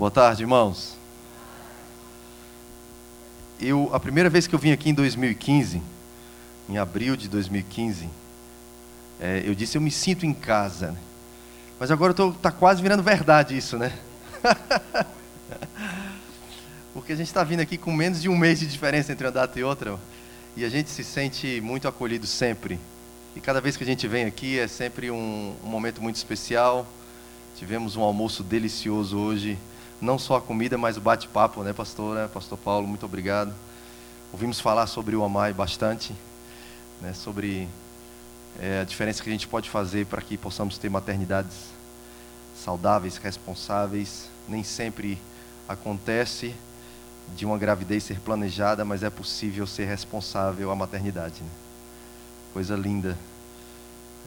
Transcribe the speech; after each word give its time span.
Boa 0.00 0.10
tarde, 0.10 0.42
irmãos. 0.44 0.96
Eu, 3.60 3.90
a 3.92 4.00
primeira 4.00 4.30
vez 4.30 4.46
que 4.46 4.54
eu 4.54 4.58
vim 4.58 4.72
aqui 4.72 4.88
em 4.88 4.94
2015, 4.94 5.82
em 6.70 6.78
abril 6.78 7.14
de 7.16 7.28
2015, 7.28 8.08
é, 9.20 9.42
eu 9.44 9.54
disse 9.54 9.76
eu 9.76 9.82
me 9.82 9.90
sinto 9.90 10.24
em 10.24 10.32
casa. 10.32 10.96
Mas 11.78 11.90
agora 11.90 12.14
está 12.34 12.50
quase 12.50 12.80
virando 12.80 13.02
verdade 13.02 13.54
isso, 13.54 13.76
né? 13.76 13.92
Porque 16.94 17.12
a 17.12 17.16
gente 17.16 17.26
está 17.26 17.44
vindo 17.44 17.60
aqui 17.60 17.76
com 17.76 17.92
menos 17.92 18.22
de 18.22 18.28
um 18.30 18.38
mês 18.38 18.58
de 18.58 18.66
diferença 18.66 19.12
entre 19.12 19.26
uma 19.26 19.32
data 19.32 19.60
e 19.60 19.62
outra. 19.62 19.98
E 20.56 20.64
a 20.64 20.70
gente 20.70 20.88
se 20.88 21.04
sente 21.04 21.60
muito 21.60 21.86
acolhido 21.86 22.26
sempre. 22.26 22.80
E 23.36 23.40
cada 23.40 23.60
vez 23.60 23.76
que 23.76 23.84
a 23.84 23.86
gente 23.86 24.08
vem 24.08 24.24
aqui 24.24 24.58
é 24.58 24.66
sempre 24.66 25.10
um, 25.10 25.54
um 25.62 25.68
momento 25.68 26.00
muito 26.00 26.16
especial. 26.16 26.86
Tivemos 27.54 27.96
um 27.96 28.02
almoço 28.02 28.42
delicioso 28.42 29.18
hoje. 29.18 29.58
Não 30.00 30.18
só 30.18 30.36
a 30.36 30.40
comida, 30.40 30.78
mas 30.78 30.96
o 30.96 31.00
bate-papo, 31.00 31.62
né, 31.62 31.74
pastora? 31.74 32.26
Pastor 32.28 32.56
Paulo, 32.56 32.86
muito 32.86 33.04
obrigado. 33.04 33.52
Ouvimos 34.32 34.58
falar 34.58 34.86
sobre 34.86 35.14
o 35.14 35.22
Amai 35.22 35.52
bastante, 35.52 36.14
né, 37.02 37.12
sobre 37.12 37.68
é, 38.58 38.80
a 38.80 38.84
diferença 38.84 39.22
que 39.22 39.28
a 39.28 39.32
gente 39.32 39.46
pode 39.46 39.68
fazer 39.68 40.06
para 40.06 40.22
que 40.22 40.38
possamos 40.38 40.78
ter 40.78 40.88
maternidades 40.88 41.56
saudáveis, 42.54 43.18
responsáveis. 43.18 44.30
Nem 44.48 44.64
sempre 44.64 45.18
acontece 45.68 46.54
de 47.36 47.44
uma 47.44 47.58
gravidez 47.58 48.04
ser 48.04 48.20
planejada, 48.20 48.84
mas 48.84 49.02
é 49.02 49.10
possível 49.10 49.66
ser 49.66 49.84
responsável 49.84 50.70
à 50.70 50.74
maternidade. 50.74 51.42
Né? 51.42 51.50
Coisa 52.54 52.74
linda. 52.74 53.18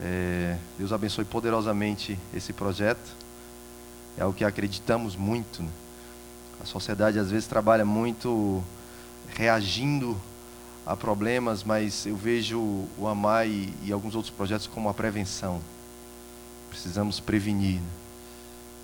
É, 0.00 0.56
Deus 0.78 0.92
abençoe 0.92 1.24
poderosamente 1.24 2.18
esse 2.32 2.52
projeto. 2.52 3.23
É 4.16 4.22
algo 4.22 4.36
que 4.36 4.44
acreditamos 4.44 5.16
muito. 5.16 5.62
Né? 5.62 5.68
A 6.62 6.66
sociedade 6.66 7.18
às 7.18 7.30
vezes 7.30 7.46
trabalha 7.46 7.84
muito 7.84 8.62
reagindo 9.34 10.20
a 10.86 10.96
problemas, 10.96 11.64
mas 11.64 12.06
eu 12.06 12.16
vejo 12.16 12.58
o 12.98 13.06
AMAI 13.06 13.48
e, 13.48 13.74
e 13.84 13.92
alguns 13.92 14.14
outros 14.14 14.32
projetos 14.32 14.66
como 14.66 14.88
a 14.88 14.94
prevenção. 14.94 15.60
Precisamos 16.70 17.20
prevenir. 17.20 17.80
Né? 17.80 17.88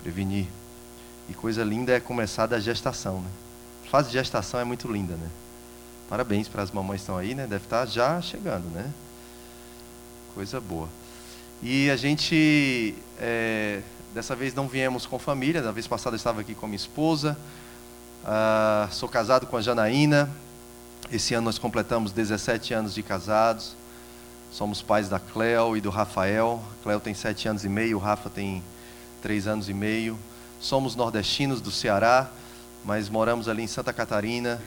Prevenir. 0.02 0.46
E 1.28 1.34
coisa 1.34 1.62
linda 1.62 1.92
é 1.92 2.00
começar 2.00 2.46
da 2.46 2.58
gestação. 2.58 3.20
Né? 3.20 3.28
A 3.86 3.90
fase 3.90 4.08
de 4.08 4.14
gestação 4.14 4.58
é 4.58 4.64
muito 4.64 4.90
linda, 4.90 5.14
né? 5.14 5.28
Parabéns 6.08 6.48
para 6.48 6.62
as 6.62 6.72
mamães 6.72 7.00
que 7.00 7.02
estão 7.02 7.16
aí, 7.16 7.36
né? 7.36 7.46
Deve 7.46 7.64
estar 7.64 7.86
já 7.86 8.20
chegando, 8.20 8.64
né? 8.70 8.90
Coisa 10.34 10.60
boa. 10.60 10.88
E 11.62 11.88
a 11.88 11.96
gente, 11.96 12.96
é, 13.18 13.80
dessa 14.14 14.34
vez 14.34 14.54
não 14.54 14.66
viemos 14.66 15.06
com 15.06 15.18
família, 15.18 15.62
da 15.62 15.72
vez 15.72 15.86
passada 15.86 16.14
eu 16.14 16.18
estava 16.18 16.40
aqui 16.40 16.54
com 16.54 16.66
minha 16.66 16.76
esposa. 16.76 17.36
Ah, 18.24 18.88
sou 18.90 19.08
casado 19.08 19.46
com 19.46 19.56
a 19.56 19.62
Janaína. 19.62 20.28
Esse 21.10 21.34
ano 21.34 21.46
nós 21.46 21.58
completamos 21.58 22.12
17 22.12 22.74
anos 22.74 22.94
de 22.94 23.02
casados. 23.02 23.74
Somos 24.52 24.82
pais 24.82 25.08
da 25.08 25.18
Cleo 25.18 25.76
e 25.76 25.80
do 25.80 25.90
Rafael. 25.90 26.62
A 26.80 26.82
Cleo 26.82 27.00
tem 27.00 27.14
7 27.14 27.48
anos 27.48 27.64
e 27.64 27.68
meio, 27.68 27.96
o 27.96 28.00
Rafa 28.00 28.28
tem 28.28 28.62
3 29.22 29.46
anos 29.46 29.68
e 29.68 29.74
meio. 29.74 30.18
Somos 30.60 30.94
nordestinos 30.96 31.60
do 31.60 31.70
Ceará, 31.70 32.28
mas 32.84 33.08
moramos 33.08 33.48
ali 33.48 33.62
em 33.62 33.66
Santa 33.66 33.92
Catarina, 33.92 34.60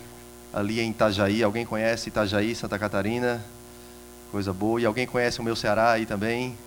ali 0.54 0.80
em 0.80 0.90
Itajaí. 0.90 1.44
Alguém 1.44 1.66
conhece 1.66 2.10
Itajaí, 2.10 2.56
Santa 2.56 2.80
Catarina? 2.80 3.44
Coisa 4.32 4.54
boa. 4.54 4.82
E 4.82 4.86
alguém 4.86 5.06
conhece 5.06 5.40
o 5.40 5.44
meu 5.44 5.56
Ceará 5.56 5.92
aí 5.92 6.06
também? 6.06 6.58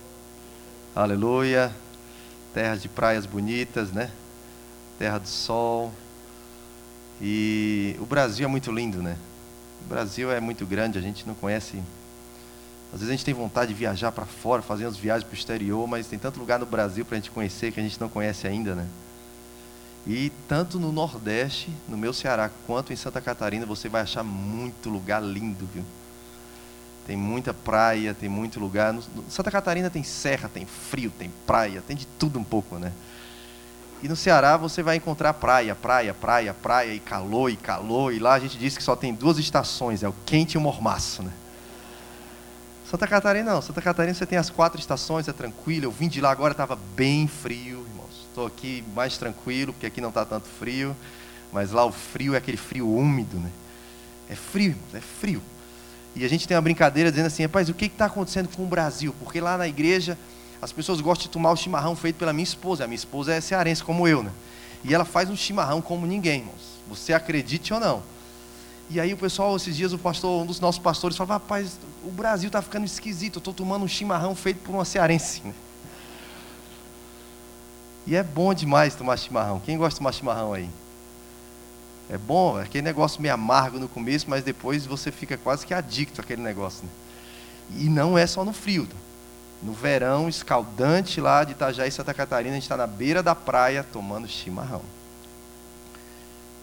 Aleluia. 0.95 1.71
Terra 2.53 2.75
de 2.75 2.87
praias 2.87 3.25
bonitas, 3.25 3.91
né? 3.91 4.11
Terra 4.97 5.17
do 5.17 5.27
sol. 5.27 5.93
E 7.21 7.95
o 7.99 8.05
Brasil 8.05 8.45
é 8.45 8.49
muito 8.49 8.71
lindo, 8.71 9.01
né? 9.01 9.17
O 9.85 9.89
Brasil 9.89 10.31
é 10.31 10.39
muito 10.39 10.65
grande, 10.65 10.97
a 10.97 11.01
gente 11.01 11.27
não 11.27 11.33
conhece. 11.33 11.81
Às 12.93 12.99
vezes 12.99 13.09
a 13.09 13.11
gente 13.11 13.25
tem 13.25 13.33
vontade 13.33 13.73
de 13.73 13.77
viajar 13.77 14.11
para 14.11 14.25
fora, 14.25 14.61
fazer 14.61 14.85
umas 14.85 14.97
viagens 14.97 15.23
para 15.23 15.35
o 15.35 15.37
exterior, 15.37 15.87
mas 15.87 16.07
tem 16.07 16.17
tanto 16.17 16.39
lugar 16.39 16.59
no 16.59 16.65
Brasil 16.65 17.03
para 17.03 17.17
a 17.17 17.19
gente 17.19 17.31
conhecer 17.31 17.71
que 17.71 17.79
a 17.79 17.83
gente 17.83 17.99
não 17.99 18.07
conhece 18.07 18.47
ainda, 18.47 18.75
né? 18.75 18.87
E 20.05 20.31
tanto 20.47 20.79
no 20.79 20.91
Nordeste, 20.91 21.69
no 21.87 21.97
meu 21.97 22.13
Ceará, 22.13 22.49
quanto 22.65 22.93
em 22.93 22.95
Santa 22.95 23.19
Catarina, 23.19 23.65
você 23.65 23.89
vai 23.89 24.03
achar 24.03 24.23
muito 24.23 24.89
lugar 24.89 25.21
lindo, 25.21 25.67
viu? 25.73 25.83
Tem 27.07 27.15
muita 27.15 27.53
praia, 27.53 28.13
tem 28.13 28.27
muito 28.27 28.59
lugar. 28.59 28.93
Santa 29.29 29.49
Catarina 29.49 29.89
tem 29.89 30.03
serra, 30.03 30.49
tem 30.53 30.65
frio, 30.65 31.09
tem 31.17 31.31
praia, 31.45 31.81
tem 31.87 31.95
de 31.95 32.05
tudo 32.05 32.37
um 32.37 32.43
pouco, 32.43 32.75
né? 32.75 32.91
E 34.03 34.09
no 34.09 34.15
Ceará 34.15 34.57
você 34.57 34.83
vai 34.83 34.97
encontrar 34.97 35.33
praia, 35.33 35.73
praia, 35.73 36.13
praia, 36.13 36.53
praia, 36.53 36.93
e 36.93 36.99
calor, 36.99 37.49
e 37.49 37.55
calor. 37.55 38.13
E 38.13 38.19
lá 38.19 38.33
a 38.33 38.39
gente 38.39 38.57
diz 38.57 38.77
que 38.77 38.83
só 38.83 38.93
tem 38.93 39.13
duas 39.13 39.37
estações, 39.37 40.03
é 40.03 40.09
o 40.09 40.13
quente 40.25 40.55
e 40.55 40.57
o 40.57 40.61
mormaço, 40.61 41.23
né? 41.23 41.31
Santa 42.91 43.07
Catarina 43.07 43.53
não, 43.53 43.61
Santa 43.61 43.81
Catarina 43.81 44.13
você 44.13 44.25
tem 44.25 44.37
as 44.37 44.49
quatro 44.49 44.79
estações, 44.79 45.29
é 45.29 45.33
tranquilo. 45.33 45.85
Eu 45.85 45.91
vim 45.91 46.09
de 46.09 46.19
lá 46.19 46.29
agora, 46.29 46.51
estava 46.51 46.77
bem 46.95 47.27
frio, 47.27 47.85
irmãos. 47.89 48.27
Estou 48.27 48.45
aqui 48.45 48.83
mais 48.93 49.17
tranquilo, 49.17 49.71
porque 49.71 49.85
aqui 49.85 50.01
não 50.01 50.09
está 50.09 50.25
tanto 50.25 50.47
frio. 50.59 50.95
Mas 51.53 51.71
lá 51.71 51.85
o 51.85 51.91
frio 51.91 52.35
é 52.35 52.37
aquele 52.37 52.57
frio 52.57 52.89
úmido, 52.89 53.37
né? 53.37 53.49
É 54.29 54.35
frio, 54.35 54.71
irmãos, 54.71 54.93
é 54.93 55.01
frio. 55.01 55.41
E 56.17 56.25
a 56.25 56.27
gente 56.27 56.47
tem 56.47 56.57
uma 56.57 56.63
brincadeira 56.63 57.11
dizendo 57.11 57.27
assim, 57.27 57.43
rapaz, 57.43 57.69
o 57.69 57.75
que 57.75 57.85
está 57.85 58.05
acontecendo 58.05 58.49
com 58.49 58.63
o 58.63 58.65
Brasil? 58.65 59.13
Porque 59.19 59.39
lá 59.39 59.55
na 59.55 59.67
igreja 59.67 60.17
as 60.59 60.71
pessoas 60.71 60.99
gostam 60.99 61.27
de 61.27 61.29
tomar 61.29 61.51
o 61.51 61.55
chimarrão 61.55 61.95
feito 61.95 62.15
pela 62.15 62.33
minha 62.33 62.43
esposa. 62.43 62.85
A 62.85 62.87
minha 62.87 62.95
esposa 62.95 63.35
é 63.35 63.39
cearense 63.39 63.83
como 63.83 64.07
eu, 64.07 64.23
né? 64.23 64.31
E 64.83 64.95
ela 64.95 65.05
faz 65.05 65.29
um 65.29 65.35
chimarrão 65.35 65.79
como 65.79 66.07
ninguém, 66.07 66.39
irmãos. 66.39 66.79
Você 66.89 67.13
acredite 67.13 67.71
ou 67.71 67.79
não. 67.79 68.01
E 68.89 68.99
aí 68.99 69.13
o 69.13 69.17
pessoal, 69.17 69.55
esses 69.55 69.77
dias, 69.77 69.93
o 69.93 69.99
pastor, 69.99 70.41
um 70.41 70.45
dos 70.47 70.59
nossos 70.59 70.81
pastores, 70.81 71.15
falava, 71.15 71.35
rapaz, 71.35 71.79
o 72.03 72.09
Brasil 72.09 72.47
está 72.47 72.63
ficando 72.63 72.85
esquisito, 72.85 73.35
eu 73.35 73.39
estou 73.39 73.53
tomando 73.53 73.85
um 73.85 73.87
chimarrão 73.87 74.33
feito 74.33 74.61
por 74.61 74.73
uma 74.73 74.85
cearense. 74.85 75.41
Né? 75.45 75.53
E 78.07 78.15
é 78.15 78.23
bom 78.23 78.55
demais 78.55 78.95
tomar 78.95 79.17
chimarrão. 79.17 79.59
Quem 79.59 79.77
gosta 79.77 79.91
de 79.91 79.97
tomar 79.99 80.13
chimarrão 80.13 80.53
aí? 80.53 80.67
É 82.09 82.17
bom, 82.17 82.57
é 82.57 82.63
aquele 82.63 82.83
negócio 82.83 83.21
meio 83.21 83.33
amargo 83.33 83.79
no 83.79 83.89
começo, 83.89 84.29
mas 84.29 84.43
depois 84.43 84.85
você 84.85 85.11
fica 85.11 85.37
quase 85.37 85.65
que 85.65 85.73
adicto 85.73 86.21
àquele 86.21 86.41
negócio. 86.41 86.85
Né? 86.85 86.89
E 87.81 87.89
não 87.89 88.17
é 88.17 88.25
só 88.25 88.45
no 88.45 88.53
frio. 88.53 88.87
No 89.61 89.73
verão 89.73 90.29
escaldante 90.29 91.19
lá 91.19 91.43
de 91.43 91.51
Itajaí, 91.51 91.91
Santa 91.91 92.13
Catarina, 92.13 92.51
a 92.51 92.53
gente 92.53 92.63
está 92.63 92.77
na 92.77 92.87
beira 92.87 93.21
da 93.21 93.35
praia 93.35 93.83
tomando 93.83 94.27
chimarrão. 94.27 94.81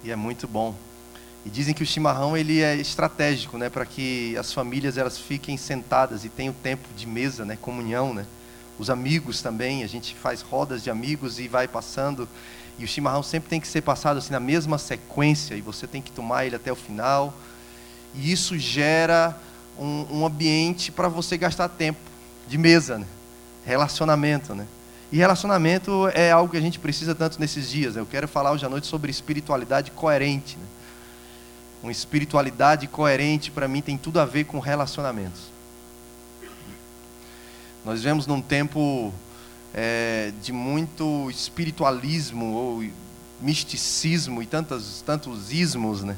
E 0.02 0.10
é 0.10 0.16
muito 0.16 0.46
bom. 0.46 0.74
E 1.44 1.50
dizem 1.50 1.74
que 1.74 1.82
o 1.82 1.86
chimarrão 1.86 2.36
ele 2.36 2.62
é 2.62 2.74
estratégico, 2.76 3.58
né, 3.58 3.68
para 3.68 3.84
que 3.84 4.34
as 4.38 4.52
famílias 4.52 4.96
elas 4.96 5.18
fiquem 5.18 5.58
sentadas 5.58 6.24
e 6.24 6.30
tenham 6.30 6.54
tempo 6.54 6.88
de 6.96 7.06
mesa, 7.06 7.44
né, 7.44 7.58
comunhão, 7.60 8.14
né. 8.14 8.24
Os 8.78 8.88
amigos 8.88 9.42
também, 9.42 9.84
a 9.84 9.86
gente 9.86 10.14
faz 10.14 10.40
rodas 10.40 10.82
de 10.82 10.90
amigos 10.90 11.38
e 11.38 11.46
vai 11.46 11.68
passando 11.68 12.28
e 12.78 12.84
o 12.84 12.88
chimarrão 12.88 13.22
sempre 13.22 13.48
tem 13.48 13.60
que 13.60 13.68
ser 13.68 13.82
passado 13.82 14.18
assim 14.18 14.32
na 14.32 14.40
mesma 14.40 14.78
sequência, 14.78 15.54
e 15.54 15.60
você 15.60 15.86
tem 15.86 16.02
que 16.02 16.10
tomar 16.10 16.46
ele 16.46 16.56
até 16.56 16.72
o 16.72 16.76
final. 16.76 17.32
E 18.14 18.32
isso 18.32 18.58
gera 18.58 19.36
um, 19.78 20.06
um 20.10 20.26
ambiente 20.26 20.90
para 20.90 21.08
você 21.08 21.36
gastar 21.36 21.68
tempo 21.68 22.00
de 22.48 22.58
mesa, 22.58 22.98
né? 22.98 23.06
relacionamento. 23.64 24.54
Né? 24.54 24.66
E 25.12 25.18
relacionamento 25.18 26.08
é 26.14 26.30
algo 26.30 26.50
que 26.50 26.56
a 26.56 26.60
gente 26.60 26.78
precisa 26.78 27.14
tanto 27.14 27.40
nesses 27.40 27.70
dias. 27.70 27.94
Né? 27.94 28.00
Eu 28.00 28.06
quero 28.06 28.26
falar 28.26 28.52
hoje 28.52 28.66
à 28.66 28.68
noite 28.68 28.86
sobre 28.86 29.10
espiritualidade 29.10 29.90
coerente. 29.90 30.56
Né? 30.56 30.64
Uma 31.82 31.92
espiritualidade 31.92 32.86
coerente, 32.86 33.50
para 33.50 33.68
mim, 33.68 33.80
tem 33.80 33.96
tudo 33.96 34.18
a 34.18 34.24
ver 34.24 34.44
com 34.44 34.58
relacionamentos. 34.58 35.54
Nós 37.84 38.00
vivemos 38.00 38.26
num 38.26 38.40
tempo 38.40 39.12
é, 39.74 40.32
de 40.40 40.52
muito 40.52 41.28
espiritualismo 41.28 42.54
ou 42.54 42.84
misticismo 43.40 44.40
e 44.40 44.46
tantos, 44.46 45.02
tantos 45.02 45.52
ismos, 45.52 46.04
né? 46.04 46.16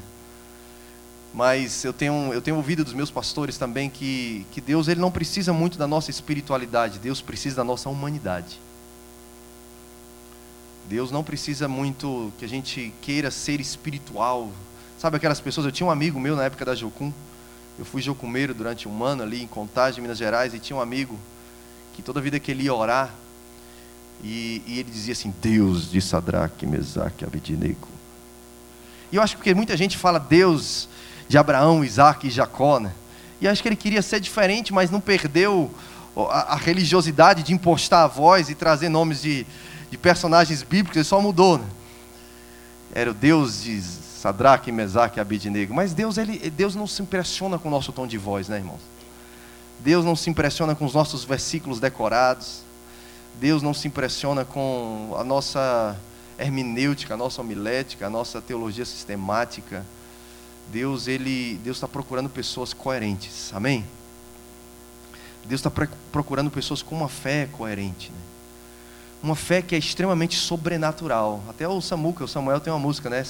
Mas 1.33 1.83
eu 1.83 1.91
tenho, 1.91 2.31
eu 2.33 2.41
tenho 2.41 2.55
ouvido 2.55 2.83
dos 2.83 2.93
meus 2.93 3.11
pastores 3.11 3.57
também 3.57 3.89
que, 3.89 4.45
que 4.51 4.61
Deus 4.61 4.87
ele 4.87 5.01
não 5.01 5.11
precisa 5.11 5.51
muito 5.51 5.77
da 5.77 5.87
nossa 5.87 6.09
espiritualidade, 6.09 6.99
Deus 6.99 7.21
precisa 7.21 7.57
da 7.57 7.63
nossa 7.63 7.89
humanidade. 7.89 8.59
Deus 10.87 11.11
não 11.11 11.23
precisa 11.23 11.67
muito 11.67 12.31
que 12.39 12.45
a 12.45 12.47
gente 12.47 12.93
queira 13.01 13.29
ser 13.29 13.59
espiritual. 13.59 14.51
Sabe 14.97 15.17
aquelas 15.17 15.41
pessoas? 15.41 15.65
Eu 15.65 15.71
tinha 15.71 15.85
um 15.85 15.91
amigo 15.91 16.19
meu 16.19 16.35
na 16.35 16.45
época 16.45 16.63
da 16.63 16.73
Jocum. 16.73 17.11
Eu 17.77 17.83
fui 17.83 18.01
jocumeiro 18.01 18.53
durante 18.53 18.87
um 18.87 19.03
ano 19.03 19.21
ali 19.21 19.43
em 19.43 19.47
Contagem, 19.47 20.01
Minas 20.01 20.17
Gerais, 20.17 20.53
e 20.53 20.59
tinha 20.59 20.77
um 20.77 20.81
amigo 20.81 21.19
que 21.93 22.01
toda 22.01 22.21
vida 22.21 22.39
que 22.39 22.49
ele 22.49 22.63
ia 22.63 22.73
orar, 22.73 23.13
e, 24.23 24.61
e 24.65 24.79
ele 24.79 24.89
dizia 24.89 25.13
assim: 25.13 25.33
Deus 25.41 25.91
de 25.91 26.01
Sadraque, 26.01 26.65
Mesaque, 26.65 27.25
Abednego. 27.25 27.87
E 29.11 29.15
eu 29.15 29.21
acho 29.21 29.37
que 29.37 29.53
muita 29.53 29.77
gente 29.77 29.97
fala 29.97 30.19
Deus 30.19 30.89
de 31.27 31.37
Abraão, 31.37 31.83
Isaac 31.83 32.27
e 32.27 32.29
Jacó, 32.29 32.79
né? 32.79 32.91
E 33.39 33.47
acho 33.47 33.61
que 33.61 33.69
ele 33.69 33.75
queria 33.75 34.01
ser 34.01 34.19
diferente, 34.19 34.73
mas 34.73 34.89
não 34.89 34.99
perdeu 34.99 35.71
a, 36.15 36.53
a 36.53 36.55
religiosidade 36.55 37.43
de 37.43 37.53
impostar 37.53 38.03
a 38.03 38.07
voz 38.07 38.49
e 38.49 38.55
trazer 38.55 38.89
nomes 38.89 39.21
de, 39.21 39.45
de 39.91 39.97
personagens 39.97 40.63
bíblicos, 40.63 40.97
ele 40.97 41.05
só 41.05 41.21
mudou, 41.21 41.57
né? 41.57 41.65
era 42.93 43.11
o 43.11 43.13
Deus 43.13 43.63
de 43.63 43.81
Sadraque, 43.81 44.71
Mesaque 44.71 45.19
e 45.19 45.21
Abidnego. 45.21 45.73
Mas 45.73 45.93
Deus, 45.93 46.17
ele, 46.17 46.49
Deus 46.49 46.75
não 46.75 46.87
se 46.87 47.01
impressiona 47.01 47.59
com 47.59 47.67
o 47.67 47.71
nosso 47.71 47.91
tom 47.91 48.07
de 48.07 48.17
voz, 48.17 48.47
né, 48.47 48.57
irmãos? 48.57 48.81
Deus 49.79 50.03
não 50.03 50.15
se 50.15 50.29
impressiona 50.29 50.73
com 50.73 50.85
os 50.85 50.93
nossos 50.93 51.23
versículos 51.23 51.79
decorados. 51.79 52.63
Deus 53.39 53.61
não 53.61 53.73
se 53.73 53.87
impressiona 53.87 54.43
com 54.43 55.15
a 55.17 55.23
nossa 55.23 55.95
hermenêutica, 56.39 57.13
a 57.13 57.17
nossa 57.17 57.41
homilética, 57.41 58.07
a 58.07 58.09
nossa 58.09 58.41
teologia 58.41 58.85
sistemática. 58.85 59.85
Deus 60.71 61.07
ele 61.07 61.59
Deus 61.63 61.77
está 61.77 61.87
procurando 61.87 62.29
pessoas 62.29 62.73
coerentes, 62.73 63.51
amém? 63.53 63.85
Deus 65.45 65.59
está 65.59 65.71
procurando 66.11 66.51
pessoas 66.51 66.81
com 66.81 66.95
uma 66.95 67.07
fé 67.07 67.47
coerente, 67.51 68.11
né? 68.11 68.17
uma 69.21 69.35
fé 69.35 69.61
que 69.61 69.75
é 69.75 69.77
extremamente 69.77 70.35
sobrenatural. 70.35 71.41
Até 71.49 71.67
o 71.67 71.81
Samuca, 71.81 72.23
o 72.23 72.27
Samuel 72.27 72.59
tem 72.59 72.71
uma 72.71 72.79
música, 72.79 73.09
né? 73.09 73.23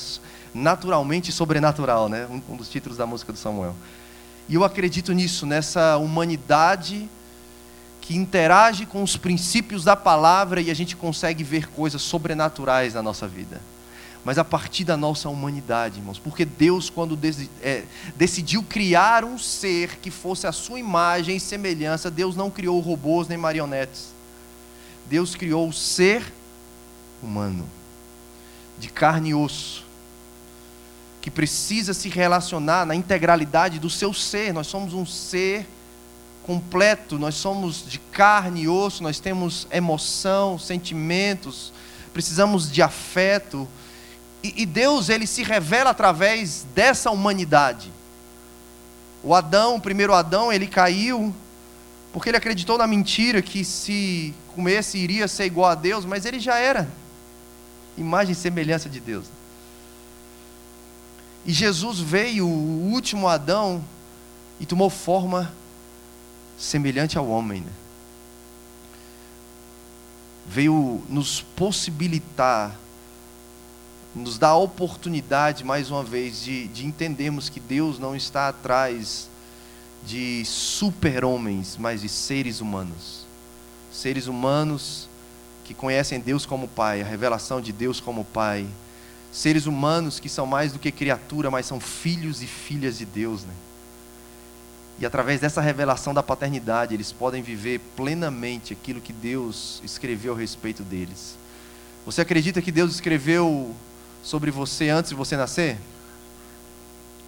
Naturalmente 0.54 1.32
sobrenatural, 1.32 2.10
né? 2.10 2.28
Um, 2.50 2.56
dos 2.56 2.70
títulos 2.70 2.98
da 2.98 3.06
música 3.06 3.32
do 3.32 3.38
Samuel. 3.38 3.76
E 4.50 4.56
eu 4.56 4.64
acredito 4.64 5.14
nisso, 5.14 5.46
nessa 5.46 5.98
humanidade 5.98 7.10
que 8.08 8.16
interage 8.16 8.86
com 8.86 9.04
os 9.04 9.18
princípios 9.18 9.84
da 9.84 9.94
palavra 9.94 10.62
e 10.62 10.72
a 10.72 10.74
gente 10.74 10.96
consegue 10.96 11.44
ver 11.44 11.68
coisas 11.68 12.02
sobrenaturais 12.02 12.94
na 12.94 13.04
nossa 13.04 13.28
vida. 13.28 13.60
Mas 14.24 14.38
a 14.38 14.46
partir 14.46 14.86
da 14.86 14.96
nossa 14.96 15.28
humanidade, 15.28 16.00
irmãos, 16.00 16.18
porque 16.18 16.46
Deus, 16.46 16.90
quando 16.90 17.20
é, 17.62 17.84
decidiu 18.16 18.64
criar 18.64 19.26
um 19.26 19.38
ser 19.38 19.98
que 19.98 20.10
fosse 20.10 20.48
a 20.48 20.54
sua 20.54 20.80
imagem 20.80 21.36
e 21.36 21.40
semelhança, 21.40 22.10
Deus 22.10 22.34
não 22.34 22.50
criou 22.50 22.80
robôs 22.80 23.28
nem 23.28 23.38
marionetes. 23.38 24.14
Deus 25.10 25.36
criou 25.36 25.68
o 25.68 25.74
ser 25.74 26.24
humano, 27.22 27.68
de 28.80 28.88
carne 28.88 29.32
e 29.32 29.36
osso, 29.36 29.84
que 31.20 31.30
precisa 31.30 31.94
se 31.94 32.08
relacionar 32.08 32.86
na 32.86 32.96
integralidade 32.96 33.80
do 33.80 33.90
seu 33.90 34.14
ser. 34.14 34.54
Nós 34.54 34.68
somos 34.68 34.94
um 34.94 35.06
ser 35.06 35.68
completo, 36.48 37.20
nós 37.20 37.36
somos 37.36 37.86
de 37.86 38.00
carne 38.00 38.62
e 38.62 38.68
osso, 38.70 39.04
nós 39.04 39.20
temos 39.20 39.68
emoção, 39.70 40.58
sentimentos, 40.58 41.74
precisamos 42.14 42.72
de 42.72 42.82
afeto. 42.82 43.68
E, 44.42 44.64
e 44.64 44.66
Deus, 44.66 45.10
ele 45.10 45.28
se 45.28 45.44
revela 45.44 45.90
através 45.90 46.66
dessa 46.74 47.12
humanidade. 47.12 47.92
O 49.22 49.36
Adão, 49.36 49.76
o 49.76 49.82
primeiro 49.82 50.14
Adão, 50.14 50.52
ele 50.52 50.68
caiu 50.68 51.36
porque 52.14 52.30
ele 52.30 52.38
acreditou 52.38 52.78
na 52.78 52.88
mentira 52.88 53.42
que 53.42 53.64
se 53.66 54.34
comesse 54.56 54.98
iria 54.98 55.28
ser 55.28 55.46
igual 55.46 55.70
a 55.70 55.76
Deus, 55.76 56.06
mas 56.06 56.26
ele 56.26 56.40
já 56.40 56.58
era 56.58 56.88
imagem 57.98 58.32
e 58.32 58.36
semelhança 58.36 58.88
de 58.90 59.00
Deus. 59.00 59.26
E 61.46 61.52
Jesus 61.52 62.00
veio, 62.00 62.48
o 62.48 62.92
último 62.92 63.28
Adão, 63.28 63.84
e 64.60 64.66
tomou 64.66 64.90
forma 64.90 65.54
semelhante 66.58 67.18
ao 67.18 67.28
homem. 67.28 67.62
Né? 67.62 67.72
Veio 70.48 71.04
nos 71.08 71.42
possibilitar, 71.42 72.76
nos 74.16 74.38
dar 74.38 74.50
a 74.50 74.58
oportunidade, 74.58 75.64
mais 75.64 75.92
uma 75.92 76.04
vez, 76.04 76.42
de, 76.42 76.68
de 76.70 76.86
entendermos 76.86 77.50
que 77.50 77.60
Deus 77.60 78.00
não 78.00 78.16
está 78.16 78.48
atrás 78.48 79.30
de 80.06 80.44
super-homens, 80.46 81.78
mas 81.78 82.02
de 82.02 82.10
seres 82.10 82.62
humanos. 82.62 83.26
Seres 83.92 84.28
humanos 84.28 85.10
que 85.66 85.74
conhecem 85.74 86.20
Deus 86.20 86.46
como 86.46 86.68
Pai, 86.68 87.02
a 87.02 87.06
revelação 87.06 87.60
de 87.60 87.74
Deus 87.74 88.00
como 88.00 88.24
Pai. 88.24 88.66
Seres 89.34 89.66
humanos 89.66 90.20
que 90.20 90.30
são 90.30 90.46
mais 90.46 90.72
do 90.72 90.80
que 90.80 90.92
criatura, 90.92 91.52
mas 91.52 91.66
são 91.66 91.80
filhos 91.80 92.42
e 92.42 92.48
filhas 92.48 92.98
de 92.98 93.06
Deus, 93.06 93.44
né? 93.44 93.54
E 95.00 95.06
através 95.06 95.40
dessa 95.40 95.62
revelação 95.62 96.14
da 96.14 96.24
paternidade, 96.24 96.94
eles 96.94 97.12
podem 97.12 97.44
viver 97.44 97.80
plenamente 97.96 98.74
aquilo 98.74 99.00
que 99.00 99.14
Deus 99.14 99.82
escreveu 99.84 100.34
a 100.34 100.38
respeito 100.38 100.84
deles. 100.84 101.38
Você 102.06 102.22
acredita 102.22 102.62
que 102.62 102.72
Deus 102.72 102.96
escreveu 102.96 103.76
sobre 104.24 104.50
você 104.50 104.90
antes 104.90 105.10
de 105.10 105.16
você 105.16 105.38
nascer? 105.38 105.78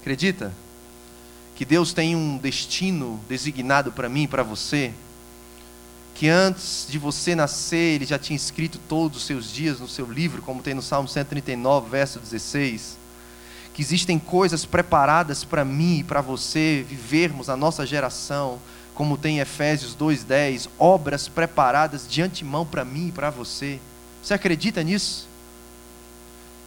Acredita? 0.01 0.51
Que 1.55 1.63
Deus 1.63 1.93
tem 1.93 2.15
um 2.15 2.37
destino 2.37 3.19
designado 3.27 3.91
para 3.91 4.09
mim 4.09 4.23
e 4.23 4.27
para 4.27 4.41
você? 4.41 4.93
Que 6.15 6.27
antes 6.27 6.87
de 6.89 6.97
você 6.97 7.35
nascer, 7.35 7.95
Ele 7.95 8.05
já 8.05 8.17
tinha 8.17 8.35
escrito 8.35 8.79
todos 8.89 9.19
os 9.19 9.23
seus 9.25 9.51
dias 9.51 9.79
no 9.79 9.87
seu 9.87 10.11
livro, 10.11 10.41
como 10.41 10.63
tem 10.63 10.73
no 10.73 10.81
Salmo 10.81 11.07
139, 11.07 11.89
verso 11.89 12.19
16? 12.19 12.97
Que 13.79 13.83
existem 13.83 14.19
coisas 14.19 14.65
preparadas 14.65 15.45
para 15.45 15.63
mim 15.63 15.99
e 15.99 16.03
para 16.03 16.19
você 16.19 16.85
vivermos 16.85 17.49
a 17.49 17.55
nossa 17.55 17.85
geração, 17.85 18.59
como 18.93 19.17
tem 19.17 19.37
em 19.37 19.39
Efésios 19.39 19.95
2:10, 19.95 20.67
obras 20.77 21.29
preparadas 21.29 22.05
de 22.05 22.21
antemão 22.21 22.65
para 22.65 22.83
mim 22.83 23.07
e 23.07 23.11
para 23.13 23.29
você. 23.29 23.79
Você 24.21 24.33
acredita 24.33 24.83
nisso? 24.83 25.29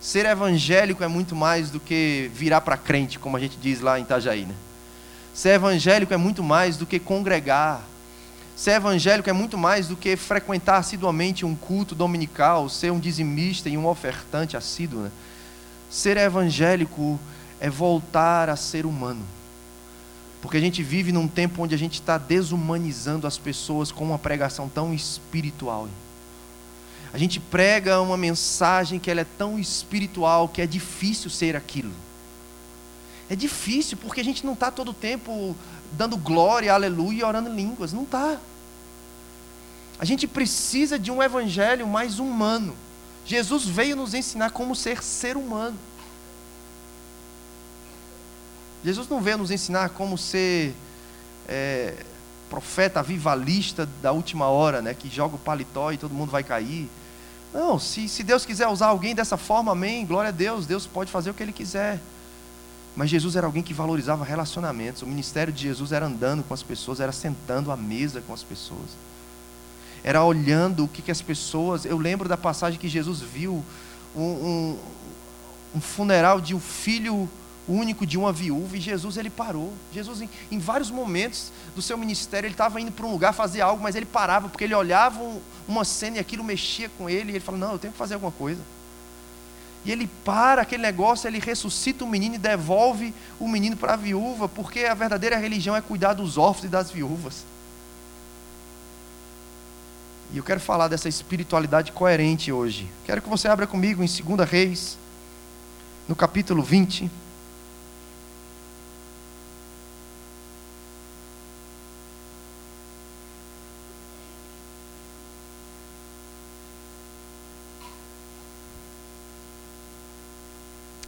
Ser 0.00 0.24
evangélico 0.24 1.04
é 1.04 1.06
muito 1.06 1.36
mais 1.36 1.68
do 1.68 1.78
que 1.78 2.30
virar 2.32 2.62
para 2.62 2.78
crente, 2.78 3.18
como 3.18 3.36
a 3.36 3.40
gente 3.40 3.58
diz 3.60 3.82
lá 3.82 4.00
em 4.00 4.04
Itajaí, 4.04 4.46
né? 4.46 4.54
Ser 5.34 5.50
evangélico 5.50 6.14
é 6.14 6.16
muito 6.16 6.42
mais 6.42 6.78
do 6.78 6.86
que 6.86 6.98
congregar. 6.98 7.82
Ser 8.56 8.70
evangélico 8.70 9.28
é 9.28 9.34
muito 9.34 9.58
mais 9.58 9.86
do 9.86 9.96
que 9.96 10.16
frequentar 10.16 10.78
assiduamente 10.78 11.44
um 11.44 11.54
culto 11.54 11.94
dominical, 11.94 12.70
ser 12.70 12.90
um 12.90 12.98
dizimista 12.98 13.68
e 13.68 13.76
um 13.76 13.86
ofertante 13.86 14.56
assíduo. 14.56 15.02
Né? 15.02 15.10
Ser 15.92 16.16
evangélico 16.16 17.20
é 17.60 17.68
voltar 17.68 18.48
a 18.48 18.56
ser 18.56 18.86
humano. 18.86 19.20
Porque 20.40 20.56
a 20.56 20.60
gente 20.60 20.82
vive 20.82 21.12
num 21.12 21.28
tempo 21.28 21.62
onde 21.62 21.74
a 21.74 21.78
gente 21.78 22.00
está 22.00 22.16
desumanizando 22.16 23.26
as 23.26 23.36
pessoas 23.36 23.92
com 23.92 24.02
uma 24.02 24.18
pregação 24.18 24.70
tão 24.70 24.94
espiritual. 24.94 25.86
A 27.12 27.18
gente 27.18 27.38
prega 27.38 28.00
uma 28.00 28.16
mensagem 28.16 28.98
que 28.98 29.10
ela 29.10 29.20
é 29.20 29.26
tão 29.36 29.58
espiritual 29.58 30.48
que 30.48 30.62
é 30.62 30.66
difícil 30.66 31.28
ser 31.28 31.54
aquilo. 31.54 31.92
É 33.28 33.36
difícil 33.36 33.98
porque 33.98 34.22
a 34.22 34.24
gente 34.24 34.46
não 34.46 34.54
está 34.54 34.70
todo 34.70 34.94
tempo 34.94 35.54
dando 35.92 36.16
glória, 36.16 36.72
aleluia 36.72 37.20
e 37.20 37.22
orando 37.22 37.50
em 37.50 37.54
línguas. 37.54 37.92
Não 37.92 38.04
está. 38.04 38.38
A 39.98 40.06
gente 40.06 40.26
precisa 40.26 40.98
de 40.98 41.10
um 41.10 41.22
evangelho 41.22 41.86
mais 41.86 42.18
humano. 42.18 42.74
Jesus 43.24 43.64
veio 43.64 43.96
nos 43.96 44.14
ensinar 44.14 44.50
como 44.50 44.74
ser 44.74 45.02
ser 45.02 45.36
humano. 45.36 45.76
Jesus 48.84 49.08
não 49.08 49.20
veio 49.20 49.38
nos 49.38 49.50
ensinar 49.50 49.90
como 49.90 50.18
ser 50.18 50.74
é, 51.48 52.04
profeta 52.50 53.00
avivalista 53.00 53.88
da 54.02 54.10
última 54.10 54.46
hora, 54.48 54.82
né, 54.82 54.92
que 54.92 55.08
joga 55.08 55.36
o 55.36 55.38
paletó 55.38 55.92
e 55.92 55.96
todo 55.96 56.12
mundo 56.12 56.30
vai 56.30 56.42
cair. 56.42 56.90
Não, 57.54 57.78
se, 57.78 58.08
se 58.08 58.24
Deus 58.24 58.44
quiser 58.44 58.66
usar 58.66 58.86
alguém 58.86 59.14
dessa 59.14 59.36
forma, 59.36 59.72
amém, 59.72 60.04
glória 60.04 60.28
a 60.28 60.32
Deus, 60.32 60.66
Deus 60.66 60.86
pode 60.86 61.10
fazer 61.10 61.30
o 61.30 61.34
que 61.34 61.42
Ele 61.42 61.52
quiser. 61.52 62.00
Mas 62.96 63.08
Jesus 63.08 63.36
era 63.36 63.46
alguém 63.46 63.62
que 63.62 63.72
valorizava 63.72 64.24
relacionamentos. 64.24 65.02
O 65.02 65.06
ministério 65.06 65.52
de 65.52 65.62
Jesus 65.62 65.92
era 65.92 66.06
andando 66.06 66.42
com 66.42 66.52
as 66.52 66.62
pessoas, 66.62 66.98
era 66.98 67.12
sentando 67.12 67.70
à 67.70 67.76
mesa 67.76 68.22
com 68.26 68.34
as 68.34 68.42
pessoas 68.42 68.90
era 70.04 70.22
olhando 70.24 70.84
o 70.84 70.88
que, 70.88 71.02
que 71.02 71.10
as 71.10 71.22
pessoas. 71.22 71.84
Eu 71.84 71.98
lembro 71.98 72.28
da 72.28 72.36
passagem 72.36 72.78
que 72.78 72.88
Jesus 72.88 73.20
viu 73.20 73.64
um, 74.14 74.22
um, 74.22 74.78
um 75.76 75.80
funeral 75.80 76.40
de 76.40 76.54
um 76.54 76.60
filho 76.60 77.28
único 77.68 78.04
de 78.04 78.18
uma 78.18 78.32
viúva 78.32 78.76
e 78.76 78.80
Jesus 78.80 79.16
ele 79.16 79.30
parou. 79.30 79.72
Jesus 79.92 80.20
em, 80.20 80.28
em 80.50 80.58
vários 80.58 80.90
momentos 80.90 81.52
do 81.74 81.82
seu 81.82 81.96
ministério 81.96 82.46
ele 82.46 82.54
estava 82.54 82.80
indo 82.80 82.90
para 82.90 83.06
um 83.06 83.12
lugar 83.12 83.32
fazer 83.32 83.60
algo, 83.60 83.82
mas 83.82 83.94
ele 83.94 84.06
parava 84.06 84.48
porque 84.48 84.64
ele 84.64 84.74
olhava 84.74 85.20
um, 85.20 85.40
uma 85.68 85.84
cena 85.84 86.16
e 86.16 86.20
aquilo 86.20 86.42
mexia 86.42 86.90
com 86.98 87.08
ele 87.08 87.30
e 87.30 87.34
ele 87.36 87.40
falou: 87.40 87.60
"Não, 87.60 87.72
eu 87.72 87.78
tenho 87.78 87.92
que 87.92 87.98
fazer 87.98 88.14
alguma 88.14 88.32
coisa". 88.32 88.60
E 89.84 89.90
ele 89.90 90.08
para 90.24 90.62
aquele 90.62 90.82
negócio, 90.82 91.26
ele 91.26 91.38
ressuscita 91.40 92.04
o 92.04 92.08
menino 92.08 92.36
e 92.36 92.38
devolve 92.38 93.12
o 93.38 93.48
menino 93.48 93.76
para 93.76 93.94
a 93.94 93.96
viúva, 93.96 94.48
porque 94.48 94.80
a 94.84 94.94
verdadeira 94.94 95.36
religião 95.36 95.74
é 95.74 95.80
cuidar 95.80 96.14
dos 96.14 96.38
órfãos 96.38 96.64
e 96.66 96.68
das 96.68 96.90
viúvas. 96.90 97.44
E 100.32 100.38
eu 100.38 100.42
quero 100.42 100.60
falar 100.60 100.88
dessa 100.88 101.10
espiritualidade 101.10 101.92
coerente 101.92 102.50
hoje. 102.50 102.88
Quero 103.04 103.20
que 103.20 103.28
você 103.28 103.48
abra 103.48 103.66
comigo 103.66 104.02
em 104.02 104.06
2 104.06 104.48
Reis, 104.48 104.96
no 106.08 106.16
capítulo 106.16 106.62
20. 106.62 107.10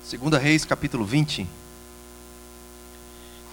Segunda 0.02 0.38
Reis, 0.38 0.66
capítulo 0.66 1.02
20. 1.02 1.48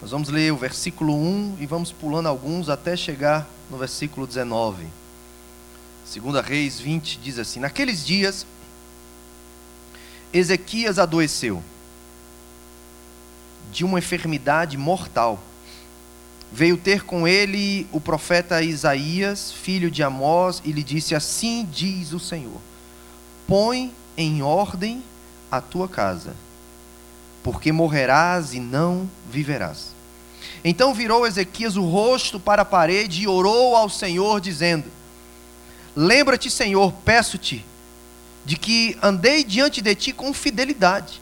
Nós 0.01 0.11
vamos 0.11 0.27
ler 0.27 0.51
o 0.51 0.57
versículo 0.57 1.15
1 1.15 1.57
e 1.61 1.65
vamos 1.65 1.93
pulando 1.93 2.27
alguns 2.27 2.67
até 2.67 2.97
chegar 2.97 3.47
no 3.69 3.77
versículo 3.77 4.27
19. 4.27 5.00
Segunda 6.11 6.41
Reis 6.41 6.77
20 6.77 7.19
diz 7.23 7.39
assim: 7.39 7.61
Naqueles 7.61 8.05
dias 8.05 8.45
Ezequias 10.33 10.99
adoeceu 10.99 11.63
de 13.71 13.85
uma 13.85 13.97
enfermidade 13.97 14.77
mortal. 14.77 15.41
Veio 16.51 16.75
ter 16.75 17.05
com 17.05 17.25
ele 17.25 17.87
o 17.93 18.01
profeta 18.01 18.61
Isaías, 18.61 19.53
filho 19.53 19.89
de 19.89 20.03
Amós, 20.03 20.61
e 20.65 20.73
lhe 20.73 20.83
disse: 20.83 21.15
Assim 21.15 21.65
diz 21.71 22.11
o 22.11 22.19
Senhor: 22.19 22.59
Põe 23.47 23.93
em 24.17 24.41
ordem 24.41 25.01
a 25.49 25.61
tua 25.61 25.87
casa, 25.87 26.35
porque 27.41 27.71
morrerás 27.71 28.53
e 28.53 28.59
não 28.59 29.09
viverás. 29.31 29.95
Então 30.61 30.93
virou 30.93 31.25
Ezequias 31.25 31.77
o 31.77 31.85
rosto 31.85 32.37
para 32.37 32.63
a 32.63 32.65
parede 32.65 33.21
e 33.21 33.27
orou 33.29 33.77
ao 33.77 33.87
Senhor, 33.87 34.41
dizendo: 34.41 34.99
Lembra-te, 35.95 36.49
Senhor, 36.49 36.93
peço-te, 37.05 37.65
de 38.45 38.55
que 38.57 38.97
andei 39.01 39.43
diante 39.43 39.81
de 39.81 39.93
ti 39.95 40.13
com 40.13 40.33
fidelidade, 40.33 41.21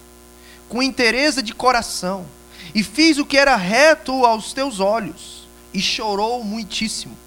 com 0.68 0.82
interesse 0.82 1.42
de 1.42 1.54
coração 1.54 2.26
e 2.74 2.84
fiz 2.84 3.18
o 3.18 3.26
que 3.26 3.38
era 3.38 3.56
reto 3.56 4.26
aos 4.26 4.54
teus 4.54 4.80
olhos, 4.80 5.48
e 5.74 5.80
chorou 5.80 6.44
muitíssimo. 6.44 7.18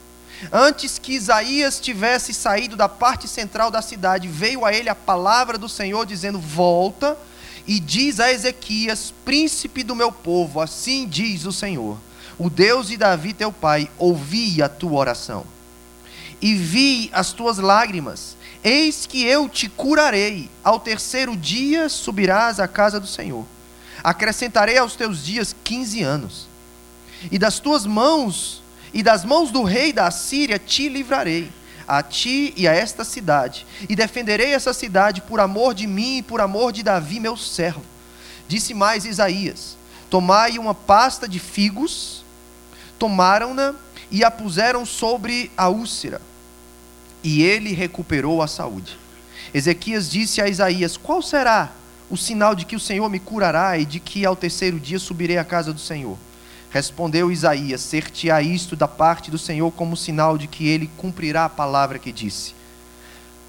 Antes 0.52 0.98
que 0.98 1.12
Isaías 1.12 1.78
tivesse 1.78 2.34
saído 2.34 2.76
da 2.76 2.88
parte 2.88 3.28
central 3.28 3.70
da 3.70 3.80
cidade, 3.80 4.26
veio 4.26 4.64
a 4.64 4.72
ele 4.72 4.88
a 4.88 4.94
palavra 4.94 5.56
do 5.56 5.68
Senhor, 5.68 6.04
dizendo: 6.04 6.38
Volta 6.38 7.16
e 7.66 7.78
diz 7.78 8.18
a 8.18 8.32
Ezequias, 8.32 9.14
príncipe 9.24 9.84
do 9.84 9.94
meu 9.94 10.10
povo: 10.10 10.60
Assim 10.60 11.06
diz 11.06 11.44
o 11.44 11.52
Senhor, 11.52 11.96
o 12.38 12.50
Deus 12.50 12.88
de 12.88 12.96
Davi 12.96 13.32
teu 13.32 13.52
pai, 13.52 13.88
ouvi 13.96 14.60
a 14.60 14.68
tua 14.68 14.98
oração, 14.98 15.46
e 16.42 16.54
vi 16.54 17.08
as 17.12 17.32
tuas 17.32 17.58
lágrimas. 17.58 18.36
Eis 18.64 19.06
que 19.06 19.24
eu 19.24 19.48
te 19.48 19.68
curarei, 19.68 20.50
ao 20.62 20.80
terceiro 20.80 21.36
dia 21.36 21.88
subirás 21.88 22.58
à 22.58 22.66
casa 22.66 22.98
do 22.98 23.06
Senhor. 23.06 23.46
Acrescentarei 24.02 24.76
aos 24.76 24.96
teus 24.96 25.24
dias 25.24 25.54
quinze 25.62 26.02
anos, 26.02 26.48
e 27.30 27.38
das 27.38 27.60
tuas 27.60 27.86
mãos, 27.86 28.60
e 28.92 29.02
das 29.02 29.24
mãos 29.24 29.52
do 29.52 29.62
rei 29.62 29.92
da 29.92 30.08
Assíria 30.08 30.58
te 30.58 30.88
livrarei, 30.88 31.50
a 31.86 32.02
ti 32.02 32.52
e 32.56 32.66
a 32.66 32.72
esta 32.72 33.04
cidade, 33.04 33.64
e 33.88 33.94
defenderei 33.94 34.52
essa 34.52 34.72
cidade 34.72 35.20
por 35.20 35.38
amor 35.38 35.74
de 35.74 35.86
mim 35.86 36.18
e 36.18 36.22
por 36.22 36.40
amor 36.40 36.72
de 36.72 36.82
Davi, 36.82 37.20
meu 37.20 37.36
servo. 37.36 37.84
Disse 38.48 38.74
mais 38.74 39.04
Isaías: 39.04 39.76
Tomai 40.10 40.58
uma 40.58 40.74
pasta 40.74 41.28
de 41.28 41.38
figos, 41.38 42.24
tomaram-na 42.98 43.74
e 44.10 44.22
a 44.24 44.30
puseram 44.30 44.84
sobre 44.84 45.50
a 45.56 45.68
úlcera, 45.68 46.20
e 47.22 47.42
ele 47.42 47.72
recuperou 47.72 48.42
a 48.42 48.46
saúde. 48.46 48.98
Ezequias 49.52 50.10
disse 50.10 50.40
a 50.40 50.48
Isaías: 50.48 50.96
Qual 50.96 51.22
será 51.22 51.72
o 52.12 52.16
sinal 52.16 52.54
de 52.54 52.66
que 52.66 52.76
o 52.76 52.80
Senhor 52.80 53.08
me 53.08 53.18
curará 53.18 53.78
e 53.78 53.86
de 53.86 53.98
que 53.98 54.26
ao 54.26 54.36
terceiro 54.36 54.78
dia 54.78 54.98
subirei 54.98 55.38
à 55.38 55.44
casa 55.44 55.72
do 55.72 55.80
Senhor. 55.80 56.18
Respondeu 56.70 57.32
Isaías: 57.32 57.80
Ser-te-á 57.80 58.42
isto 58.42 58.76
da 58.76 58.86
parte 58.86 59.30
do 59.30 59.38
Senhor 59.38 59.70
como 59.72 59.96
sinal 59.96 60.36
de 60.36 60.46
que 60.46 60.68
ele 60.68 60.90
cumprirá 60.98 61.46
a 61.46 61.48
palavra 61.48 61.98
que 61.98 62.12
disse. 62.12 62.54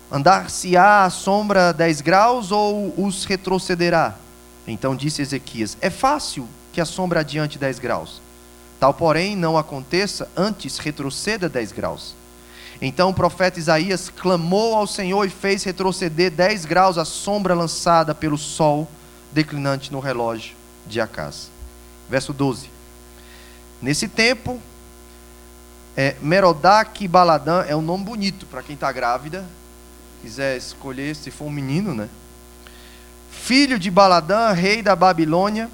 Andar-se-á 0.09 1.03
à 1.03 1.09
sombra 1.09 1.73
dez 1.73 1.99
graus 1.99 2.51
ou 2.51 2.93
os 2.97 3.25
retrocederá? 3.25 4.15
Então 4.65 4.95
disse 4.95 5.21
Ezequias: 5.21 5.77
É 5.81 5.89
fácil 5.89 6.47
que 6.71 6.79
a 6.79 6.85
sombra 6.85 7.19
adiante 7.19 7.59
dez 7.59 7.79
graus. 7.79 8.21
Tal, 8.79 8.93
porém, 8.93 9.35
não 9.35 9.57
aconteça, 9.57 10.29
antes 10.37 10.77
retroceda 10.77 11.49
dez 11.49 11.73
graus. 11.73 12.15
Então 12.81 13.09
o 13.09 13.13
profeta 13.13 13.59
Isaías 13.59 14.09
clamou 14.09 14.75
ao 14.75 14.87
Senhor 14.87 15.25
e 15.25 15.29
fez 15.29 15.63
retroceder 15.63 16.31
dez 16.31 16.65
graus 16.65 16.97
a 16.97 17.05
sombra 17.05 17.53
lançada 17.53 18.13
pelo 18.13 18.37
sol 18.37 18.89
declinante 19.31 19.91
no 19.91 19.99
relógio 19.99 20.55
de 20.85 20.99
Acas. 20.99 21.49
Verso 22.09 22.33
12. 22.33 22.69
Nesse 23.81 24.07
tempo, 24.07 24.59
é, 25.95 26.15
Merodach 26.21 27.07
Baladã 27.07 27.63
é 27.67 27.75
um 27.75 27.81
nome 27.81 28.03
bonito 28.03 28.45
para 28.45 28.63
quem 28.63 28.75
está 28.75 28.91
grávida, 28.91 29.45
quiser 30.21 30.57
escolher 30.57 31.15
se 31.15 31.29
for 31.31 31.45
um 31.45 31.51
menino, 31.51 31.93
né? 31.93 32.09
Filho 33.29 33.77
de 33.77 33.91
Baladã, 33.91 34.51
rei 34.51 34.81
da 34.81 34.95
Babilônia, 34.95 35.69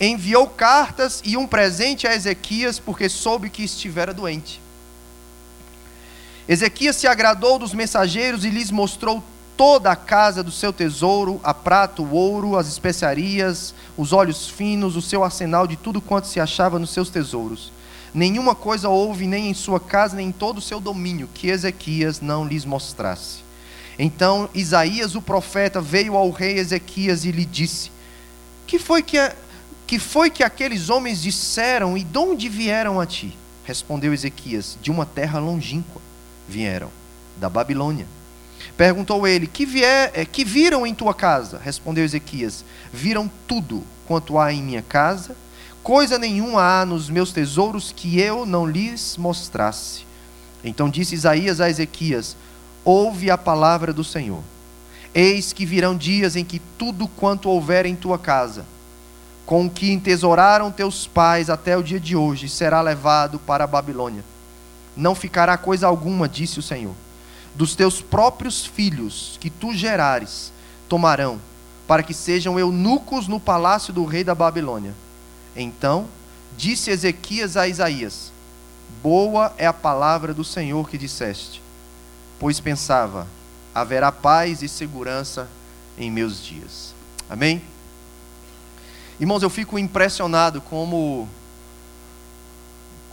enviou 0.00 0.48
cartas 0.48 1.20
e 1.24 1.36
um 1.36 1.46
presente 1.46 2.06
a 2.06 2.14
Ezequias 2.14 2.78
porque 2.78 3.08
soube 3.08 3.50
que 3.50 3.62
estivera 3.62 4.14
doente. 4.14 4.60
Ezequias 6.48 6.96
se 6.96 7.06
agradou 7.06 7.58
dos 7.58 7.72
mensageiros 7.72 8.44
e 8.44 8.50
lhes 8.50 8.70
mostrou 8.70 9.22
toda 9.56 9.92
a 9.92 9.96
casa 9.96 10.42
do 10.42 10.50
seu 10.50 10.72
tesouro, 10.72 11.40
a 11.44 11.54
prata, 11.54 12.02
o 12.02 12.12
ouro, 12.12 12.56
as 12.56 12.66
especiarias, 12.66 13.72
os 13.96 14.12
óleos 14.12 14.48
finos, 14.48 14.96
o 14.96 15.02
seu 15.02 15.22
arsenal 15.22 15.66
de 15.66 15.76
tudo 15.76 16.00
quanto 16.00 16.26
se 16.26 16.40
achava 16.40 16.78
nos 16.78 16.90
seus 16.90 17.10
tesouros. 17.10 17.72
Nenhuma 18.12 18.54
coisa 18.54 18.88
houve 18.88 19.26
nem 19.26 19.48
em 19.48 19.54
sua 19.54 19.78
casa, 19.78 20.16
nem 20.16 20.28
em 20.28 20.32
todo 20.32 20.58
o 20.58 20.62
seu 20.62 20.80
domínio, 20.80 21.28
que 21.32 21.48
Ezequias 21.48 22.20
não 22.20 22.44
lhes 22.44 22.64
mostrasse. 22.64 23.38
Então 23.98 24.48
Isaías, 24.52 25.14
o 25.14 25.22
profeta, 25.22 25.80
veio 25.80 26.16
ao 26.16 26.30
rei 26.30 26.58
Ezequias 26.58 27.24
e 27.24 27.30
lhe 27.30 27.44
disse: 27.44 27.92
Que 28.66 28.78
foi 28.78 29.02
que, 29.02 29.16
que 29.86 29.98
foi 29.98 30.28
que 30.28 30.42
aqueles 30.42 30.90
homens 30.90 31.22
disseram 31.22 31.96
e 31.96 32.02
de 32.02 32.18
onde 32.18 32.48
vieram 32.48 33.00
a 33.00 33.06
ti? 33.06 33.36
Respondeu 33.64 34.12
Ezequias: 34.12 34.76
De 34.82 34.90
uma 34.90 35.06
terra 35.06 35.38
longínqua 35.38 36.02
vieram 36.48 36.90
da 37.36 37.48
Babilônia. 37.48 38.06
Perguntou 38.76 39.26
ele: 39.26 39.46
que, 39.46 39.66
vier, 39.66 40.10
eh, 40.14 40.24
que 40.24 40.44
viram 40.44 40.86
em 40.86 40.94
tua 40.94 41.14
casa? 41.14 41.60
Respondeu 41.62 42.04
Ezequias: 42.04 42.64
Viram 42.92 43.30
tudo 43.46 43.82
quanto 44.06 44.38
há 44.38 44.52
em 44.52 44.62
minha 44.62 44.82
casa, 44.82 45.36
coisa 45.82 46.18
nenhuma 46.18 46.62
há 46.62 46.86
nos 46.86 47.10
meus 47.10 47.32
tesouros 47.32 47.92
que 47.94 48.20
eu 48.20 48.46
não 48.46 48.66
lhes 48.66 49.16
mostrasse. 49.16 50.04
Então 50.64 50.88
disse 50.88 51.14
Isaías 51.14 51.60
a 51.60 51.68
Ezequias: 51.68 52.36
Ouve 52.84 53.30
a 53.30 53.38
palavra 53.38 53.92
do 53.92 54.04
Senhor. 54.04 54.42
Eis 55.14 55.52
que 55.52 55.66
virão 55.66 55.94
dias 55.94 56.36
em 56.36 56.44
que 56.44 56.58
tudo 56.78 57.06
quanto 57.06 57.50
houver 57.50 57.84
em 57.84 57.94
tua 57.94 58.18
casa, 58.18 58.64
com 59.44 59.66
o 59.66 59.70
que 59.70 59.92
entesouraram 59.92 60.70
teus 60.70 61.06
pais 61.06 61.50
até 61.50 61.76
o 61.76 61.82
dia 61.82 62.00
de 62.00 62.16
hoje, 62.16 62.48
será 62.48 62.80
levado 62.80 63.38
para 63.38 63.64
a 63.64 63.66
Babilônia 63.66 64.24
não 64.96 65.14
ficará 65.14 65.56
coisa 65.56 65.86
alguma, 65.86 66.28
disse 66.28 66.58
o 66.58 66.62
Senhor. 66.62 66.94
Dos 67.54 67.74
teus 67.74 68.00
próprios 68.00 68.64
filhos 68.64 69.36
que 69.40 69.50
tu 69.50 69.74
gerares, 69.74 70.52
tomarão, 70.88 71.40
para 71.86 72.02
que 72.02 72.14
sejam 72.14 72.58
eunucos 72.58 73.28
no 73.28 73.40
palácio 73.40 73.92
do 73.92 74.04
rei 74.04 74.24
da 74.24 74.34
Babilônia. 74.34 74.94
Então 75.54 76.06
disse 76.56 76.90
Ezequias 76.90 77.56
a 77.56 77.68
Isaías: 77.68 78.32
Boa 79.02 79.52
é 79.58 79.66
a 79.66 79.72
palavra 79.72 80.32
do 80.32 80.44
Senhor 80.44 80.88
que 80.88 80.96
disseste, 80.96 81.62
pois 82.38 82.60
pensava: 82.60 83.26
haverá 83.74 84.10
paz 84.10 84.62
e 84.62 84.68
segurança 84.68 85.48
em 85.98 86.10
meus 86.10 86.42
dias. 86.42 86.94
Amém? 87.28 87.62
Irmãos, 89.20 89.42
eu 89.42 89.50
fico 89.50 89.78
impressionado 89.78 90.60
como 90.60 91.28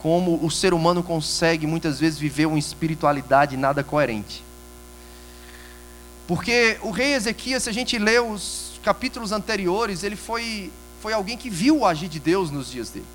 como 0.02 0.44
o 0.44 0.50
ser 0.50 0.72
humano 0.72 1.02
consegue 1.02 1.66
muitas 1.66 2.00
vezes 2.00 2.18
viver 2.18 2.46
uma 2.46 2.58
espiritualidade 2.58 3.56
nada 3.56 3.84
coerente. 3.84 4.42
Porque 6.26 6.78
o 6.82 6.90
rei 6.90 7.14
Ezequias, 7.14 7.64
se 7.64 7.70
a 7.70 7.72
gente 7.72 7.98
lê 7.98 8.18
os 8.18 8.80
capítulos 8.82 9.32
anteriores, 9.32 10.02
ele 10.02 10.16
foi, 10.16 10.70
foi 11.02 11.12
alguém 11.12 11.36
que 11.36 11.50
viu 11.50 11.78
o 11.78 11.86
agir 11.86 12.08
de 12.08 12.18
Deus 12.18 12.50
nos 12.50 12.70
dias 12.70 12.90
dele. 12.90 13.06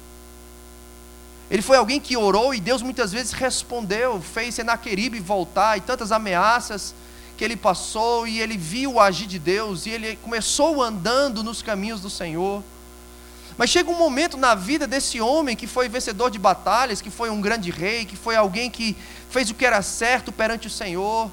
Ele 1.49 1.61
foi 1.61 1.77
alguém 1.77 1.99
que 1.99 2.17
orou 2.17 2.53
e 2.53 2.59
Deus 2.59 2.81
muitas 2.81 3.11
vezes 3.11 3.31
respondeu, 3.31 4.21
fez 4.21 4.55
Senaqueribe 4.55 5.19
voltar 5.19 5.77
e 5.77 5.81
tantas 5.81 6.11
ameaças 6.11 6.93
que 7.37 7.43
ele 7.43 7.55
passou 7.55 8.27
e 8.27 8.39
ele 8.39 8.57
viu 8.57 8.93
o 8.93 8.99
agir 8.99 9.27
de 9.27 9.37
Deus 9.37 9.85
e 9.85 9.91
ele 9.91 10.15
começou 10.17 10.81
andando 10.81 11.43
nos 11.43 11.61
caminhos 11.61 12.01
do 12.01 12.09
Senhor. 12.09 12.63
Mas 13.57 13.69
chega 13.69 13.89
um 13.89 13.97
momento 13.97 14.35
na 14.35 14.53
vida 14.53 14.85
desse 14.85 15.21
homem 15.21 15.55
que 15.55 15.65
foi 15.65 15.87
vencedor 15.87 16.29
de 16.29 16.37
batalhas, 16.37 17.01
que 17.01 17.09
foi 17.09 17.29
um 17.29 17.39
grande 17.39 17.71
rei, 17.71 18.03
que 18.03 18.15
foi 18.15 18.35
alguém 18.35 18.69
que 18.69 18.97
fez 19.29 19.49
o 19.49 19.53
que 19.53 19.65
era 19.65 19.81
certo 19.81 20.31
perante 20.31 20.67
o 20.67 20.69
Senhor, 20.69 21.31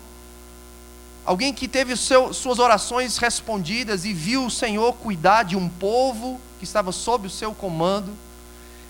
alguém 1.25 1.53
que 1.53 1.67
teve 1.67 1.97
seu, 1.97 2.33
suas 2.33 2.61
orações 2.61 3.17
respondidas 3.19 4.05
e 4.05 4.13
viu 4.13 4.47
o 4.47 4.51
Senhor 4.51 4.93
cuidar 4.95 5.43
de 5.43 5.57
um 5.57 5.69
povo 5.69 6.41
que 6.59 6.65
estava 6.65 6.93
sob 6.93 7.27
o 7.27 7.31
seu 7.31 7.53
comando. 7.53 8.13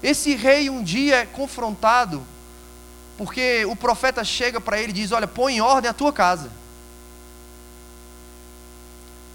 Esse 0.03 0.35
rei 0.35 0.69
um 0.69 0.83
dia 0.83 1.17
é 1.19 1.27
confrontado, 1.27 2.23
porque 3.17 3.65
o 3.65 3.75
profeta 3.75 4.23
chega 4.25 4.61
para 4.61 4.79
ele 4.79 4.91
e 4.91 4.95
diz: 4.95 5.11
Olha, 5.11 5.27
põe 5.27 5.57
em 5.57 5.61
ordem 5.63 5.89
a 5.89 5.95
tua 5.95 6.13
casa. 6.13 6.51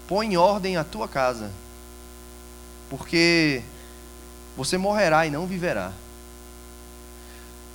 Põe 0.06 0.34
em 0.34 0.36
ordem 0.36 0.76
a 0.76 0.84
tua 0.84 1.08
casa, 1.08 1.50
porque 2.88 3.62
você 4.58 4.76
morrerá 4.76 5.24
e 5.24 5.30
não 5.30 5.46
viverá. 5.46 5.92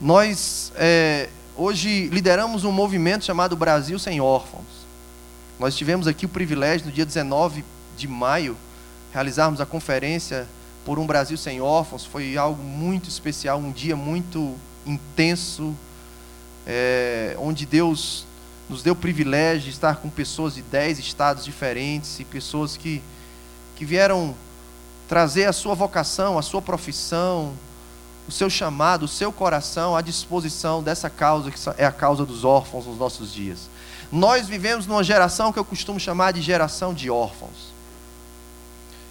Nós 0.01 0.73
é, 0.75 1.29
hoje 1.55 2.09
lideramos 2.09 2.65
um 2.65 2.73
movimento 2.73 3.23
chamado 3.23 3.55
Brasil 3.55 3.97
Sem 3.97 4.19
Órfãos. 4.19 4.83
Nós 5.57 5.77
tivemos 5.77 6.09
aqui 6.09 6.25
o 6.25 6.29
privilégio, 6.29 6.87
no 6.87 6.91
dia 6.91 7.05
19 7.05 7.63
de 7.95 8.05
maio, 8.05 8.57
realizarmos 9.13 9.61
a 9.61 9.65
conferência 9.65 10.45
por 10.83 10.99
um 10.99 11.07
Brasil 11.07 11.37
sem 11.37 11.61
órfãos. 11.61 12.05
Foi 12.05 12.35
algo 12.35 12.61
muito 12.61 13.07
especial, 13.07 13.59
um 13.59 13.71
dia 13.71 13.95
muito 13.95 14.53
intenso, 14.85 15.73
é, 16.67 17.37
onde 17.39 17.65
Deus 17.65 18.25
nos 18.67 18.83
deu 18.83 18.91
o 18.91 18.97
privilégio 18.97 19.63
de 19.63 19.69
estar 19.69 19.95
com 19.97 20.09
pessoas 20.09 20.55
de 20.55 20.61
dez 20.61 20.99
estados 20.99 21.45
diferentes 21.45 22.19
e 22.19 22.25
pessoas 22.25 22.75
que, 22.75 23.01
que 23.77 23.85
vieram 23.85 24.35
trazer 25.07 25.45
a 25.45 25.53
sua 25.53 25.75
vocação, 25.75 26.37
a 26.37 26.41
sua 26.41 26.61
profissão, 26.61 27.53
o 28.27 28.31
seu 28.31 28.49
chamado, 28.49 29.03
o 29.03 29.07
seu 29.07 29.31
coração 29.31 29.95
à 29.95 30.01
disposição 30.01 30.81
dessa 30.81 31.09
causa 31.09 31.51
que 31.51 31.59
é 31.77 31.85
a 31.85 31.91
causa 31.91 32.25
dos 32.25 32.43
órfãos 32.43 32.85
nos 32.85 32.97
nossos 32.97 33.33
dias. 33.33 33.69
Nós 34.11 34.47
vivemos 34.47 34.85
numa 34.85 35.03
geração 35.03 35.51
que 35.51 35.59
eu 35.59 35.65
costumo 35.65 35.99
chamar 35.99 36.33
de 36.33 36.41
geração 36.41 36.93
de 36.93 37.09
órfãos. 37.09 37.73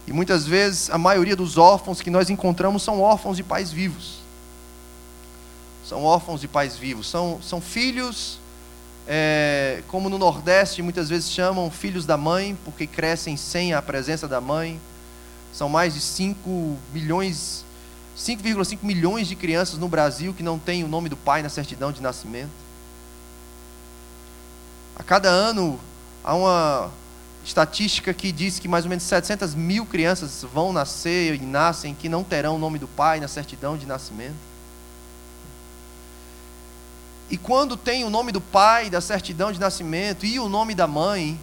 E 0.07 0.11
muitas 0.11 0.45
vezes 0.45 0.89
a 0.89 0.97
maioria 0.97 1.35
dos 1.35 1.57
órfãos 1.57 2.01
que 2.01 2.09
nós 2.09 2.29
encontramos 2.29 2.83
são 2.83 3.01
órfãos 3.01 3.37
de 3.37 3.43
pais 3.43 3.71
vivos. 3.71 4.19
São 5.85 6.03
órfãos 6.03 6.41
de 6.41 6.47
pais 6.47 6.77
vivos. 6.77 7.07
São, 7.07 7.39
são 7.41 7.61
filhos, 7.61 8.39
é, 9.07 9.83
como 9.87 10.09
no 10.09 10.17
Nordeste 10.17 10.81
muitas 10.81 11.09
vezes 11.09 11.29
chamam, 11.29 11.69
filhos 11.69 12.05
da 12.05 12.17
mãe, 12.17 12.57
porque 12.65 12.87
crescem 12.87 13.37
sem 13.37 13.73
a 13.73 13.81
presença 13.81 14.27
da 14.27 14.41
mãe. 14.41 14.79
São 15.53 15.69
mais 15.69 15.93
de 15.93 16.01
5 16.01 16.77
milhões, 16.91 17.63
5,5 18.17 18.79
milhões 18.81 19.27
de 19.27 19.35
crianças 19.35 19.77
no 19.77 19.87
Brasil 19.87 20.33
que 20.33 20.41
não 20.41 20.57
têm 20.57 20.83
o 20.83 20.87
nome 20.87 21.09
do 21.09 21.15
pai 21.15 21.43
na 21.43 21.49
certidão 21.49 21.91
de 21.91 22.01
nascimento. 22.01 22.49
A 24.95 25.03
cada 25.03 25.29
ano 25.29 25.79
há 26.23 26.35
uma 26.35 26.91
estatística 27.45 28.13
que 28.13 28.31
diz 28.31 28.57
que 28.57 28.67
mais 28.67 28.85
ou 28.85 28.89
menos 28.89 29.03
700 29.03 29.53
mil 29.53 29.85
crianças 29.85 30.43
vão 30.53 30.73
nascer 30.73 31.35
e 31.35 31.39
nascem 31.39 31.93
que 31.93 32.09
não 32.09 32.23
terão 32.23 32.55
o 32.55 32.59
nome 32.59 32.79
do 32.79 32.87
pai 32.87 33.19
na 33.19 33.27
certidão 33.27 33.77
de 33.77 33.85
nascimento. 33.85 34.53
E 37.29 37.37
quando 37.37 37.75
tem 37.75 38.03
o 38.03 38.09
nome 38.09 38.31
do 38.31 38.41
pai 38.41 38.89
da 38.89 39.01
certidão 39.01 39.51
de 39.51 39.59
nascimento 39.59 40.25
e 40.25 40.39
o 40.39 40.49
nome 40.49 40.73
da 40.73 40.87
mãe, 40.87 41.39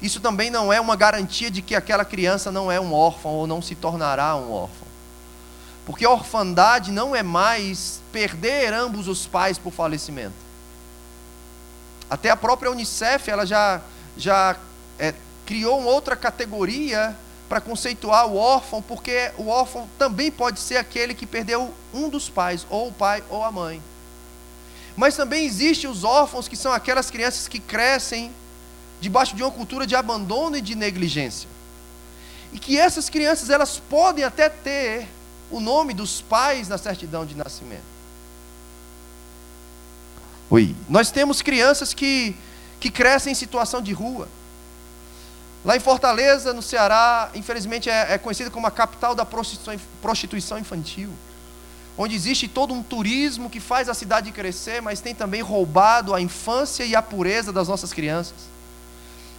isso 0.00 0.20
também 0.20 0.50
não 0.50 0.72
é 0.72 0.80
uma 0.80 0.96
garantia 0.96 1.50
de 1.50 1.62
que 1.62 1.74
aquela 1.74 2.04
criança 2.04 2.52
não 2.52 2.70
é 2.70 2.78
um 2.78 2.92
órfão 2.92 3.32
ou 3.32 3.46
não 3.46 3.62
se 3.62 3.74
tornará 3.74 4.36
um 4.36 4.52
órfão. 4.52 4.86
Porque 5.86 6.04
a 6.04 6.10
orfandade 6.10 6.92
não 6.92 7.14
é 7.14 7.22
mais 7.22 8.02
perder 8.12 8.74
ambos 8.74 9.08
os 9.08 9.26
pais 9.26 9.56
por 9.56 9.72
falecimento. 9.72 10.34
Até 12.10 12.30
a 12.30 12.36
própria 12.36 12.70
Unicef 12.70 13.30
ela 13.30 13.46
já, 13.46 13.80
já 14.16 14.56
é, 14.98 15.14
criou 15.44 15.78
uma 15.78 15.90
outra 15.90 16.14
categoria 16.14 17.16
para 17.48 17.60
conceituar 17.60 18.26
o 18.26 18.36
órfão, 18.36 18.82
porque 18.82 19.30
o 19.38 19.48
órfão 19.48 19.88
também 19.98 20.30
pode 20.30 20.60
ser 20.60 20.76
aquele 20.76 21.14
que 21.14 21.26
perdeu 21.26 21.72
um 21.94 22.08
dos 22.08 22.28
pais, 22.28 22.66
ou 22.68 22.88
o 22.88 22.92
pai 22.92 23.22
ou 23.30 23.44
a 23.44 23.52
mãe. 23.52 23.80
Mas 24.96 25.14
também 25.14 25.44
existem 25.44 25.88
os 25.88 26.04
órfãos 26.04 26.48
que 26.48 26.56
são 26.56 26.72
aquelas 26.72 27.10
crianças 27.10 27.46
que 27.46 27.60
crescem 27.60 28.32
debaixo 29.00 29.36
de 29.36 29.42
uma 29.42 29.50
cultura 29.50 29.86
de 29.86 29.94
abandono 29.94 30.56
e 30.56 30.60
de 30.60 30.74
negligência. 30.74 31.48
E 32.52 32.58
que 32.58 32.78
essas 32.78 33.08
crianças 33.08 33.50
elas 33.50 33.78
podem 33.78 34.24
até 34.24 34.48
ter 34.48 35.08
o 35.50 35.60
nome 35.60 35.94
dos 35.94 36.20
pais 36.20 36.68
na 36.68 36.78
certidão 36.78 37.24
de 37.24 37.34
nascimento. 37.34 37.96
Oi. 40.48 40.74
Nós 40.88 41.10
temos 41.10 41.42
crianças 41.42 41.92
que, 41.92 42.34
que 42.78 42.90
crescem 42.90 43.32
em 43.32 43.34
situação 43.34 43.82
de 43.82 43.92
rua. 43.92 44.28
Lá 45.64 45.76
em 45.76 45.80
Fortaleza, 45.80 46.52
no 46.52 46.62
Ceará, 46.62 47.30
infelizmente 47.34 47.90
é, 47.90 48.14
é 48.14 48.18
conhecida 48.18 48.50
como 48.50 48.66
a 48.66 48.70
capital 48.70 49.14
da 49.14 49.24
prostituição, 49.24 49.84
prostituição 50.00 50.58
infantil. 50.58 51.10
Onde 51.98 52.14
existe 52.14 52.46
todo 52.46 52.72
um 52.72 52.82
turismo 52.82 53.50
que 53.50 53.58
faz 53.58 53.88
a 53.88 53.94
cidade 53.94 54.30
crescer, 54.30 54.80
mas 54.80 55.00
tem 55.00 55.14
também 55.14 55.40
roubado 55.40 56.14
a 56.14 56.20
infância 56.20 56.84
e 56.84 56.94
a 56.94 57.02
pureza 57.02 57.52
das 57.52 57.66
nossas 57.66 57.92
crianças. 57.92 58.55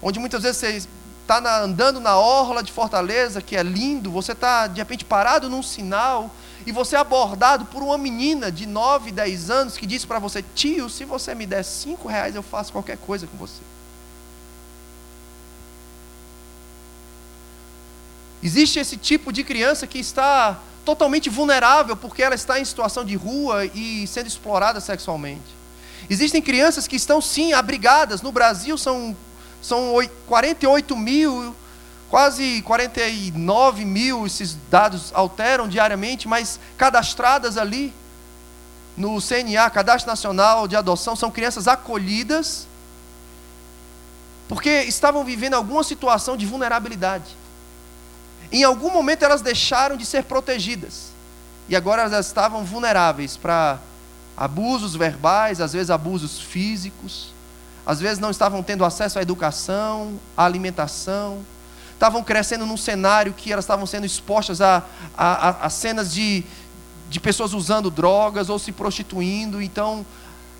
Onde 0.01 0.19
muitas 0.19 0.43
vezes 0.43 0.57
você 0.57 0.87
está 1.21 1.63
andando 1.63 1.99
na 1.99 2.17
orla 2.17 2.63
de 2.63 2.71
Fortaleza, 2.71 3.41
que 3.41 3.55
é 3.55 3.63
lindo, 3.63 4.11
você 4.11 4.31
está 4.31 4.67
de 4.67 4.79
repente 4.79 5.03
parado 5.03 5.49
num 5.49 5.63
sinal 5.63 6.31
e 6.65 6.71
você 6.71 6.95
é 6.95 6.99
abordado 6.99 7.65
por 7.65 7.81
uma 7.81 7.97
menina 7.97 8.51
de 8.51 8.65
9, 8.65 9.11
10 9.11 9.49
anos 9.49 9.77
que 9.77 9.85
diz 9.85 10.05
para 10.05 10.19
você: 10.19 10.43
Tio, 10.55 10.89
se 10.89 11.05
você 11.05 11.33
me 11.33 11.45
der 11.45 11.63
5 11.63 12.07
reais, 12.07 12.35
eu 12.35 12.43
faço 12.43 12.71
qualquer 12.71 12.97
coisa 12.97 13.27
com 13.27 13.37
você. 13.37 13.61
Existe 18.41 18.79
esse 18.79 18.97
tipo 18.97 19.33
de 19.33 19.43
criança 19.43 19.87
que 19.87 19.97
está 19.97 20.59
totalmente 20.85 21.29
vulnerável 21.29 21.97
porque 21.97 22.23
ela 22.23 22.35
está 22.35 22.59
em 22.59 22.65
situação 22.65 23.03
de 23.03 23.15
rua 23.15 23.65
e 23.65 24.07
sendo 24.07 24.27
explorada 24.27 24.79
sexualmente. 24.79 25.57
Existem 26.09 26.41
crianças 26.41 26.87
que 26.87 26.95
estão 26.95 27.19
sim 27.19 27.51
abrigadas. 27.51 28.21
No 28.21 28.31
Brasil 28.31 28.77
são, 28.77 29.15
são 29.61 29.93
48 30.27 30.95
mil, 30.95 31.55
quase 32.09 32.61
49 32.61 33.85
mil, 33.85 34.25
esses 34.25 34.57
dados 34.69 35.11
alteram 35.13 35.67
diariamente, 35.67 36.27
mas 36.27 36.59
cadastradas 36.77 37.57
ali 37.57 37.93
no 38.95 39.21
CNA, 39.21 39.69
Cadastro 39.69 40.09
Nacional 40.09 40.67
de 40.67 40.75
Adoção, 40.75 41.15
são 41.15 41.29
crianças 41.29 41.67
acolhidas 41.67 42.67
porque 44.47 44.83
estavam 44.83 45.23
vivendo 45.23 45.55
alguma 45.55 45.83
situação 45.83 46.37
de 46.37 46.45
vulnerabilidade. 46.45 47.35
Em 48.51 48.63
algum 48.63 48.89
momento 48.89 49.23
elas 49.23 49.41
deixaram 49.41 49.97
de 49.97 50.05
ser 50.05 50.23
protegidas. 50.23 51.11
E 51.67 51.75
agora 51.75 52.03
elas 52.03 52.25
estavam 52.25 52.63
vulneráveis 52.63 53.35
para 53.35 53.77
abusos 54.37 54.95
verbais, 54.95 55.59
às 55.59 55.73
vezes 55.73 55.89
abusos 55.89 56.39
físicos, 56.39 57.33
às 57.87 58.01
vezes 58.01 58.19
não 58.19 58.29
estavam 58.29 58.61
tendo 58.61 58.83
acesso 58.83 59.17
à 59.17 59.21
educação, 59.21 60.19
à 60.35 60.43
alimentação, 60.43 61.39
estavam 61.93 62.21
crescendo 62.21 62.65
num 62.65 62.75
cenário 62.75 63.33
que 63.33 63.49
elas 63.49 63.63
estavam 63.63 63.85
sendo 63.85 64.05
expostas 64.05 64.59
a, 64.59 64.83
a, 65.17 65.65
a, 65.65 65.69
cenas 65.69 66.13
de, 66.13 66.43
de 67.09 67.17
pessoas 67.21 67.53
usando 67.53 67.89
drogas 67.89 68.49
ou 68.49 68.59
se 68.59 68.73
prostituindo, 68.73 69.61
então 69.61 70.05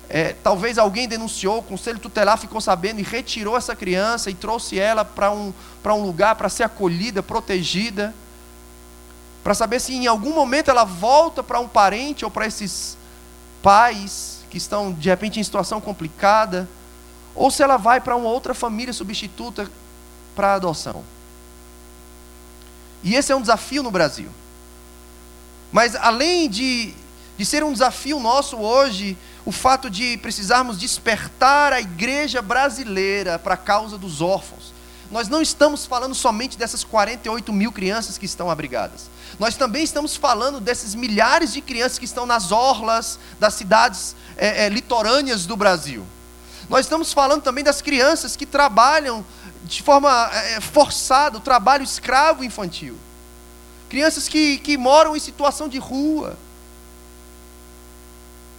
é, 0.07 0.37
talvez 0.41 0.77
alguém 0.77 1.05
denunciou, 1.05 1.57
o 1.57 1.63
conselho 1.63 1.99
tutelar 1.99 2.37
ficou 2.37 2.61
sabendo 2.61 3.01
e 3.01 3.03
retirou 3.03 3.57
essa 3.57 3.75
criança 3.75 4.31
e 4.31 4.33
trouxe 4.33 4.79
ela 4.79 5.03
para 5.03 5.29
um, 5.29 5.53
um 5.85 6.03
lugar 6.03 6.35
para 6.35 6.47
ser 6.47 6.63
acolhida, 6.63 7.21
protegida, 7.21 8.15
para 9.43 9.53
saber 9.53 9.81
se 9.81 9.93
em 9.93 10.07
algum 10.07 10.33
momento 10.33 10.71
ela 10.71 10.85
volta 10.85 11.43
para 11.43 11.59
um 11.59 11.67
parente 11.67 12.23
ou 12.23 12.31
para 12.31 12.47
esses 12.47 12.97
pais 13.61 14.45
que 14.49 14.57
estão 14.57 14.93
de 14.93 15.09
repente 15.09 15.41
em 15.41 15.43
situação 15.43 15.81
complicada, 15.81 16.69
ou 17.37 17.51
se 17.51 17.61
ela 17.61 17.77
vai 17.77 18.01
para 18.01 18.15
uma 18.15 18.27
outra 18.27 18.53
família 18.53 18.91
substituta 18.91 19.69
para 20.35 20.55
adoção. 20.55 21.03
E 23.03 23.15
esse 23.15 23.31
é 23.31 23.35
um 23.35 23.41
desafio 23.41 23.83
no 23.83 23.91
Brasil. 23.91 24.29
Mas 25.71 25.95
além 25.95 26.49
de, 26.49 26.93
de 27.37 27.45
ser 27.45 27.63
um 27.63 27.71
desafio 27.71 28.19
nosso 28.19 28.57
hoje, 28.57 29.15
o 29.45 29.51
fato 29.51 29.89
de 29.89 30.17
precisarmos 30.17 30.77
despertar 30.77 31.71
a 31.71 31.79
igreja 31.79 32.41
brasileira 32.41 33.37
para 33.37 33.53
a 33.53 33.57
causa 33.57 33.97
dos 33.97 34.19
órfãos. 34.19 34.73
Nós 35.09 35.29
não 35.29 35.41
estamos 35.41 35.85
falando 35.85 36.13
somente 36.13 36.57
dessas 36.57 36.83
48 36.83 37.53
mil 37.53 37.71
crianças 37.71 38.17
que 38.17 38.25
estão 38.25 38.49
abrigadas. 38.49 39.09
Nós 39.39 39.55
também 39.55 39.83
estamos 39.83 40.17
falando 40.17 40.59
desses 40.59 40.95
milhares 40.95 41.53
de 41.53 41.61
crianças 41.61 41.97
que 41.97 42.05
estão 42.05 42.25
nas 42.25 42.51
orlas 42.51 43.19
das 43.39 43.53
cidades 43.53 44.15
é, 44.35 44.65
é, 44.65 44.69
litorâneas 44.69 45.45
do 45.45 45.55
Brasil. 45.55 46.05
Nós 46.69 46.85
estamos 46.85 47.13
falando 47.13 47.41
também 47.41 47.63
das 47.63 47.81
crianças 47.81 48.35
que 48.35 48.45
trabalham 48.45 49.25
de 49.63 49.83
forma 49.83 50.29
é, 50.33 50.61
forçada, 50.61 51.37
o 51.37 51.41
trabalho 51.41 51.83
escravo 51.83 52.43
infantil. 52.43 52.97
Crianças 53.89 54.27
que, 54.27 54.57
que 54.57 54.77
moram 54.77 55.15
em 55.15 55.19
situação 55.19 55.67
de 55.67 55.77
rua 55.77 56.37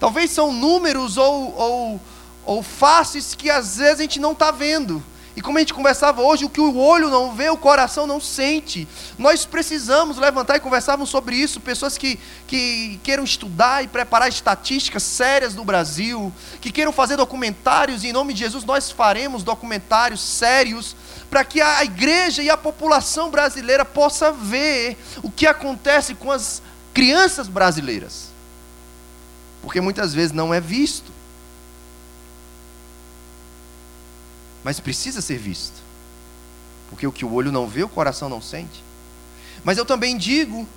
Talvez 0.00 0.30
são 0.30 0.52
números 0.52 1.16
ou, 1.16 1.54
ou, 1.56 2.00
ou 2.44 2.62
faces 2.62 3.34
que 3.34 3.50
às 3.50 3.76
vezes 3.78 3.98
a 3.98 4.02
gente 4.02 4.20
não 4.20 4.32
está 4.32 4.50
vendo. 4.50 5.02
E 5.38 5.40
como 5.40 5.56
a 5.56 5.60
gente 5.60 5.72
conversava 5.72 6.20
hoje, 6.20 6.44
o 6.44 6.48
que 6.50 6.60
o 6.60 6.76
olho 6.76 7.08
não 7.08 7.32
vê, 7.32 7.48
o 7.48 7.56
coração 7.56 8.08
não 8.08 8.20
sente. 8.20 8.88
Nós 9.16 9.46
precisamos 9.46 10.18
levantar 10.18 10.56
e 10.56 10.60
conversarmos 10.60 11.10
sobre 11.10 11.36
isso. 11.36 11.60
Pessoas 11.60 11.96
que, 11.96 12.18
que 12.44 12.98
queiram 13.04 13.22
estudar 13.22 13.84
e 13.84 13.86
preparar 13.86 14.28
estatísticas 14.28 15.04
sérias 15.04 15.54
do 15.54 15.64
Brasil, 15.64 16.32
que 16.60 16.72
queiram 16.72 16.90
fazer 16.90 17.14
documentários, 17.14 18.02
e 18.02 18.08
em 18.08 18.12
nome 18.12 18.34
de 18.34 18.40
Jesus 18.40 18.64
nós 18.64 18.90
faremos 18.90 19.44
documentários 19.44 20.20
sérios, 20.20 20.96
para 21.30 21.44
que 21.44 21.60
a 21.60 21.84
igreja 21.84 22.42
e 22.42 22.50
a 22.50 22.56
população 22.56 23.30
brasileira 23.30 23.84
possa 23.84 24.32
ver 24.32 24.98
o 25.22 25.30
que 25.30 25.46
acontece 25.46 26.16
com 26.16 26.32
as 26.32 26.60
crianças 26.92 27.46
brasileiras 27.46 28.36
porque 29.62 29.80
muitas 29.80 30.14
vezes 30.14 30.32
não 30.32 30.54
é 30.54 30.60
visto. 30.60 31.17
Mas 34.68 34.78
precisa 34.78 35.22
ser 35.22 35.38
visto. 35.38 35.80
Porque 36.90 37.06
o 37.06 37.10
que 37.10 37.24
o 37.24 37.32
olho 37.32 37.50
não 37.50 37.66
vê, 37.66 37.82
o 37.82 37.88
coração 37.88 38.28
não 38.28 38.42
sente. 38.42 38.84
Mas 39.64 39.78
eu 39.78 39.86
também 39.86 40.14
digo 40.14 40.68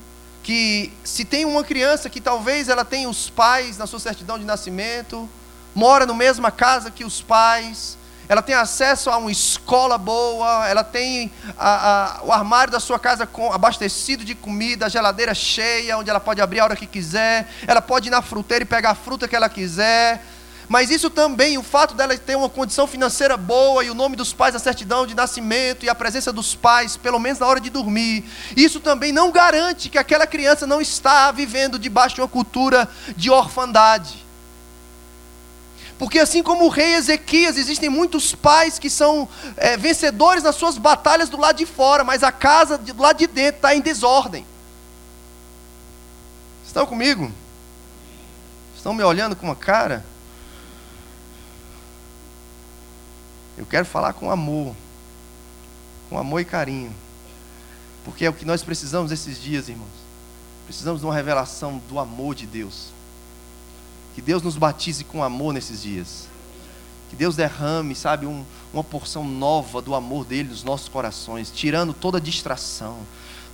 que 0.41 0.93
se 1.03 1.25
tem 1.25 1.43
uma 1.43 1.61
criança 1.61 2.09
que 2.09 2.21
talvez 2.21 2.69
ela 2.69 2.85
tenha 2.85 3.09
os 3.09 3.29
pais 3.29 3.77
na 3.77 3.85
sua 3.85 3.99
certidão 3.99 4.39
de 4.39 4.45
nascimento, 4.45 5.29
mora 5.75 6.05
na 6.05 6.13
mesma 6.13 6.49
casa 6.51 6.89
que 6.89 7.03
os 7.03 7.21
pais, 7.21 7.97
ela 8.29 8.41
tem 8.41 8.55
acesso 8.55 9.09
a 9.09 9.17
uma 9.17 9.29
escola 9.29 9.97
boa, 9.97 10.65
ela 10.69 10.85
tem 10.85 11.29
a, 11.59 12.21
a, 12.21 12.23
o 12.23 12.31
armário 12.31 12.71
da 12.71 12.79
sua 12.79 12.97
casa 12.97 13.27
com, 13.27 13.51
abastecido 13.51 14.23
de 14.23 14.33
comida, 14.33 14.85
a 14.85 14.89
geladeira 14.89 15.35
cheia, 15.35 15.97
onde 15.97 16.09
ela 16.09 16.21
pode 16.21 16.39
abrir 16.39 16.61
a 16.61 16.63
hora 16.63 16.77
que 16.77 16.87
quiser, 16.87 17.45
ela 17.67 17.81
pode 17.81 18.07
ir 18.07 18.11
na 18.11 18.21
fruteira 18.21 18.63
e 18.63 18.65
pegar 18.65 18.91
a 18.91 18.95
fruta 18.95 19.27
que 19.27 19.35
ela 19.35 19.49
quiser, 19.49 20.23
mas 20.71 20.89
isso 20.89 21.09
também, 21.09 21.57
o 21.57 21.63
fato 21.63 21.93
dela 21.93 22.17
ter 22.17 22.37
uma 22.37 22.47
condição 22.47 22.87
financeira 22.87 23.35
boa 23.35 23.83
e 23.83 23.89
o 23.89 23.93
nome 23.93 24.15
dos 24.15 24.31
pais, 24.31 24.55
a 24.55 24.59
certidão 24.59 25.05
de 25.05 25.13
nascimento 25.13 25.83
e 25.83 25.89
a 25.89 25.93
presença 25.93 26.31
dos 26.31 26.55
pais, 26.55 26.95
pelo 26.95 27.19
menos 27.19 27.39
na 27.39 27.45
hora 27.45 27.59
de 27.59 27.69
dormir, 27.69 28.23
isso 28.55 28.79
também 28.79 29.11
não 29.11 29.33
garante 29.33 29.89
que 29.89 29.97
aquela 29.97 30.25
criança 30.25 30.65
não 30.65 30.79
está 30.79 31.29
vivendo 31.29 31.77
debaixo 31.77 32.15
de 32.15 32.21
uma 32.21 32.27
cultura 32.29 32.89
de 33.17 33.29
orfandade. 33.29 34.25
Porque 35.99 36.19
assim 36.19 36.41
como 36.41 36.63
o 36.63 36.69
rei 36.69 36.95
Ezequias, 36.95 37.57
existem 37.57 37.89
muitos 37.89 38.33
pais 38.33 38.79
que 38.79 38.89
são 38.89 39.27
é, 39.57 39.75
vencedores 39.75 40.41
nas 40.41 40.55
suas 40.55 40.77
batalhas 40.77 41.27
do 41.27 41.35
lado 41.35 41.57
de 41.57 41.65
fora, 41.65 42.05
mas 42.05 42.23
a 42.23 42.31
casa 42.31 42.77
do 42.77 43.01
lado 43.01 43.17
de 43.17 43.27
dentro 43.27 43.57
está 43.57 43.75
em 43.75 43.81
desordem. 43.81 44.45
Estão 46.65 46.85
comigo? 46.85 47.29
Estão 48.73 48.93
me 48.93 49.03
olhando 49.03 49.35
com 49.35 49.47
uma 49.47 49.55
cara? 49.57 50.09
Eu 53.61 53.67
quero 53.67 53.85
falar 53.85 54.13
com 54.13 54.31
amor, 54.31 54.75
com 56.09 56.17
amor 56.17 56.41
e 56.41 56.45
carinho, 56.45 56.91
porque 58.03 58.25
é 58.25 58.29
o 58.29 58.33
que 58.33 58.43
nós 58.43 58.63
precisamos 58.63 59.11
esses 59.11 59.39
dias, 59.39 59.69
irmãos. 59.69 59.87
Precisamos 60.65 61.01
de 61.01 61.05
uma 61.05 61.13
revelação 61.13 61.79
do 61.87 61.99
amor 61.99 62.33
de 62.33 62.47
Deus. 62.47 62.87
Que 64.15 64.21
Deus 64.21 64.41
nos 64.41 64.57
batize 64.57 65.03
com 65.03 65.23
amor 65.23 65.53
nesses 65.53 65.83
dias. 65.83 66.27
Que 67.11 67.15
Deus 67.15 67.35
derrame, 67.35 67.93
sabe, 67.93 68.25
um, 68.25 68.43
uma 68.73 68.83
porção 68.83 69.23
nova 69.23 69.79
do 69.79 69.93
amor 69.93 70.25
dele 70.25 70.49
nos 70.49 70.63
nossos 70.63 70.89
corações, 70.89 71.51
tirando 71.53 71.93
toda 71.93 72.19
distração, 72.19 72.97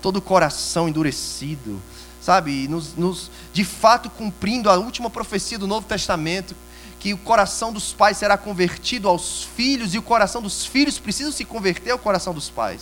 todo 0.01 0.17
o 0.17 0.21
coração 0.21 0.87
endurecido, 0.87 1.81
sabe, 2.21 2.65
nos, 2.69 2.95
nos, 2.95 3.29
de 3.51 3.65
fato 3.65 4.09
cumprindo 4.09 4.69
a 4.69 4.77
última 4.77 5.09
profecia 5.09 5.59
do 5.59 5.67
Novo 5.67 5.85
Testamento, 5.85 6.55
que 6.99 7.13
o 7.13 7.17
coração 7.17 7.71
dos 7.71 7.93
pais 7.93 8.17
será 8.17 8.37
convertido 8.37 9.07
aos 9.07 9.43
filhos 9.43 9.93
e 9.93 9.97
o 9.97 10.01
coração 10.01 10.41
dos 10.41 10.65
filhos 10.65 10.97
precisa 10.99 11.31
se 11.31 11.45
converter 11.45 11.91
ao 11.91 11.99
coração 11.99 12.33
dos 12.33 12.49
pais. 12.49 12.81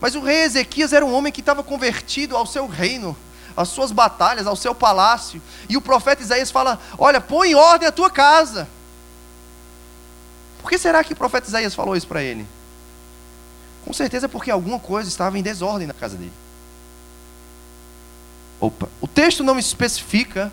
Mas 0.00 0.14
o 0.14 0.20
rei 0.20 0.42
Ezequias 0.42 0.92
era 0.92 1.04
um 1.04 1.14
homem 1.14 1.32
que 1.32 1.40
estava 1.40 1.62
convertido 1.62 2.36
ao 2.36 2.46
seu 2.46 2.66
reino, 2.66 3.16
às 3.56 3.68
suas 3.68 3.92
batalhas, 3.92 4.46
ao 4.46 4.56
seu 4.56 4.74
palácio. 4.74 5.40
E 5.68 5.76
o 5.76 5.80
profeta 5.80 6.22
Isaías 6.22 6.50
fala: 6.50 6.80
Olha, 6.98 7.20
põe 7.20 7.50
em 7.50 7.54
ordem 7.54 7.88
a 7.88 7.92
tua 7.92 8.10
casa. 8.10 8.68
Por 10.60 10.70
que 10.70 10.78
será 10.78 11.02
que 11.02 11.12
o 11.12 11.16
profeta 11.16 11.48
Isaías 11.48 11.74
falou 11.74 11.96
isso 11.96 12.06
para 12.06 12.22
ele? 12.22 12.46
Com 13.84 13.92
certeza 13.92 14.28
porque 14.28 14.50
alguma 14.50 14.78
coisa 14.78 15.08
estava 15.08 15.38
em 15.38 15.42
desordem 15.42 15.86
na 15.86 15.94
casa 15.94 16.16
dele. 16.16 16.32
Opa, 18.60 18.88
o 19.00 19.08
texto 19.08 19.42
não 19.42 19.58
especifica, 19.58 20.52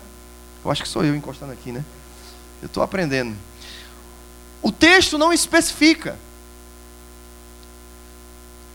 eu 0.64 0.70
acho 0.70 0.82
que 0.82 0.88
sou 0.88 1.04
eu 1.04 1.14
encostando 1.14 1.52
aqui, 1.52 1.70
né? 1.70 1.84
Eu 2.60 2.66
estou 2.66 2.82
aprendendo. 2.82 3.36
O 4.62 4.70
texto 4.70 5.16
não 5.16 5.32
especifica. 5.32 6.18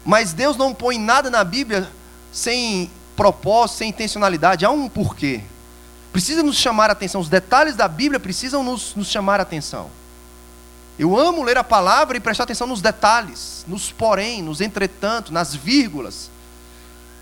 Mas 0.04 0.34
Deus 0.34 0.56
não 0.58 0.74
põe 0.74 0.98
nada 1.00 1.30
na 1.30 1.44
Bíblia 1.44 1.90
sem 2.32 2.90
propósito, 3.16 3.78
sem 3.78 3.90
intencionalidade. 3.90 4.66
Há 4.66 4.70
um 4.70 4.88
porquê. 4.88 5.42
Precisa 6.12 6.44
nos 6.44 6.58
chamar 6.58 6.90
a 6.90 6.94
atenção. 6.94 7.22
Os 7.22 7.30
detalhes 7.30 7.76
da 7.76 7.88
Bíblia 7.88 8.20
precisam 8.20 8.64
nos, 8.64 8.96
nos 8.96 9.08
chamar 9.08 9.40
a 9.40 9.44
atenção. 9.44 9.90
Eu 10.98 11.18
amo 11.18 11.44
ler 11.44 11.58
a 11.58 11.64
palavra 11.64 12.16
e 12.16 12.22
prestar 12.22 12.44
atenção 12.46 12.68
nos 12.68 12.82
detalhes, 12.82 13.66
nos 13.68 13.92
porém, 13.92 14.42
nos 14.42 14.62
entretanto, 14.62 15.34
nas 15.34 15.54
vírgulas 15.54 16.30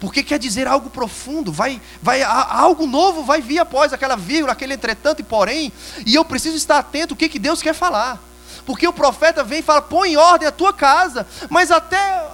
porque 0.03 0.21
quer 0.21 0.37
dizer 0.37 0.67
algo 0.67 0.89
profundo, 0.89 1.49
vai, 1.49 1.81
vai, 2.01 2.21
algo 2.23 2.85
novo 2.85 3.23
vai 3.23 3.41
vir 3.41 3.59
após 3.59 3.93
aquela 3.93 4.17
vírgula, 4.17 4.51
aquele 4.51 4.73
entretanto 4.73 5.21
e 5.21 5.23
porém, 5.23 5.71
e 6.05 6.13
eu 6.13 6.25
preciso 6.25 6.57
estar 6.57 6.77
atento 6.79 7.13
o 7.13 7.15
que, 7.15 7.29
que 7.29 7.39
Deus 7.39 7.61
quer 7.61 7.73
falar, 7.73 8.21
porque 8.65 8.85
o 8.85 8.91
profeta 8.91 9.45
vem 9.45 9.59
e 9.59 9.63
fala: 9.63 9.81
põe 9.81 10.11
em 10.11 10.17
ordem 10.17 10.45
a 10.45 10.51
tua 10.51 10.73
casa, 10.73 11.25
mas 11.49 11.71
até 11.71 12.27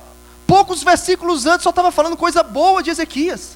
poucos 0.47 0.82
versículos 0.82 1.45
antes 1.45 1.62
só 1.62 1.69
estava 1.69 1.91
falando 1.91 2.17
coisa 2.17 2.41
boa 2.41 2.82
de 2.82 2.89
Ezequias. 2.89 3.55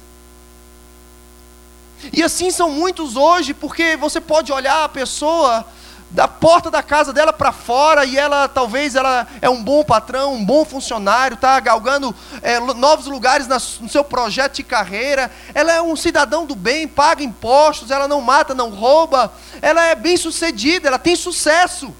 E 2.12 2.22
assim 2.22 2.52
são 2.52 2.70
muitos 2.70 3.16
hoje, 3.16 3.52
porque 3.52 3.96
você 3.96 4.20
pode 4.20 4.52
olhar 4.52 4.84
a 4.84 4.88
pessoa 4.88 5.66
da 6.14 6.28
porta 6.28 6.70
da 6.70 6.80
casa 6.80 7.12
dela 7.12 7.32
para 7.32 7.50
fora 7.50 8.04
e 8.04 8.16
ela 8.16 8.46
talvez 8.46 8.94
ela 8.94 9.26
é 9.42 9.50
um 9.50 9.60
bom 9.60 9.82
patrão, 9.82 10.34
um 10.34 10.44
bom 10.44 10.64
funcionário, 10.64 11.34
está 11.34 11.58
galgando 11.58 12.14
é, 12.40 12.60
novos 12.60 13.06
lugares 13.06 13.48
no 13.80 13.88
seu 13.88 14.04
projeto 14.04 14.54
de 14.54 14.62
carreira. 14.62 15.28
Ela 15.52 15.72
é 15.72 15.82
um 15.82 15.96
cidadão 15.96 16.46
do 16.46 16.54
bem, 16.54 16.86
paga 16.86 17.24
impostos, 17.24 17.90
ela 17.90 18.06
não 18.06 18.20
mata, 18.20 18.54
não 18.54 18.70
rouba, 18.70 19.32
ela 19.60 19.86
é 19.86 19.96
bem 19.96 20.16
sucedida, 20.16 20.86
ela 20.86 21.00
tem 21.00 21.16
sucesso. 21.16 21.92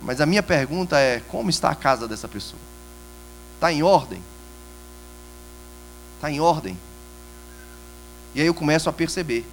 Mas 0.00 0.20
a 0.20 0.26
minha 0.26 0.42
pergunta 0.42 1.00
é: 1.00 1.20
como 1.28 1.50
está 1.50 1.70
a 1.70 1.74
casa 1.74 2.06
dessa 2.06 2.28
pessoa? 2.28 2.62
Está 3.56 3.72
em 3.72 3.82
ordem? 3.82 4.22
Está 6.14 6.30
em 6.30 6.38
ordem? 6.38 6.78
E 8.36 8.40
aí 8.40 8.46
eu 8.46 8.54
começo 8.54 8.88
a 8.88 8.92
perceber 8.92 9.44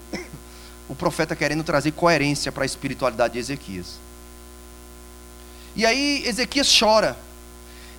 o 0.89 0.95
profeta 0.95 1.35
querendo 1.35 1.63
trazer 1.63 1.91
coerência 1.91 2.51
para 2.51 2.63
a 2.63 2.65
espiritualidade 2.65 3.33
de 3.33 3.39
Ezequias. 3.39 3.99
E 5.75 5.85
aí 5.85 6.23
Ezequias 6.25 6.67
chora. 6.77 7.15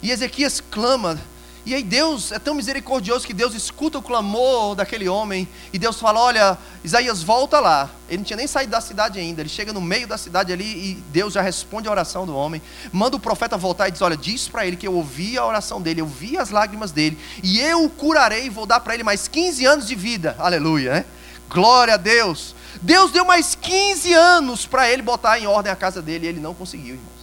E 0.02 0.10
Ezequias 0.10 0.60
clama. 0.60 1.18
E 1.64 1.74
aí 1.74 1.82
Deus 1.82 2.32
é 2.32 2.38
tão 2.38 2.54
misericordioso 2.54 3.26
que 3.26 3.34
Deus 3.34 3.54
escuta 3.54 3.98
o 3.98 4.02
clamor 4.02 4.74
daquele 4.74 5.08
homem. 5.08 5.46
E 5.72 5.78
Deus 5.78 6.00
fala: 6.00 6.18
Olha, 6.18 6.58
Isaías, 6.82 7.22
volta 7.22 7.60
lá. 7.60 7.90
Ele 8.08 8.18
não 8.18 8.24
tinha 8.24 8.36
nem 8.36 8.46
saído 8.46 8.72
da 8.72 8.80
cidade 8.80 9.20
ainda. 9.20 9.42
Ele 9.42 9.48
chega 9.48 9.72
no 9.72 9.80
meio 9.80 10.08
da 10.08 10.16
cidade 10.16 10.52
ali 10.52 10.64
e 10.64 10.94
Deus 11.12 11.34
já 11.34 11.42
responde 11.42 11.86
a 11.86 11.90
oração 11.90 12.26
do 12.26 12.34
homem. 12.34 12.62
Manda 12.90 13.16
o 13.16 13.20
profeta 13.20 13.56
voltar 13.58 13.88
e 13.88 13.92
diz: 13.92 14.00
Olha, 14.00 14.16
diz 14.16 14.48
para 14.48 14.66
ele 14.66 14.76
que 14.76 14.88
eu 14.88 14.94
ouvi 14.94 15.36
a 15.36 15.44
oração 15.44 15.80
dele, 15.80 16.00
eu 16.00 16.06
vi 16.06 16.38
as 16.38 16.50
lágrimas 16.50 16.92
dele. 16.92 17.18
E 17.42 17.60
eu 17.60 17.84
o 17.84 17.90
curarei 17.90 18.46
e 18.46 18.50
vou 18.50 18.64
dar 18.64 18.80
para 18.80 18.94
ele 18.94 19.04
mais 19.04 19.28
15 19.28 19.64
anos 19.66 19.86
de 19.86 19.94
vida. 19.94 20.34
Aleluia, 20.38 20.94
né? 20.94 21.04
Glória 21.48 21.94
a 21.94 21.98
Deus. 21.98 22.54
Deus 22.80 23.10
deu 23.10 23.24
mais 23.24 23.54
15 23.54 24.12
anos 24.12 24.66
para 24.66 24.90
ele 24.90 25.02
botar 25.02 25.38
em 25.38 25.46
ordem 25.46 25.72
a 25.72 25.76
casa 25.76 26.00
dele 26.00 26.26
e 26.26 26.28
ele 26.28 26.40
não 26.40 26.54
conseguiu, 26.54 26.94
irmãos. 26.94 27.20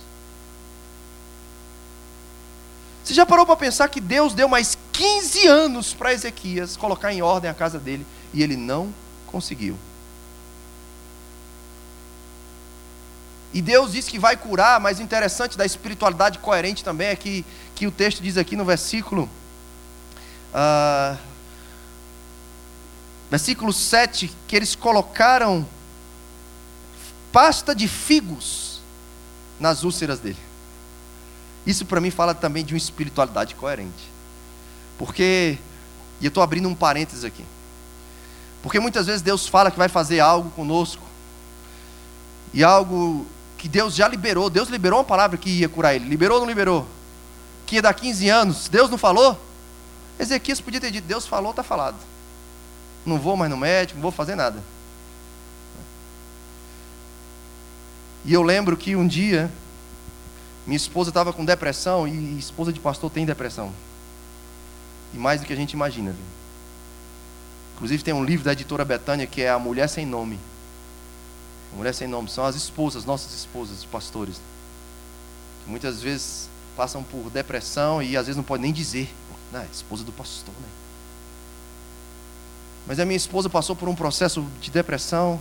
Você 3.03 3.13
já 3.13 3.25
parou 3.25 3.45
para 3.45 3.55
pensar 3.55 3.87
que 3.87 4.01
Deus 4.01 4.33
deu 4.33 4.49
mais 4.49 4.77
15 4.91 5.47
anos 5.47 5.93
para 5.93 6.13
Ezequias 6.13 6.75
colocar 6.75 7.13
em 7.13 7.21
ordem 7.21 7.49
a 7.49 7.53
casa 7.53 7.79
dele 7.79 8.05
e 8.33 8.43
ele 8.43 8.57
não 8.57 8.93
conseguiu? 9.27 9.77
E 13.53 13.61
Deus 13.61 13.93
diz 13.93 14.07
que 14.07 14.19
vai 14.19 14.35
curar, 14.35 14.79
mas 14.79 14.99
o 14.99 15.01
interessante 15.01 15.57
da 15.57 15.65
espiritualidade 15.65 16.37
coerente 16.39 16.83
também 16.83 17.07
é 17.07 17.15
que, 17.15 17.45
que 17.73 17.87
o 17.87 17.91
texto 17.91 18.21
diz 18.21 18.37
aqui 18.37 18.55
no 18.55 18.65
versículo. 18.65 19.29
Uh, 20.53 21.17
versículo 23.29 23.73
7, 23.73 24.33
que 24.47 24.55
eles 24.55 24.75
colocaram 24.75 25.67
pasta 27.31 27.75
de 27.75 27.87
figos 27.87 28.81
nas 29.59 29.83
úlceras 29.83 30.19
dele. 30.19 30.37
Isso 31.65 31.85
para 31.85 31.99
mim 31.99 32.09
fala 32.09 32.33
também 32.33 32.63
de 32.63 32.73
uma 32.73 32.77
espiritualidade 32.77 33.53
coerente. 33.55 34.09
Porque, 34.97 35.57
e 36.21 36.25
eu 36.25 36.29
estou 36.29 36.41
abrindo 36.41 36.69
um 36.69 36.75
parênteses 36.75 37.25
aqui. 37.25 37.43
Porque 38.63 38.79
muitas 38.79 39.05
vezes 39.05 39.21
Deus 39.21 39.47
fala 39.47 39.69
que 39.69 39.77
vai 39.77 39.89
fazer 39.89 40.19
algo 40.19 40.49
conosco, 40.51 41.03
e 42.53 42.63
algo 42.63 43.25
que 43.57 43.67
Deus 43.67 43.93
já 43.93 44.07
liberou, 44.07 44.49
Deus 44.49 44.69
liberou 44.69 44.99
uma 44.99 45.05
palavra 45.05 45.37
que 45.37 45.49
ia 45.49 45.67
curar 45.67 45.93
ele, 45.93 46.07
liberou 46.07 46.35
ou 46.35 46.41
não 46.41 46.47
liberou? 46.47 46.87
Que 47.65 47.75
ia 47.75 47.81
dar 47.81 47.93
15 47.93 48.29
anos, 48.29 48.69
Deus 48.69 48.89
não 48.89 48.97
falou? 48.97 49.39
Ezequias 50.17 50.61
podia 50.61 50.79
ter 50.79 50.89
dito, 50.89 51.05
Deus 51.05 51.27
falou, 51.27 51.51
está 51.51 51.61
falado 51.61 51.97
não 53.07 53.19
vou 53.19 53.37
mais 53.37 53.49
no 53.49 53.57
médico, 53.57 53.97
não 53.97 54.01
vou 54.03 54.11
fazer 54.11 54.35
nada. 54.35 54.61
E 58.25 58.33
eu 58.33 58.43
lembro 58.43 58.75
que 58.75 58.95
um 58.95 59.07
dia, 59.07 59.49
minha 60.65 60.75
esposa 60.75 61.09
estava 61.09 61.31
com 61.31 61.45
depressão, 61.45 62.07
e 62.07 62.37
esposa 62.37 62.73
de 62.73 62.79
pastor 62.79 63.09
tem 63.09 63.25
depressão. 63.25 63.71
E 65.13 65.17
mais 65.17 65.39
do 65.39 65.47
que 65.47 65.53
a 65.53 65.55
gente 65.55 65.71
imagina. 65.71 66.11
Viu? 66.11 66.25
Inclusive 67.75 68.03
tem 68.03 68.13
um 68.13 68.23
livro 68.23 68.43
da 68.43 68.51
editora 68.51 68.83
Betânia 68.83 69.25
que 69.25 69.41
é 69.41 69.49
A 69.49 69.57
Mulher 69.57 69.87
Sem 69.87 70.05
Nome. 70.05 70.37
A 71.71 71.77
Mulher 71.77 71.93
Sem 71.93 72.07
Nome 72.07 72.29
são 72.29 72.43
as 72.43 72.55
esposas, 72.55 73.05
nossas 73.05 73.33
esposas, 73.33 73.81
de 73.81 73.87
pastores. 73.87 74.41
Muitas 75.65 76.01
vezes 76.01 76.49
passam 76.75 77.03
por 77.03 77.29
depressão 77.29 78.01
e 78.01 78.17
às 78.17 78.25
vezes 78.25 78.35
não 78.35 78.43
pode 78.43 78.63
nem 78.63 78.73
dizer. 78.73 79.13
É 79.53 79.65
esposa 79.71 80.03
do 80.03 80.11
pastor, 80.11 80.53
né? 80.59 80.76
Mas 82.87 82.99
a 82.99 83.05
minha 83.05 83.17
esposa 83.17 83.49
passou 83.49 83.75
por 83.75 83.89
um 83.89 83.95
processo 83.95 84.45
de 84.61 84.71
depressão. 84.71 85.39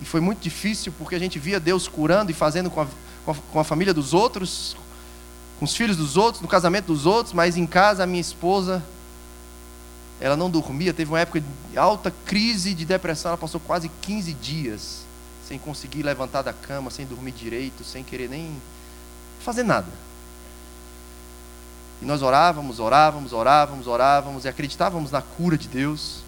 E 0.00 0.04
foi 0.04 0.20
muito 0.20 0.40
difícil 0.40 0.92
porque 0.96 1.14
a 1.14 1.18
gente 1.18 1.38
via 1.38 1.58
Deus 1.58 1.88
curando 1.88 2.30
e 2.30 2.34
fazendo 2.34 2.70
com 2.70 2.80
a, 2.80 2.86
com 3.24 3.30
a, 3.32 3.34
com 3.34 3.60
a 3.60 3.64
família 3.64 3.92
dos 3.92 4.14
outros, 4.14 4.76
com 5.58 5.64
os 5.64 5.74
filhos 5.74 5.96
dos 5.96 6.16
outros, 6.16 6.40
no 6.40 6.48
casamento 6.48 6.86
dos 6.86 7.04
outros, 7.04 7.32
mas 7.32 7.56
em 7.56 7.66
casa 7.66 8.04
a 8.04 8.06
minha 8.06 8.20
esposa, 8.20 8.82
ela 10.20 10.36
não 10.36 10.48
dormia, 10.48 10.94
teve 10.94 11.10
uma 11.10 11.20
época 11.20 11.40
de 11.40 11.78
alta 11.78 12.12
crise 12.24 12.72
de 12.72 12.84
depressão, 12.84 13.30
ela 13.30 13.38
passou 13.38 13.60
quase 13.60 13.90
15 14.02 14.32
dias 14.34 15.04
sem 15.46 15.58
conseguir 15.58 16.02
levantar 16.02 16.42
da 16.42 16.52
cama, 16.52 16.90
sem 16.90 17.04
dormir 17.06 17.32
direito, 17.32 17.84
sem 17.84 18.02
querer 18.02 18.28
nem 18.28 18.56
fazer 19.40 19.62
nada. 19.62 19.88
E 22.02 22.04
nós 22.04 22.22
orávamos, 22.22 22.80
orávamos, 22.80 23.32
orávamos, 23.32 23.86
orávamos 23.86 24.44
e 24.44 24.48
acreditávamos 24.48 25.10
na 25.10 25.22
cura 25.22 25.56
de 25.56 25.68
Deus. 25.68 26.22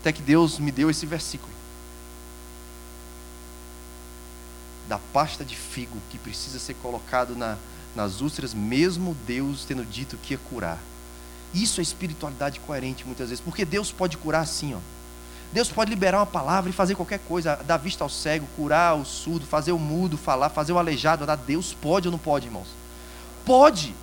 Até 0.00 0.12
que 0.12 0.22
Deus 0.22 0.58
me 0.58 0.70
deu 0.70 0.90
esse 0.90 1.06
versículo. 1.06 1.52
Da 4.88 4.98
pasta 5.12 5.44
de 5.44 5.56
figo 5.56 5.98
que 6.10 6.18
precisa 6.18 6.58
ser 6.58 6.74
colocado 6.74 7.36
na, 7.36 7.56
nas 7.94 8.20
úlceras, 8.20 8.54
mesmo 8.54 9.16
Deus 9.26 9.64
tendo 9.64 9.84
dito 9.84 10.16
que 10.16 10.34
ia 10.34 10.40
curar. 10.50 10.78
Isso 11.52 11.80
é 11.80 11.82
espiritualidade 11.82 12.60
coerente 12.60 13.04
muitas 13.04 13.28
vezes, 13.28 13.42
porque 13.42 13.64
Deus 13.64 13.90
pode 13.90 14.16
curar 14.16 14.40
assim, 14.40 14.74
ó. 14.74 14.78
Deus 15.52 15.68
pode 15.68 15.90
liberar 15.90 16.18
uma 16.18 16.26
palavra 16.26 16.70
e 16.70 16.72
fazer 16.72 16.94
qualquer 16.94 17.18
coisa, 17.18 17.56
dar 17.66 17.76
vista 17.76 18.04
ao 18.04 18.08
cego, 18.08 18.46
curar 18.54 18.94
o 18.94 19.04
surdo, 19.04 19.44
fazer 19.44 19.72
o 19.72 19.78
mudo 19.78 20.16
falar, 20.16 20.48
fazer 20.48 20.72
o 20.72 20.78
aleijado 20.78 21.24
andar. 21.24 21.36
Deus 21.36 21.74
pode 21.74 22.06
ou 22.06 22.12
não 22.12 22.18
pode, 22.18 22.46
irmãos? 22.46 22.68
Pode, 23.44 23.94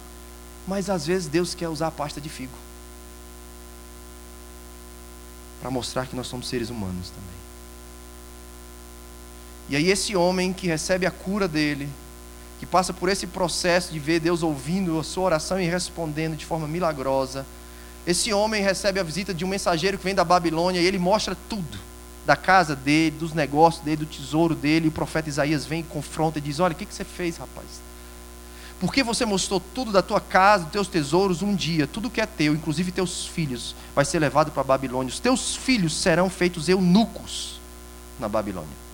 mas 0.68 0.90
às 0.90 1.08
vezes 1.08 1.28
Deus 1.28 1.56
quer 1.56 1.70
usar 1.70 1.88
a 1.88 1.92
pasta 1.92 2.20
de 2.20 2.30
figo 2.30 2.58
para 5.62 5.72
mostrar 5.72 6.06
que 6.06 6.16
nós 6.16 6.28
somos 6.28 6.48
seres 6.48 6.70
humanos 6.70 7.10
também. 7.10 7.38
E 9.70 9.76
aí, 9.76 9.90
esse 9.90 10.16
homem 10.16 10.54
que 10.54 10.68
recebe 10.68 11.06
a 11.06 11.12
cura 11.12 11.48
dele, 11.48 11.90
que 12.60 12.66
passa 12.66 12.94
por 12.94 13.10
esse 13.10 13.28
processo 13.28 13.92
de 13.92 14.00
ver 14.00 14.20
Deus 14.20 14.44
ouvindo 14.44 15.00
a 15.00 15.04
sua 15.04 15.26
oração 15.26 15.60
e 15.60 15.66
respondendo 15.66 16.38
de 16.38 16.46
forma 16.46 16.68
milagrosa, 16.68 17.46
esse 18.06 18.32
homem 18.32 18.64
recebe 18.64 19.00
a 19.00 19.04
visita 19.04 19.34
de 19.34 19.44
um 19.44 19.48
mensageiro 19.48 19.98
que 19.98 20.04
vem 20.04 20.16
da 20.16 20.24
Babilônia 20.24 20.80
e 20.80 20.86
ele 20.86 20.98
mostra 20.98 21.36
tudo 21.50 21.78
da 22.26 22.36
casa 22.36 22.76
dele, 22.76 23.18
dos 23.18 23.34
negócios 23.34 23.84
dele, 23.84 23.98
do 23.98 24.06
tesouro 24.06 24.56
dele. 24.56 24.86
E 24.86 24.90
o 24.90 24.92
profeta 24.94 25.28
Isaías 25.28 25.66
vem 25.66 25.82
e 25.82 25.84
confronta 25.84 26.40
e 26.40 26.42
diz: 26.42 26.62
Olha, 26.62 26.72
o 26.72 26.76
que, 26.76 26.86
que 26.86 26.94
você 26.94 27.04
fez, 27.04 27.36
rapaz? 27.36 27.87
Porque 28.80 29.02
você 29.02 29.26
mostrou 29.26 29.60
tudo 29.60 29.92
da 29.92 30.04
tua 30.04 30.22
casa, 30.22 30.66
dos 30.66 30.72
teus 30.72 30.88
tesouros, 30.88 31.42
um 31.42 31.56
dia, 31.56 31.88
tudo 31.88 32.12
que 32.12 32.22
é 32.22 32.26
teu, 32.26 32.54
inclusive 32.54 32.92
teus 32.92 33.26
filhos, 33.26 33.76
vai 33.96 34.06
ser 34.06 34.20
levado 34.20 34.52
para 34.52 34.62
a 34.62 34.66
Babilônia. 34.66 35.12
Os 35.12 35.20
teus 35.20 35.56
filhos 35.56 35.96
serão 35.96 36.30
feitos 36.30 36.70
eunucos 36.70 37.60
na 38.20 38.30
Babilônia. 38.30 38.88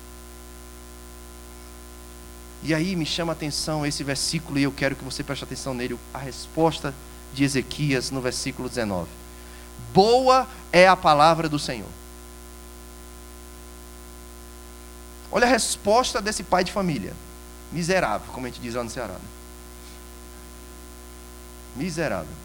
E 2.63 2.73
aí 2.73 2.95
me 2.95 3.05
chama 3.05 3.33
a 3.33 3.35
atenção 3.35 3.85
esse 3.85 4.05
versículo 4.05 4.57
e 4.57 4.63
eu 4.63 4.71
quero 4.71 4.95
que 4.95 5.03
você 5.03 5.21
preste 5.21 5.43
atenção 5.43 5.73
nele. 5.73 5.99
A 6.13 6.17
resposta 6.17 6.95
de 7.33 7.43
Ezequias 7.43 8.09
no 8.09 8.21
versículo 8.21 8.69
19. 8.69 9.09
Boa 9.93 10.47
é 10.71 10.87
a 10.87 10.95
palavra 10.95 11.49
do 11.49 11.59
Senhor. 11.59 11.89
Olha 15.29 15.45
a 15.45 15.49
resposta 15.49 16.21
desse 16.21 16.41
pai 16.41 16.63
de 16.63 16.71
família. 16.71 17.13
Miserável, 17.69 18.31
como 18.31 18.45
a 18.45 18.49
gente 18.49 18.61
diz 18.61 18.75
lá 18.75 18.83
no 18.83 18.89
Ceará. 18.89 19.13
Né? 19.13 19.42
Miserável. 21.75 22.35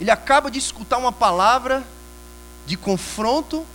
Ele 0.00 0.10
acaba 0.10 0.50
de 0.50 0.58
escutar 0.58 0.98
uma 0.98 1.12
palavra 1.12 1.84
de 2.66 2.76
confronto 2.76 3.66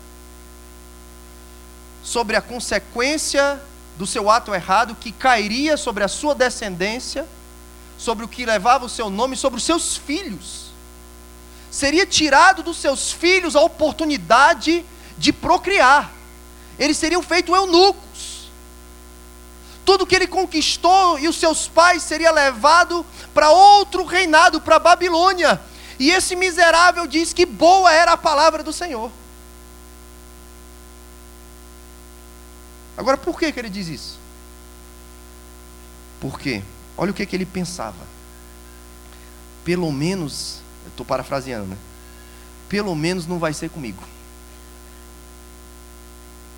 sobre 2.03 2.35
a 2.35 2.41
consequência 2.41 3.61
do 3.97 4.05
seu 4.05 4.29
ato 4.29 4.53
errado 4.53 4.95
que 4.95 5.11
cairia 5.11 5.77
sobre 5.77 6.03
a 6.03 6.07
sua 6.07 6.35
descendência 6.35 7.27
sobre 7.97 8.23
o 8.23 8.27
que 8.27 8.45
levava 8.45 8.85
o 8.85 8.89
seu 8.89 9.09
nome, 9.09 9.35
sobre 9.35 9.57
os 9.57 9.63
seus 9.63 9.97
filhos. 9.97 10.67
Seria 11.71 12.05
tirado 12.05 12.63
dos 12.63 12.77
seus 12.77 13.11
filhos 13.11 13.55
a 13.55 13.61
oportunidade 13.61 14.85
de 15.17 15.33
procriar. 15.33 16.11
Eles 16.77 16.97
seriam 16.97 17.23
feitos 17.23 17.53
eunucos. 17.55 18.06
Tudo 19.87 20.05
que 20.05 20.13
ele 20.13 20.27
conquistou 20.27 21.17
e 21.17 21.29
os 21.29 21.37
seus 21.37 21.69
pais 21.69 22.03
seria 22.03 22.29
levado 22.29 23.05
para 23.33 23.51
outro 23.51 24.03
reinado, 24.03 24.59
para 24.59 24.77
Babilônia. 24.77 25.61
E 25.97 26.11
esse 26.11 26.35
miserável 26.35 27.07
diz 27.07 27.31
que 27.31 27.45
boa 27.45 27.89
era 27.89 28.11
a 28.11 28.17
palavra 28.17 28.61
do 28.61 28.73
Senhor. 28.73 29.09
Agora, 32.97 33.15
por 33.15 33.39
que, 33.39 33.49
que 33.49 33.57
ele 33.57 33.69
diz 33.69 33.87
isso? 33.87 34.19
Por 36.19 36.37
quê? 36.37 36.61
Olha 36.97 37.11
o 37.11 37.13
que, 37.13 37.25
que 37.25 37.37
ele 37.37 37.45
pensava. 37.45 38.05
Pelo 39.63 39.89
menos, 39.89 40.59
eu 40.83 40.89
estou 40.89 41.05
parafraseando, 41.05 41.67
né? 41.67 41.77
Pelo 42.67 42.93
menos 42.93 43.25
não 43.25 43.39
vai 43.39 43.53
ser 43.53 43.69
comigo. 43.69 44.03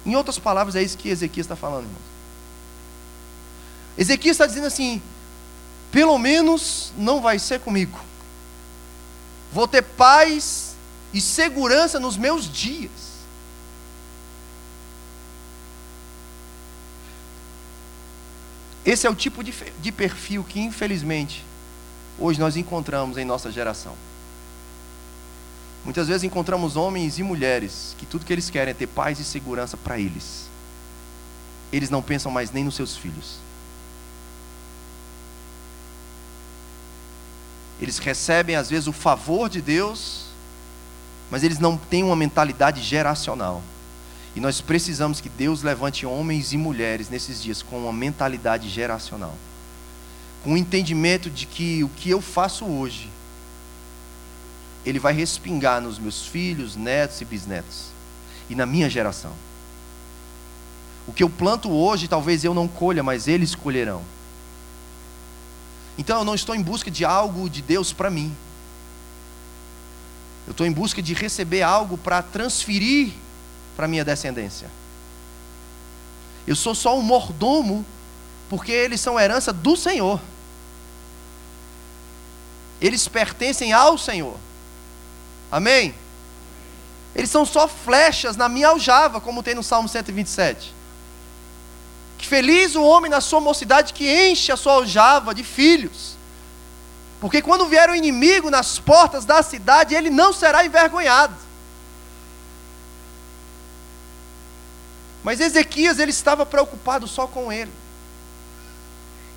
Em 0.04 0.16
outras 0.16 0.40
palavras, 0.40 0.76
é 0.76 0.82
isso 0.82 0.98
que 0.98 1.10
Ezequias 1.10 1.46
está 1.46 1.56
falando, 1.56 1.84
irmãos. 1.84 2.19
Ezequias 3.98 4.36
está 4.36 4.46
dizendo 4.46 4.68
assim: 4.68 5.02
pelo 5.92 6.18
menos 6.18 6.94
não 6.98 7.22
vai 7.22 7.40
ser 7.40 7.60
comigo. 7.60 8.00
Vou 9.52 9.68
ter 9.68 9.82
paz 9.82 10.76
e 11.14 11.20
segurança 11.20 12.00
nos 12.00 12.16
meus 12.18 12.52
dias. 12.52 13.10
Esse 18.86 19.06
é 19.06 19.10
o 19.10 19.16
tipo 19.16 19.44
de, 19.44 19.54
de 19.82 19.92
perfil 19.92 20.44
que, 20.44 20.60
infelizmente, 20.60 21.44
hoje 22.18 22.40
nós 22.40 22.56
encontramos 22.56 23.18
em 23.18 23.26
nossa 23.26 23.52
geração. 23.52 23.96
Muitas 25.84 26.08
vezes 26.08 26.24
encontramos 26.24 26.76
homens 26.76 27.18
e 27.20 27.24
mulheres 27.24 27.96
que 27.98 28.06
tudo 28.06 28.26
que 28.26 28.34
eles 28.34 28.50
querem 28.50 28.72
é 28.72 28.74
ter 28.74 28.88
paz 28.88 29.20
e 29.20 29.24
segurança 29.24 29.78
para 29.78 30.00
eles. 30.00 30.50
Eles 31.72 31.90
não 31.90 32.02
pensam 32.02 32.32
mais 32.32 32.52
nem 32.52 32.64
nos 32.64 32.76
seus 32.76 32.96
filhos. 32.96 33.38
Eles 37.82 37.98
recebem 37.98 38.56
às 38.56 38.70
vezes 38.70 38.88
o 38.88 38.94
favor 38.94 39.50
de 39.50 39.62
Deus, 39.62 40.26
mas 41.32 41.44
eles 41.44 41.60
não 41.60 41.78
têm 41.78 42.04
uma 42.04 42.16
mentalidade 42.16 42.82
geracional. 42.82 43.62
E 44.36 44.40
nós 44.40 44.62
precisamos 44.62 45.20
que 45.22 45.30
Deus 45.30 45.64
levante 45.64 46.06
homens 46.06 46.54
e 46.54 46.58
mulheres 46.58 47.10
nesses 47.10 47.42
dias 47.42 47.62
com 47.62 47.80
uma 47.80 47.94
mentalidade 47.94 48.70
geracional. 48.70 49.36
Com 50.44 50.54
o 50.54 50.58
entendimento 50.58 51.30
de 51.30 51.46
que 51.46 51.84
o 51.84 51.90
que 51.90 52.10
eu 52.10 52.22
faço 52.22 52.66
hoje, 52.66 53.10
ele 54.86 55.00
vai 55.00 55.14
respingar 55.14 55.82
nos 55.82 56.00
meus 56.00 56.26
filhos, 56.26 56.76
netos 56.76 57.22
e 57.22 57.26
bisnetos. 57.26 57.86
E 58.50 58.56
na 58.56 58.66
minha 58.66 58.90
geração. 58.90 59.34
O 61.08 61.14
que 61.14 61.24
eu 61.24 61.30
planto 61.30 61.72
hoje, 61.72 62.08
talvez 62.08 62.44
eu 62.44 62.54
não 62.54 62.68
colha, 62.68 63.04
mas 63.04 63.28
eles 63.28 63.56
colherão. 63.56 64.04
Então 66.00 66.20
eu 66.20 66.24
não 66.24 66.34
estou 66.34 66.56
em 66.56 66.62
busca 66.62 66.90
de 66.90 67.04
algo 67.04 67.50
de 67.50 67.62
Deus 67.62 67.92
para 67.92 68.10
mim. 68.10 68.34
Eu 70.48 70.52
estou 70.52 70.66
em 70.66 70.72
busca 70.72 71.02
de 71.02 71.14
receber 71.14 71.62
algo 71.62 71.98
para 71.98 72.22
transferir 72.22 73.12
para 73.76 73.86
minha 73.86 74.06
descendência. 74.06 74.70
Eu 76.48 76.56
sou 76.56 76.74
só 76.74 76.98
um 76.98 77.02
mordomo, 77.02 77.86
porque 78.50 78.72
eles 78.72 79.02
são 79.02 79.20
herança 79.20 79.52
do 79.52 79.76
Senhor. 79.76 80.22
Eles 82.80 83.06
pertencem 83.10 83.74
ao 83.74 83.98
Senhor. 83.98 84.38
Amém? 85.52 85.94
Eles 87.14 87.30
são 87.30 87.46
só 87.46 87.68
flechas 87.68 88.38
na 88.38 88.48
minha 88.48 88.70
aljava, 88.70 89.20
como 89.20 89.44
tem 89.44 89.54
no 89.54 89.64
Salmo 89.64 89.90
127. 89.90 90.74
Que 92.20 92.28
feliz 92.28 92.76
o 92.76 92.84
homem 92.84 93.10
na 93.10 93.22
sua 93.22 93.40
mocidade 93.40 93.94
que 93.94 94.30
enche 94.30 94.52
a 94.52 94.58
sua 94.58 94.74
aljava 94.74 95.34
de 95.34 95.44
filhos. 95.44 96.18
Porque 97.22 97.42
quando 97.42 97.66
vier 97.66 97.90
o 97.90 97.96
inimigo 97.96 98.50
nas 98.50 98.78
portas 98.78 99.24
da 99.24 99.42
cidade, 99.42 99.96
ele 99.96 100.10
não 100.10 100.34
será 100.34 100.66
envergonhado. 100.66 101.34
Mas 105.24 105.40
Ezequias 105.40 105.98
ele 105.98 106.12
estava 106.12 106.46
preocupado 106.46 107.08
só 107.08 107.26
com 107.26 107.52
ele. 107.52 107.72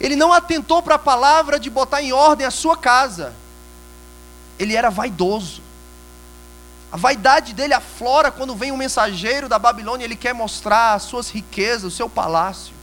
Ele 0.01 0.17
não 0.17 0.33
atentou 0.33 0.83
para 0.83 0.97
a 0.97 0.99
palavra 0.99 1.61
de 1.61 1.71
botar 1.71 2.03
em 2.03 2.13
ordem 2.13 2.45
a 2.45 2.51
sua 2.51 2.77
casa. 2.77 3.33
Ele 4.59 4.75
era 4.75 4.91
vaidoso. 4.91 5.62
A 6.93 6.97
vaidade 6.99 7.55
dele 7.55 7.73
aflora 7.73 8.31
quando 8.31 8.55
vem 8.55 8.71
um 8.71 8.77
mensageiro 8.77 9.49
da 9.49 9.59
Babilônia, 9.59 10.05
ele 10.05 10.15
quer 10.15 10.35
mostrar 10.35 10.93
as 10.93 11.05
suas 11.05 11.31
riquezas, 11.31 11.85
o 11.85 11.97
seu 11.97 12.07
palácio. 12.07 12.75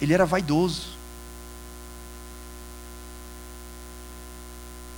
Ele 0.00 0.14
era 0.14 0.24
vaidoso. 0.24 0.94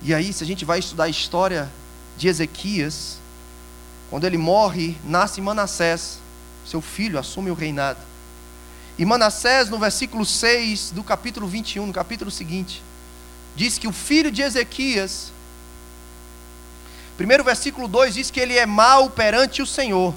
E 0.01 0.13
aí, 0.13 0.31
se 0.31 0.45
a 0.45 0.47
gente 0.47 0.63
vai 0.63 0.79
estudar 0.79 1.05
a 1.05 1.09
história 1.09 1.69
de 2.17 2.29
Ezequias, 2.29 3.17
quando 4.09 4.25
ele 4.25 4.37
morre, 4.37 4.97
nasce 5.03 5.41
Manassés, 5.41 6.19
seu 6.65 6.79
filho 6.81 7.19
assume 7.19 7.51
o 7.51 7.53
reinado. 7.53 7.99
E 8.97 9.03
Manassés, 9.03 9.69
no 9.69 9.77
versículo 9.77 10.25
6 10.25 10.91
do 10.91 11.03
capítulo 11.03 11.47
21, 11.47 11.85
no 11.85 11.93
capítulo 11.93 12.31
seguinte, 12.31 12.81
diz 13.57 13.77
que 13.77 13.89
o 13.89 13.91
filho 13.91 14.31
de 14.31 14.41
Ezequias, 14.41 15.33
primeiro 17.17 17.43
versículo 17.43 17.87
2 17.87 18.13
diz 18.13 18.31
que 18.31 18.39
ele 18.39 18.57
é 18.57 18.65
mau 18.65 19.09
perante 19.09 19.61
o 19.61 19.65
Senhor. 19.65 20.13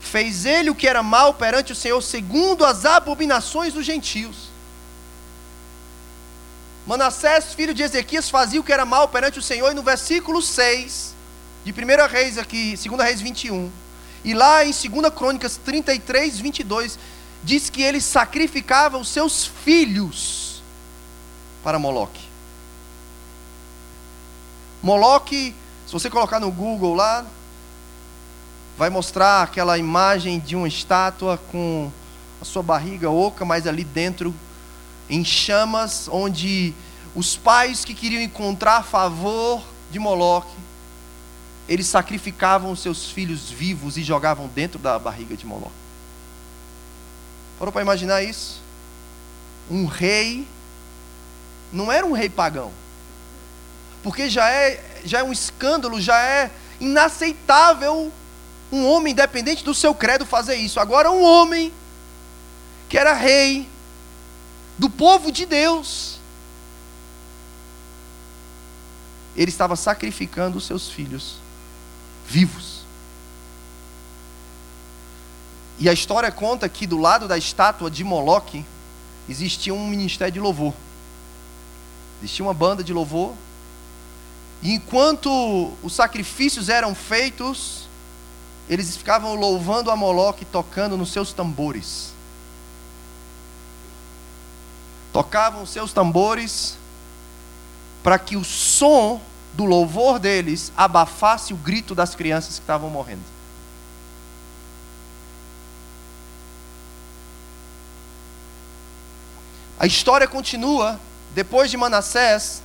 Fez 0.00 0.46
ele 0.46 0.70
o 0.70 0.74
que 0.74 0.88
era 0.88 1.02
mal 1.02 1.34
perante 1.34 1.72
o 1.72 1.76
Senhor, 1.76 2.00
segundo 2.00 2.64
as 2.64 2.84
abominações 2.84 3.74
dos 3.74 3.84
gentios. 3.84 4.50
Manassés, 6.86 7.54
filho 7.54 7.74
de 7.74 7.82
Ezequias, 7.82 8.30
fazia 8.30 8.60
o 8.60 8.64
que 8.64 8.72
era 8.72 8.84
mal 8.84 9.08
perante 9.08 9.38
o 9.38 9.42
Senhor, 9.42 9.70
e 9.70 9.74
no 9.74 9.82
versículo 9.82 10.40
6 10.40 11.14
de 11.64 11.72
1 11.72 12.08
Reis 12.08 12.38
aqui, 12.38 12.76
2 12.76 13.00
Reis 13.00 13.20
21, 13.20 13.70
e 14.24 14.34
lá 14.34 14.64
em 14.64 14.72
2 14.72 15.14
Crônicas 15.14 15.56
33, 15.64 16.40
22, 16.40 16.98
diz 17.42 17.70
que 17.70 17.82
ele 17.82 18.00
sacrificava 18.00 18.98
os 18.98 19.08
seus 19.08 19.46
filhos 19.64 20.62
para 21.62 21.78
Moloque. 21.78 22.31
Moloque, 24.82 25.54
se 25.86 25.92
você 25.92 26.10
colocar 26.10 26.40
no 26.40 26.50
Google 26.50 26.94
lá, 26.94 27.24
vai 28.76 28.90
mostrar 28.90 29.42
aquela 29.42 29.78
imagem 29.78 30.40
de 30.40 30.56
uma 30.56 30.66
estátua 30.66 31.38
com 31.50 31.90
a 32.40 32.44
sua 32.44 32.62
barriga 32.62 33.10
oca, 33.10 33.44
mas 33.44 33.66
ali 33.66 33.84
dentro 33.84 34.34
em 35.08 35.24
chamas, 35.24 36.08
onde 36.10 36.74
os 37.14 37.36
pais 37.36 37.84
que 37.84 37.94
queriam 37.94 38.22
encontrar 38.22 38.82
favor 38.82 39.62
de 39.90 39.98
Moloque 39.98 40.62
eles 41.68 41.86
sacrificavam 41.86 42.74
seus 42.74 43.10
filhos 43.10 43.50
vivos 43.50 43.96
e 43.96 44.02
jogavam 44.02 44.48
dentro 44.48 44.78
da 44.78 44.98
barriga 44.98 45.36
de 45.36 45.46
Moloque. 45.46 45.72
Foram 47.58 47.72
para 47.72 47.82
imaginar 47.82 48.22
isso? 48.22 48.60
Um 49.70 49.86
rei 49.86 50.46
não 51.72 51.90
era 51.90 52.04
um 52.04 52.12
rei 52.12 52.28
pagão. 52.28 52.72
Porque 54.02 54.28
já 54.28 54.50
é, 54.50 54.82
já 55.04 55.20
é 55.20 55.22
um 55.22 55.32
escândalo, 55.32 56.00
já 56.00 56.20
é 56.20 56.50
inaceitável 56.80 58.12
um 58.72 58.86
homem 58.86 59.12
independente 59.12 59.62
do 59.62 59.74
seu 59.74 59.94
credo 59.94 60.24
fazer 60.24 60.56
isso. 60.56 60.80
Agora 60.80 61.10
um 61.10 61.22
homem 61.22 61.72
que 62.88 62.96
era 62.98 63.12
rei 63.12 63.68
do 64.78 64.88
povo 64.88 65.30
de 65.30 65.46
Deus, 65.46 66.18
ele 69.36 69.50
estava 69.50 69.76
sacrificando 69.76 70.58
os 70.58 70.66
seus 70.66 70.88
filhos 70.88 71.36
vivos. 72.26 72.82
E 75.78 75.88
a 75.88 75.92
história 75.92 76.30
conta 76.30 76.68
que 76.68 76.86
do 76.86 76.98
lado 76.98 77.26
da 77.26 77.36
estátua 77.36 77.90
de 77.90 78.04
Moloque 78.04 78.64
existia 79.28 79.74
um 79.74 79.86
ministério 79.86 80.32
de 80.32 80.40
louvor. 80.40 80.74
Existia 82.22 82.44
uma 82.44 82.54
banda 82.54 82.84
de 82.84 82.92
louvor. 82.92 83.34
E 84.62 84.74
enquanto 84.74 85.72
os 85.82 85.92
sacrifícios 85.92 86.68
eram 86.68 86.94
feitos, 86.94 87.88
eles 88.68 88.96
ficavam 88.96 89.34
louvando 89.34 89.90
a 89.90 89.96
Moloque, 89.96 90.44
tocando 90.44 90.96
nos 90.96 91.10
seus 91.10 91.32
tambores. 91.32 92.12
Tocavam 95.12 95.66
seus 95.66 95.92
tambores 95.92 96.78
para 98.02 98.18
que 98.18 98.36
o 98.36 98.44
som 98.44 99.20
do 99.52 99.64
louvor 99.64 100.18
deles 100.18 100.72
abafasse 100.76 101.52
o 101.52 101.56
grito 101.56 101.94
das 101.94 102.14
crianças 102.14 102.54
que 102.54 102.62
estavam 102.62 102.88
morrendo. 102.88 103.22
A 109.78 109.86
história 109.86 110.28
continua, 110.28 111.00
depois 111.34 111.68
de 111.68 111.76
Manassés, 111.76 112.62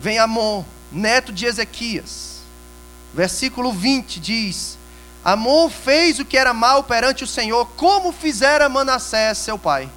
vem 0.00 0.18
Amon, 0.18 0.64
neto 0.90 1.32
de 1.32 1.46
Ezequias. 1.46 2.38
Versículo 3.12 3.72
20 3.72 4.20
diz: 4.20 4.78
Amon 5.24 5.68
fez 5.68 6.18
o 6.18 6.24
que 6.24 6.38
era 6.38 6.54
mal 6.54 6.84
perante 6.84 7.24
o 7.24 7.26
Senhor, 7.26 7.66
como 7.76 8.12
fizera 8.12 8.68
Manassés, 8.68 9.38
seu 9.38 9.58
pai. 9.58 9.90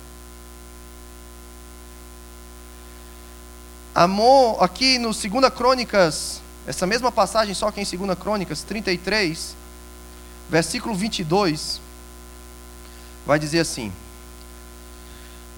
Amon, 3.94 4.58
aqui 4.60 4.98
no 4.98 5.14
2 5.14 5.54
Crônicas, 5.56 6.42
essa 6.66 6.88
mesma 6.88 7.12
passagem, 7.12 7.54
só 7.54 7.70
que 7.72 7.82
em 7.82 7.84
2 7.84 8.18
Crônicas 8.18 8.64
33, 8.64 9.56
versículo 10.50 10.96
22, 10.96 11.82
vai 13.26 13.38
dizer 13.38 13.60
assim: 13.60 13.92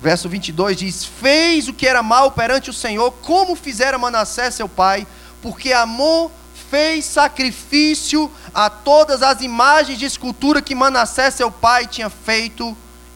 Verso 0.03 0.27
22 0.27 0.75
diz: 0.75 1.05
Fez 1.05 1.69
o 1.69 1.73
que 1.73 1.87
era 1.87 2.03
mal 2.03 2.29
perante 2.29 2.69
o 2.69 2.73
Senhor, 2.73 3.09
como 3.21 3.55
fizera 3.55 3.97
Manassés 3.97 4.53
seu 4.53 4.67
pai, 4.67 5.07
porque 5.41 5.71
Amon 5.71 6.29
fez 6.69 7.05
sacrifício 7.05 8.29
a 8.53 8.69
todas 8.69 9.23
as 9.23 9.39
imagens 9.39 9.97
de 9.97 10.03
escultura 10.03 10.61
que 10.61 10.75
Manassés 10.75 11.35
seu 11.35 11.49
pai 11.49 11.87
tinha 11.87 12.09
feito 12.09 12.75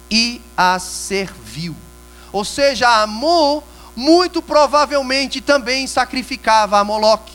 e 0.09 0.41
as 0.55 0.81
serviu. 0.81 1.75
Ou 2.31 2.45
seja, 2.45 2.87
Amon 3.03 3.61
muito 3.93 4.41
provavelmente 4.41 5.41
também 5.41 5.87
sacrificava 5.87 6.79
a 6.79 6.85
Moloque. 6.85 7.33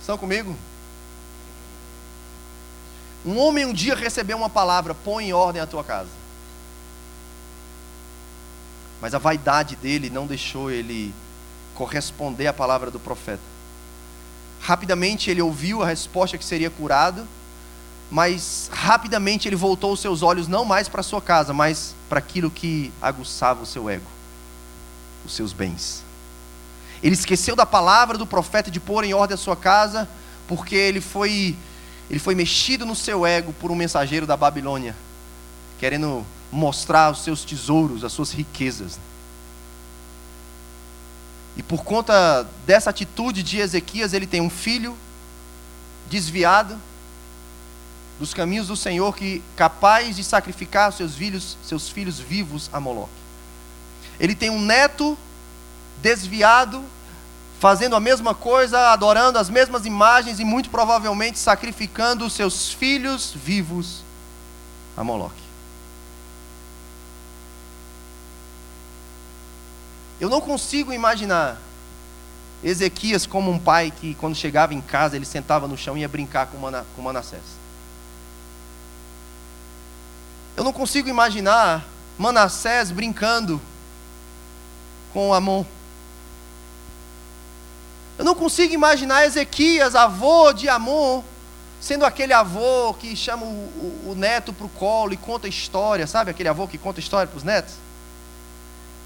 Estão 0.00 0.16
comigo? 0.16 0.56
Um 3.24 3.38
homem 3.38 3.64
um 3.64 3.72
dia 3.72 3.94
recebeu 3.94 4.36
uma 4.36 4.50
palavra: 4.50 4.94
põe 4.94 5.28
em 5.28 5.32
ordem 5.32 5.60
a 5.60 5.66
tua 5.66 5.84
casa. 5.84 6.10
Mas 9.00 9.14
a 9.14 9.18
vaidade 9.18 9.76
dele 9.76 10.10
não 10.10 10.26
deixou 10.26 10.70
ele 10.70 11.14
corresponder 11.74 12.46
à 12.46 12.52
palavra 12.52 12.90
do 12.90 13.00
profeta. 13.00 13.42
Rapidamente 14.60 15.30
ele 15.30 15.42
ouviu 15.42 15.82
a 15.82 15.86
resposta 15.86 16.38
que 16.38 16.44
seria 16.44 16.70
curado 16.70 17.26
mas 18.12 18.68
rapidamente 18.70 19.48
ele 19.48 19.56
voltou 19.56 19.90
os 19.90 20.00
seus 20.00 20.22
olhos 20.22 20.46
não 20.46 20.66
mais 20.66 20.86
para 20.86 21.00
a 21.00 21.02
sua 21.02 21.22
casa, 21.22 21.54
mas 21.54 21.94
para 22.10 22.18
aquilo 22.18 22.50
que 22.50 22.92
aguçava 23.00 23.62
o 23.62 23.66
seu 23.66 23.88
ego, 23.88 24.04
os 25.24 25.34
seus 25.34 25.54
bens. 25.54 26.04
Ele 27.02 27.14
esqueceu 27.14 27.56
da 27.56 27.64
palavra 27.64 28.18
do 28.18 28.26
profeta 28.26 28.70
de 28.70 28.78
pôr 28.78 29.02
em 29.04 29.14
ordem 29.14 29.32
a 29.34 29.38
sua 29.38 29.56
casa, 29.56 30.06
porque 30.46 30.74
ele 30.74 31.00
foi 31.00 31.56
ele 32.12 32.20
foi 32.20 32.34
mexido 32.34 32.84
no 32.84 32.94
seu 32.94 33.24
ego 33.24 33.54
por 33.54 33.70
um 33.70 33.74
mensageiro 33.74 34.26
da 34.26 34.36
Babilônia, 34.36 34.94
querendo 35.78 36.26
mostrar 36.52 37.10
os 37.10 37.24
seus 37.24 37.42
tesouros, 37.42 38.04
as 38.04 38.12
suas 38.12 38.30
riquezas. 38.30 39.00
E 41.56 41.62
por 41.62 41.82
conta 41.82 42.46
dessa 42.66 42.90
atitude 42.90 43.42
de 43.42 43.58
Ezequias, 43.58 44.12
ele 44.12 44.26
tem 44.26 44.42
um 44.42 44.50
filho 44.50 44.94
desviado, 46.10 46.78
dos 48.20 48.34
caminhos 48.34 48.66
do 48.66 48.76
Senhor 48.76 49.16
que 49.16 49.42
capaz 49.56 50.14
de 50.14 50.22
sacrificar 50.22 50.92
seus 50.92 51.16
filhos, 51.16 51.56
seus 51.64 51.88
filhos 51.88 52.20
vivos 52.20 52.68
a 52.74 52.78
Moloque. 52.78 53.10
Ele 54.20 54.34
tem 54.34 54.50
um 54.50 54.60
neto 54.60 55.16
desviado, 56.02 56.84
fazendo 57.62 57.94
a 57.94 58.00
mesma 58.00 58.34
coisa, 58.34 58.90
adorando 58.90 59.38
as 59.38 59.48
mesmas 59.48 59.86
imagens 59.86 60.40
e 60.40 60.44
muito 60.44 60.68
provavelmente 60.68 61.38
sacrificando 61.38 62.26
os 62.26 62.32
seus 62.32 62.72
filhos 62.72 63.32
vivos 63.32 64.02
a 64.96 65.04
Moloque. 65.04 65.44
Eu 70.20 70.28
não 70.28 70.40
consigo 70.40 70.92
imaginar 70.92 71.56
Ezequias 72.64 73.26
como 73.26 73.48
um 73.48 73.60
pai 73.60 73.92
que, 73.92 74.16
quando 74.16 74.34
chegava 74.34 74.74
em 74.74 74.80
casa, 74.80 75.14
ele 75.14 75.24
sentava 75.24 75.68
no 75.68 75.78
chão 75.78 75.96
e 75.96 76.00
ia 76.00 76.08
brincar 76.08 76.48
com 76.48 77.00
Manassés. 77.00 77.42
Eu 80.56 80.64
não 80.64 80.72
consigo 80.72 81.08
imaginar 81.08 81.84
Manassés 82.18 82.90
brincando 82.90 83.62
com 85.12 85.32
Amon. 85.32 85.64
Eu 88.22 88.24
não 88.24 88.36
consigo 88.36 88.72
imaginar 88.72 89.24
Ezequias, 89.24 89.96
avô 89.96 90.52
de 90.52 90.68
Amon, 90.68 91.24
sendo 91.80 92.04
aquele 92.04 92.32
avô 92.32 92.94
que 92.94 93.16
chama 93.16 93.44
o, 93.44 93.48
o, 93.48 94.10
o 94.10 94.14
neto 94.14 94.52
para 94.52 94.64
o 94.64 94.68
colo 94.68 95.12
e 95.12 95.16
conta 95.16 95.48
história, 95.48 96.06
sabe? 96.06 96.30
Aquele 96.30 96.48
avô 96.48 96.68
que 96.68 96.78
conta 96.78 97.00
história 97.00 97.26
para 97.26 97.36
os 97.36 97.42
netos. 97.42 97.74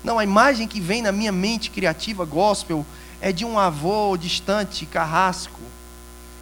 Não, 0.04 0.18
a 0.18 0.22
imagem 0.22 0.68
que 0.68 0.82
vem 0.82 1.00
na 1.00 1.12
minha 1.12 1.32
mente 1.32 1.70
criativa 1.70 2.26
gospel 2.26 2.84
é 3.18 3.32
de 3.32 3.42
um 3.42 3.58
avô 3.58 4.18
distante, 4.18 4.84
carrasco, 4.84 5.62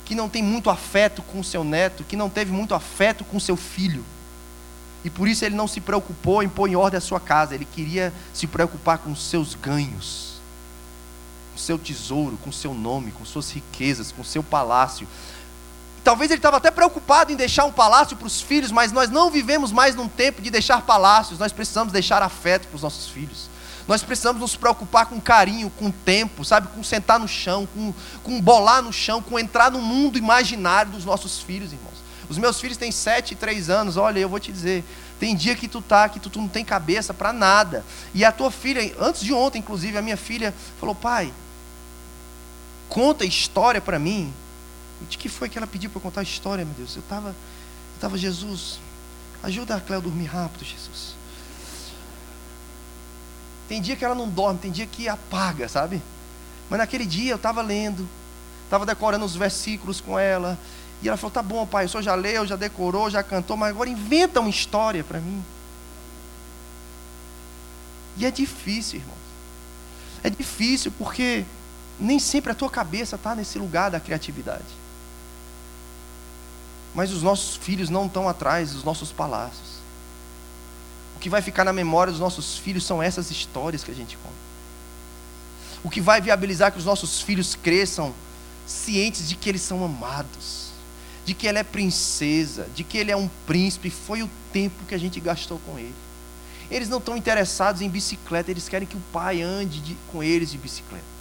que 0.05 0.17
não 0.17 0.29
tem 0.29 0.43
muito 0.43 0.69
afeto 0.69 1.23
com 1.23 1.45
seu 1.45 1.63
neto, 1.63 2.03
que 2.03 2.17
não 2.17 2.29
teve 2.29 2.51
muito 2.51 2.75
afeto 2.75 3.25
com 3.25 3.39
seu 3.39 3.57
filho. 3.57 4.05
E 5.05 5.11
por 5.11 5.29
isso 5.29 5.45
ele 5.45 5.55
não 5.55 5.69
se 5.69 5.81
preocupou 5.81 6.43
em 6.43 6.49
pôr 6.49 6.69
em 6.69 6.75
ordem 6.75 6.99
a 6.99 7.01
sua 7.01 7.21
casa, 7.21 7.55
ele 7.55 7.69
queria 7.73 8.13
se 8.33 8.49
preocupar 8.49 8.99
com 8.99 9.15
seus 9.15 9.55
ganhos, 9.55 10.34
com 11.55 11.59
seu 11.59 11.79
tesouro, 11.79 12.37
com 12.43 12.51
seu 12.51 12.75
nome, 12.75 13.13
com 13.13 13.25
suas 13.25 13.49
riquezas, 13.53 14.11
com 14.11 14.25
seu 14.25 14.43
palácio. 14.43 15.07
Talvez 16.03 16.31
ele 16.31 16.39
estava 16.39 16.57
até 16.57 16.71
preocupado 16.71 17.33
em 17.33 17.37
deixar 17.37 17.65
um 17.65 17.73
palácio 17.73 18.17
para 18.17 18.27
os 18.27 18.41
filhos, 18.41 18.73
mas 18.73 18.91
nós 18.91 19.09
não 19.09 19.31
vivemos 19.31 19.71
mais 19.71 19.95
num 19.95 20.09
tempo 20.09 20.43
de 20.43 20.51
deixar 20.51 20.83
palácios, 20.83 21.39
nós 21.39 21.53
precisamos 21.53 21.93
deixar 21.93 22.23
afeto 22.23 22.67
para 22.67 22.77
os 22.77 22.83
nossos 22.83 23.09
filhos. 23.09 23.49
Nós 23.87 24.03
precisamos 24.03 24.41
nos 24.41 24.57
preocupar 24.57 25.07
com 25.07 25.21
carinho, 25.21 25.71
com 25.71 25.91
tempo, 25.91 26.45
sabe? 26.45 26.69
Com 26.69 26.83
sentar 26.83 27.21
no 27.21 27.29
chão, 27.29 27.69
com, 27.73 27.95
com 28.23 28.41
bolar 28.41 28.83
no 28.83 28.93
chão, 28.93 29.23
com 29.23 29.39
entrar 29.39 29.71
no 29.71 29.81
mundo 29.81 30.19
imaginário 30.19 30.91
dos 30.91 31.05
nossos 31.05 31.41
filhos, 31.41 31.73
irmãos. 31.73 31.95
Os 32.29 32.37
meus 32.37 32.61
filhos 32.61 32.77
têm 32.77 32.91
sete 32.91 33.33
e 33.33 33.37
três 33.37 33.71
anos, 33.71 33.97
olha, 33.97 34.19
eu 34.19 34.29
vou 34.29 34.41
te 34.41 34.51
dizer, 34.51 34.83
tem 35.21 35.37
dia 35.37 35.55
que 35.55 35.69
tu 35.69 35.81
tá, 35.81 36.09
que 36.09 36.19
tu, 36.19 36.29
tu 36.29 36.41
não 36.41 36.49
tem 36.49 36.65
cabeça 36.65 37.15
para 37.15 37.33
nada. 37.33 37.85
E 38.13 38.25
a 38.25 38.33
tua 38.33 38.51
filha, 38.51 38.95
antes 38.99 39.23
de 39.23 39.33
ontem, 39.33 39.59
inclusive, 39.59 39.97
a 39.97 40.03
minha 40.03 40.17
filha 40.17 40.55
falou, 40.81 40.95
pai, 40.95 41.33
conta 42.95 43.25
história 43.25 43.81
para 43.81 43.99
mim. 43.99 44.33
De 45.11 45.19
que 45.19 45.29
foi 45.29 45.49
que 45.49 45.59
ela 45.59 45.67
pediu 45.67 45.91
para 45.91 46.01
contar 46.01 46.23
história, 46.23 46.65
meu 46.65 46.75
Deus? 46.75 46.95
Eu 46.95 47.03
estava, 47.03 47.31
eu 47.31 48.01
tava, 48.01 48.17
Jesus, 48.17 48.79
ajuda 49.43 49.75
a 49.75 49.81
Cléo 49.81 49.99
a 49.99 50.03
dormir 50.03 50.27
rápido, 50.27 50.65
Jesus. 50.65 51.17
Tem 53.69 53.83
dia 53.83 53.97
que 53.97 54.05
ela 54.05 54.15
não 54.15 54.29
dorme, 54.29 54.61
tem 54.61 54.71
dia 54.71 54.87
que 54.87 55.09
apaga, 55.09 55.69
sabe? 55.69 56.01
Mas 56.71 56.79
naquele 56.79 57.05
dia 57.05 57.33
eu 57.33 57.37
estava 57.37 57.61
lendo, 57.61 58.09
estava 58.63 58.87
decorando 58.87 59.25
os 59.25 59.35
versículos 59.35 60.01
com 60.01 60.17
ela. 60.17 60.57
E 61.03 61.09
ela 61.09 61.17
falou: 61.17 61.33
Tá 61.33 61.43
bom, 61.43 61.67
pai, 61.67 61.87
o 61.87 61.89
senhor 61.89 62.03
já 62.03 62.15
leu, 62.15 62.47
já 62.47 62.57
decorou, 62.57 63.11
já 63.11 63.23
cantou, 63.23 63.57
mas 63.57 63.71
agora 63.71 63.91
inventa 63.91 64.41
uma 64.41 64.49
história 64.49 65.03
para 65.03 65.19
mim. 65.19 65.45
E 68.17 68.25
é 68.25 68.31
difícil, 68.31 69.01
irmão. 69.01 69.17
É 70.23 70.31
difícil 70.31 70.93
porque 70.97 71.45
nem 71.99 72.19
sempre 72.19 72.53
a 72.53 72.55
tua 72.55 72.71
cabeça 72.71 73.17
está 73.17 73.35
nesse 73.35 73.59
lugar 73.59 73.91
da 73.91 74.01
criatividade. 74.01 74.65
Mas 76.95 77.13
os 77.13 77.23
nossos 77.23 77.57
filhos 77.57 77.91
não 77.91 78.07
estão 78.07 78.29
atrás 78.29 78.73
dos 78.73 78.85
nossos 78.85 79.13
palácios 79.13 79.75
que 81.25 81.31
vai 81.31 81.41
ficar 81.41 81.65
na 81.65 81.73
memória 81.73 82.11
dos 82.11 82.21
nossos 82.21 82.59
filhos 82.59 82.85
são 82.85 83.03
essas 83.03 83.31
histórias 83.31 83.83
que 83.83 83.91
a 83.91 83.95
gente 83.95 84.15
conta. 84.19 84.37
O 85.83 85.89
que 85.89 85.99
vai 85.99 86.21
viabilizar 86.21 86.71
que 86.71 86.77
os 86.77 86.85
nossos 86.85 87.23
filhos 87.23 87.55
cresçam 87.55 88.15
cientes 88.67 89.27
de 89.27 89.35
que 89.35 89.49
eles 89.49 89.63
são 89.63 89.83
amados, 89.83 90.69
de 91.25 91.33
que 91.33 91.49
ela 91.49 91.59
é 91.59 91.63
princesa, 91.63 92.69
de 92.75 92.85
que 92.85 92.99
ele 92.99 93.11
é 93.11 93.17
um 93.17 93.31
príncipe, 93.47 93.89
foi 93.89 94.23
o 94.23 94.29
tempo 94.53 94.85
que 94.87 94.95
a 94.95 94.99
gente 94.99 95.19
gastou 95.19 95.59
com 95.61 95.79
ele. 95.79 95.95
Eles 96.71 96.91
não 96.91 96.99
estão 96.99 97.17
interessados 97.17 97.81
em 97.81 97.89
bicicleta, 97.89 98.51
eles 98.51 98.69
querem 98.69 98.87
que 98.87 98.97
o 98.99 99.03
pai 99.11 99.41
ande 99.41 99.81
de, 99.81 99.97
com 100.13 100.23
eles 100.23 100.51
de 100.51 100.59
bicicleta. 100.59 101.14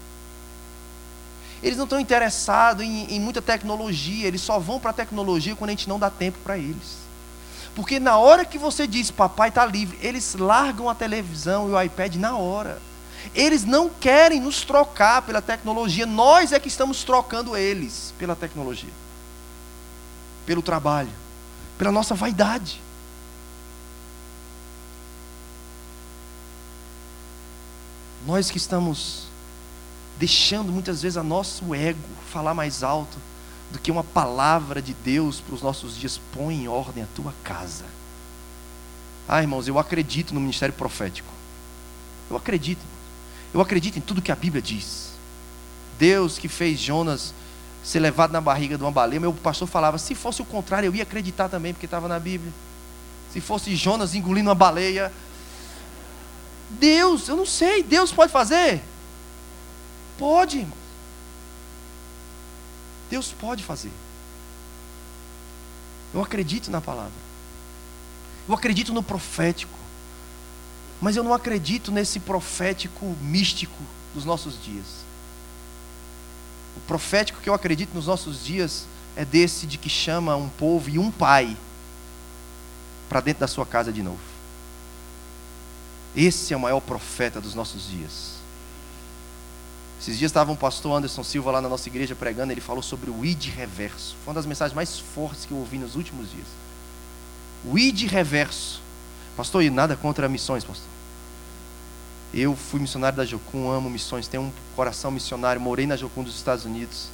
Eles 1.63 1.77
não 1.77 1.85
estão 1.85 1.99
interessados 1.99 2.83
em, 2.83 3.05
em 3.15 3.19
muita 3.21 3.41
tecnologia, 3.41 4.27
eles 4.27 4.41
só 4.41 4.59
vão 4.59 4.81
para 4.81 4.89
a 4.89 4.93
tecnologia 4.93 5.55
quando 5.55 5.69
a 5.69 5.71
gente 5.71 5.87
não 5.87 5.97
dá 5.97 6.09
tempo 6.09 6.37
para 6.43 6.57
eles. 6.57 6.97
Porque 7.73 8.01
na 8.01 8.17
hora 8.17 8.43
que 8.43 8.57
você 8.57 8.85
diz, 8.85 9.09
papai 9.09 9.47
está 9.47 9.65
livre, 9.65 9.97
eles 10.01 10.35
largam 10.35 10.89
a 10.89 10.93
televisão 10.93 11.69
e 11.69 11.71
o 11.71 11.81
iPad 11.81 12.15
na 12.15 12.37
hora. 12.37 12.79
Eles 13.33 13.63
não 13.63 13.89
querem 13.89 14.41
nos 14.41 14.63
trocar 14.63 15.21
pela 15.21 15.41
tecnologia, 15.41 16.05
nós 16.05 16.51
é 16.51 16.59
que 16.59 16.67
estamos 16.67 17.05
trocando 17.05 17.55
eles 17.55 18.13
pela 18.19 18.35
tecnologia, 18.35 18.91
pelo 20.45 20.61
trabalho, 20.61 21.09
pela 21.77 21.93
nossa 21.93 22.13
vaidade. 22.13 22.81
Nós 28.27 28.51
que 28.51 28.57
estamos 28.57 29.32
deixando 30.23 30.71
muitas 30.71 31.01
vezes 31.01 31.17
a 31.17 31.23
nosso 31.23 31.75
ego 31.75 31.99
falar 32.31 32.53
mais 32.53 32.81
alto 32.81 33.17
do 33.69 33.77
que 33.77 33.91
uma 33.91 34.05
palavra 34.05 34.81
de 34.81 34.93
Deus 34.93 35.41
para 35.41 35.53
os 35.53 35.61
nossos 35.61 35.97
dias. 35.97 36.17
Põe 36.33 36.63
em 36.63 36.67
ordem 36.69 37.03
a 37.03 37.07
tua 37.13 37.33
casa. 37.43 37.83
Ah, 39.27 39.41
irmãos, 39.41 39.67
eu 39.67 39.77
acredito 39.77 40.33
no 40.33 40.39
ministério 40.39 40.73
profético. 40.73 41.27
Eu 42.31 42.37
acredito. 42.37 42.79
Eu 43.53 43.59
acredito 43.59 43.97
em 43.97 44.01
tudo 44.01 44.21
que 44.21 44.31
a 44.31 44.35
Bíblia 44.35 44.61
diz. 44.61 45.09
Deus 45.99 46.37
que 46.37 46.47
fez 46.47 46.79
Jonas 46.79 47.33
ser 47.83 47.99
levado 47.99 48.31
na 48.31 48.39
barriga 48.39 48.77
de 48.77 48.83
uma 48.83 48.91
baleia. 48.91 49.19
Meu 49.19 49.33
pastor 49.33 49.67
falava: 49.67 49.97
se 49.97 50.15
fosse 50.15 50.41
o 50.41 50.45
contrário, 50.45 50.87
eu 50.87 50.95
ia 50.95 51.03
acreditar 51.03 51.49
também, 51.49 51.73
porque 51.73 51.85
estava 51.85 52.07
na 52.07 52.17
Bíblia. 52.17 52.53
Se 53.33 53.41
fosse 53.41 53.75
Jonas 53.75 54.15
engolindo 54.15 54.47
uma 54.47 54.55
baleia. 54.55 55.11
Deus, 56.69 57.27
eu 57.27 57.35
não 57.35 57.45
sei, 57.45 57.83
Deus 57.83 58.13
pode 58.13 58.31
fazer? 58.31 58.81
Pode, 60.17 60.59
irmão. 60.59 60.77
Deus 63.09 63.31
pode 63.31 63.63
fazer. 63.63 63.91
Eu 66.13 66.21
acredito 66.21 66.69
na 66.69 66.81
palavra. 66.81 67.11
Eu 68.47 68.53
acredito 68.53 68.93
no 68.93 69.01
profético. 69.01 69.77
Mas 71.01 71.15
eu 71.15 71.23
não 71.23 71.33
acredito 71.33 71.91
nesse 71.91 72.19
profético 72.19 73.15
místico 73.21 73.81
dos 74.13 74.25
nossos 74.25 74.61
dias. 74.63 74.85
O 76.77 76.79
profético 76.81 77.41
que 77.41 77.49
eu 77.49 77.53
acredito 77.53 77.93
nos 77.93 78.07
nossos 78.07 78.43
dias 78.43 78.85
é 79.15 79.23
desse 79.23 79.67
de 79.67 79.77
que 79.77 79.89
chama 79.89 80.35
um 80.35 80.49
povo 80.49 80.89
e 80.89 80.97
um 80.97 81.11
pai 81.11 81.55
para 83.09 83.21
dentro 83.21 83.41
da 83.41 83.47
sua 83.47 83.65
casa 83.65 83.91
de 83.91 84.01
novo. 84.01 84.17
Esse 86.15 86.53
é 86.53 86.57
o 86.57 86.59
maior 86.59 86.79
profeta 86.79 87.41
dos 87.41 87.53
nossos 87.53 87.87
dias. 87.89 88.32
Esses 90.03 90.19
dias 90.19 90.31
estava 90.31 90.51
um 90.51 90.55
pastor 90.57 90.97
Anderson 90.97 91.23
Silva 91.23 91.49
lá 91.49 91.61
na 91.61 91.69
nossa 91.69 91.87
igreja 91.87 92.13
pregando, 92.13 92.51
ele 92.51 92.59
falou 92.59 92.83
sobre 92.83 93.09
o 93.09 93.23
id 93.23 93.45
reverso. 93.45 94.17
Foi 94.21 94.31
uma 94.31 94.33
das 94.33 94.45
mensagens 94.45 94.75
mais 94.75 94.99
fortes 94.99 95.45
que 95.45 95.53
eu 95.53 95.57
ouvi 95.57 95.77
nos 95.77 95.95
últimos 95.95 96.29
dias. 96.29 96.47
O 97.63 97.79
id 97.79 98.03
reverso. 98.07 98.81
Pastor, 99.37 99.63
e 99.63 99.69
nada 99.69 99.95
contra 99.95 100.27
missões, 100.27 100.65
pastor. 100.65 100.89
Eu 102.33 102.53
fui 102.53 102.81
missionário 102.81 103.15
da 103.15 103.23
Jocum, 103.23 103.71
amo 103.71 103.89
missões, 103.89 104.27
tenho 104.27 104.43
um 104.43 104.51
coração 104.75 105.09
missionário, 105.09 105.61
morei 105.61 105.87
na 105.87 105.95
Jocum 105.95 106.21
dos 106.21 106.35
Estados 106.35 106.65
Unidos. 106.65 107.07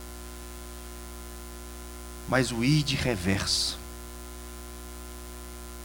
Mas 2.28 2.52
o 2.52 2.64
id 2.64 2.94
reverso. 2.94 3.78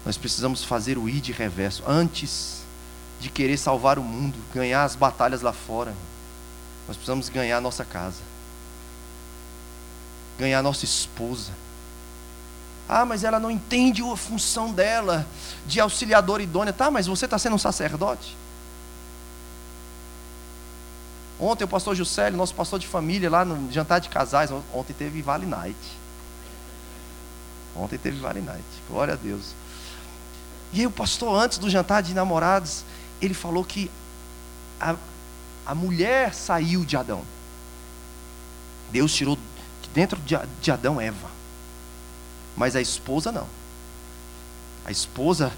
Nós 0.07 0.17
precisamos 0.17 0.65
fazer 0.65 0.97
o 0.97 1.07
id 1.07 1.29
reverso 1.33 1.83
antes 1.87 2.63
de 3.21 3.29
querer 3.29 3.59
salvar 3.59 3.99
o 3.99 4.03
mundo, 4.03 4.39
ganhar 4.55 4.85
as 4.85 4.97
batalhas 4.97 5.43
lá 5.43 5.53
fora. 5.53 5.95
Nós 6.87 6.97
precisamos 6.97 7.29
ganhar 7.29 7.61
nossa 7.61 7.85
casa, 7.85 8.21
ganhar 10.39 10.63
nossa 10.63 10.85
esposa. 10.85 11.53
Ah, 12.89 13.05
mas 13.07 13.25
ela 13.25 13.41
não 13.41 13.51
entende 13.51 14.03
a 14.03 14.17
função 14.17 14.71
dela 14.71 15.27
de 15.67 15.81
auxiliadora 15.81 16.43
idônea. 16.43 16.73
Tá, 16.73 16.91
mas 16.91 17.07
você 17.07 17.25
está 17.25 17.39
sendo 17.39 17.57
um 17.57 17.59
sacerdote? 17.59 18.37
Ontem 21.41 21.65
o 21.65 21.69
pastor 21.69 21.95
Juscelio, 21.95 22.37
nosso 22.37 22.55
pastor 22.55 22.79
de 22.79 22.87
família, 22.87 23.29
lá 23.29 23.45
no 23.45 23.73
jantar 23.73 24.01
de 24.01 24.09
casais, 24.09 24.51
ontem 24.73 24.93
teve 24.93 25.21
Vale 25.23 25.47
Night. 25.47 25.77
Ontem 27.75 27.99
teve 27.99 28.21
Vale 28.21 28.41
Night. 28.41 28.65
Glória 28.89 29.15
a 29.15 29.17
Deus. 29.17 29.55
E 30.73 30.81
aí 30.81 30.87
o 30.87 30.91
pastor, 30.91 31.37
antes 31.37 31.59
do 31.59 31.69
jantar 31.69 32.03
de 32.03 32.15
namorados, 32.15 32.85
ele 33.21 33.35
falou 33.35 33.65
que 33.65 33.91
a, 34.81 34.95
a 35.67 35.75
mulher 35.75 36.35
saiu 36.35 36.85
de 36.85 36.97
Adão. 36.97 37.23
Deus 38.91 39.15
tirou 39.15 39.37
de 39.83 39.89
dentro 39.95 40.21
de 40.61 40.71
Adão 40.71 41.01
Eva. 41.01 41.31
Mas 42.57 42.77
a 42.77 42.81
esposa 42.81 43.33
não. 43.33 43.47
A 44.85 44.91
esposa, 44.91 45.53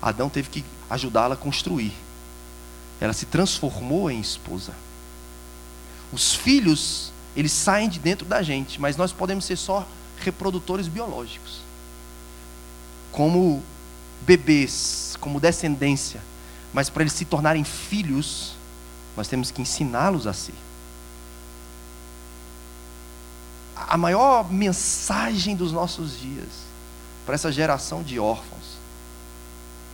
Adão 0.00 0.28
teve 0.28 0.50
que 0.50 0.64
ajudá-la 0.90 1.34
a 1.34 1.38
construir. 1.38 1.92
Ela 3.00 3.12
se 3.12 3.26
transformou 3.26 4.10
em 4.10 4.20
esposa. 4.20 4.74
Os 6.12 6.34
filhos, 6.34 7.12
eles 7.34 7.52
saem 7.52 7.88
de 7.88 7.98
dentro 7.98 8.26
da 8.26 8.42
gente, 8.42 8.80
mas 8.80 8.96
nós 8.96 9.12
podemos 9.12 9.44
ser 9.44 9.56
só 9.56 9.86
reprodutores 10.20 10.88
biológicos. 10.88 11.60
Como 13.12 13.62
bebês, 14.22 15.16
como 15.20 15.40
descendência. 15.40 16.20
Mas 16.72 16.90
para 16.90 17.02
eles 17.02 17.12
se 17.12 17.24
tornarem 17.24 17.64
filhos, 17.64 18.55
nós 19.16 19.28
temos 19.28 19.50
que 19.50 19.62
ensiná-los 19.62 20.26
a 20.26 20.32
ser. 20.32 20.54
A 23.74 23.96
maior 23.96 24.50
mensagem 24.50 25.54
dos 25.56 25.72
nossos 25.72 26.18
dias 26.18 26.66
para 27.24 27.34
essa 27.34 27.50
geração 27.50 28.02
de 28.02 28.18
órfãos 28.18 28.76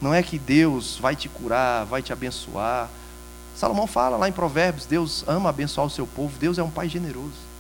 não 0.01 0.13
é 0.13 0.21
que 0.23 0.39
Deus 0.39 0.99
vai 1.01 1.15
te 1.15 1.29
curar, 1.29 1.87
vai 1.87 2.03
te 2.03 2.13
abençoar. 2.13 2.89
Salomão 3.55 3.87
fala 3.87 4.17
lá 4.17 4.29
em 4.29 4.33
Provérbios: 4.33 4.85
Deus 4.85 5.25
ama 5.29 5.51
abençoar 5.51 5.87
o 5.87 5.91
seu 5.91 6.07
povo, 6.07 6.37
Deus 6.39 6.59
é 6.59 6.63
um 6.63 6.71
pai 6.71 6.89
generoso. 6.89 7.53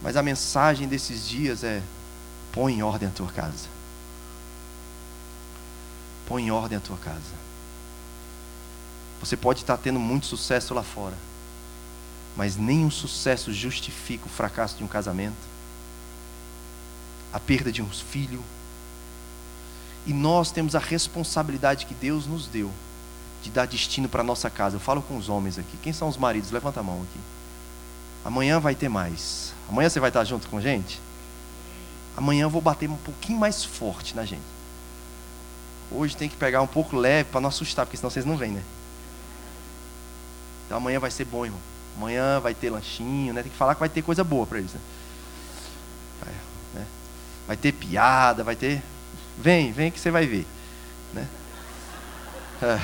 Mas 0.00 0.16
a 0.16 0.22
mensagem 0.22 0.86
desses 0.86 1.28
dias 1.28 1.64
é: 1.64 1.82
põe 2.52 2.74
em 2.74 2.82
ordem 2.82 3.08
a 3.08 3.12
tua 3.12 3.32
casa. 3.32 3.68
Põe 6.26 6.44
em 6.44 6.50
ordem 6.52 6.78
a 6.78 6.80
tua 6.80 6.96
casa. 6.98 7.42
Você 9.22 9.36
pode 9.36 9.60
estar 9.60 9.76
tendo 9.76 10.00
muito 10.00 10.26
sucesso 10.26 10.74
lá 10.74 10.82
fora, 10.82 11.16
mas 12.36 12.56
nenhum 12.56 12.90
sucesso 12.90 13.52
justifica 13.52 14.26
o 14.26 14.28
fracasso 14.28 14.76
de 14.76 14.82
um 14.82 14.88
casamento, 14.88 15.36
a 17.32 17.38
perda 17.38 17.70
de 17.70 17.80
um 17.80 17.88
filho. 17.88 18.42
E 20.04 20.12
nós 20.12 20.50
temos 20.50 20.74
a 20.74 20.80
responsabilidade 20.80 21.86
que 21.86 21.94
Deus 21.94 22.26
nos 22.26 22.48
deu 22.48 22.68
de 23.44 23.50
dar 23.50 23.66
destino 23.66 24.08
para 24.08 24.22
a 24.22 24.24
nossa 24.24 24.50
casa. 24.50 24.74
Eu 24.76 24.80
falo 24.80 25.00
com 25.00 25.16
os 25.16 25.28
homens 25.28 25.56
aqui. 25.56 25.76
Quem 25.80 25.92
são 25.92 26.08
os 26.08 26.16
maridos? 26.16 26.50
Levanta 26.50 26.80
a 26.80 26.82
mão 26.82 27.02
aqui. 27.02 27.20
Amanhã 28.24 28.58
vai 28.58 28.74
ter 28.74 28.88
mais. 28.88 29.54
Amanhã 29.68 29.88
você 29.88 30.00
vai 30.00 30.10
estar 30.10 30.24
junto 30.24 30.48
com 30.48 30.58
a 30.58 30.60
gente? 30.60 31.00
Amanhã 32.16 32.42
eu 32.42 32.50
vou 32.50 32.60
bater 32.60 32.90
um 32.90 32.96
pouquinho 32.96 33.38
mais 33.38 33.64
forte 33.64 34.16
na 34.16 34.24
gente. 34.24 34.42
Hoje 35.92 36.16
tem 36.16 36.28
que 36.28 36.36
pegar 36.36 36.60
um 36.60 36.66
pouco 36.66 36.96
leve 36.96 37.30
para 37.30 37.40
não 37.40 37.48
assustar, 37.48 37.86
porque 37.86 37.96
senão 37.96 38.10
vocês 38.10 38.26
não 38.26 38.36
vêm, 38.36 38.50
né? 38.50 38.62
Então 40.72 40.80
amanhã 40.80 40.98
vai 40.98 41.10
ser 41.10 41.26
bom, 41.26 41.44
irmão. 41.44 41.60
Amanhã 41.98 42.40
vai 42.40 42.54
ter 42.54 42.70
lanchinho, 42.70 43.34
né? 43.34 43.42
Tem 43.42 43.52
que 43.52 43.58
falar 43.58 43.74
que 43.74 43.80
vai 43.80 43.90
ter 43.90 44.00
coisa 44.00 44.24
boa 44.24 44.46
para 44.46 44.58
eles, 44.58 44.72
né? 44.72 44.80
Vai, 46.24 46.34
né? 46.72 46.86
vai 47.46 47.58
ter 47.58 47.72
piada, 47.72 48.42
vai 48.42 48.56
ter. 48.56 48.82
Vem, 49.36 49.70
vem 49.70 49.90
que 49.90 50.00
você 50.00 50.10
vai 50.10 50.26
ver, 50.26 50.46
né? 51.12 51.28
É. 52.62 52.80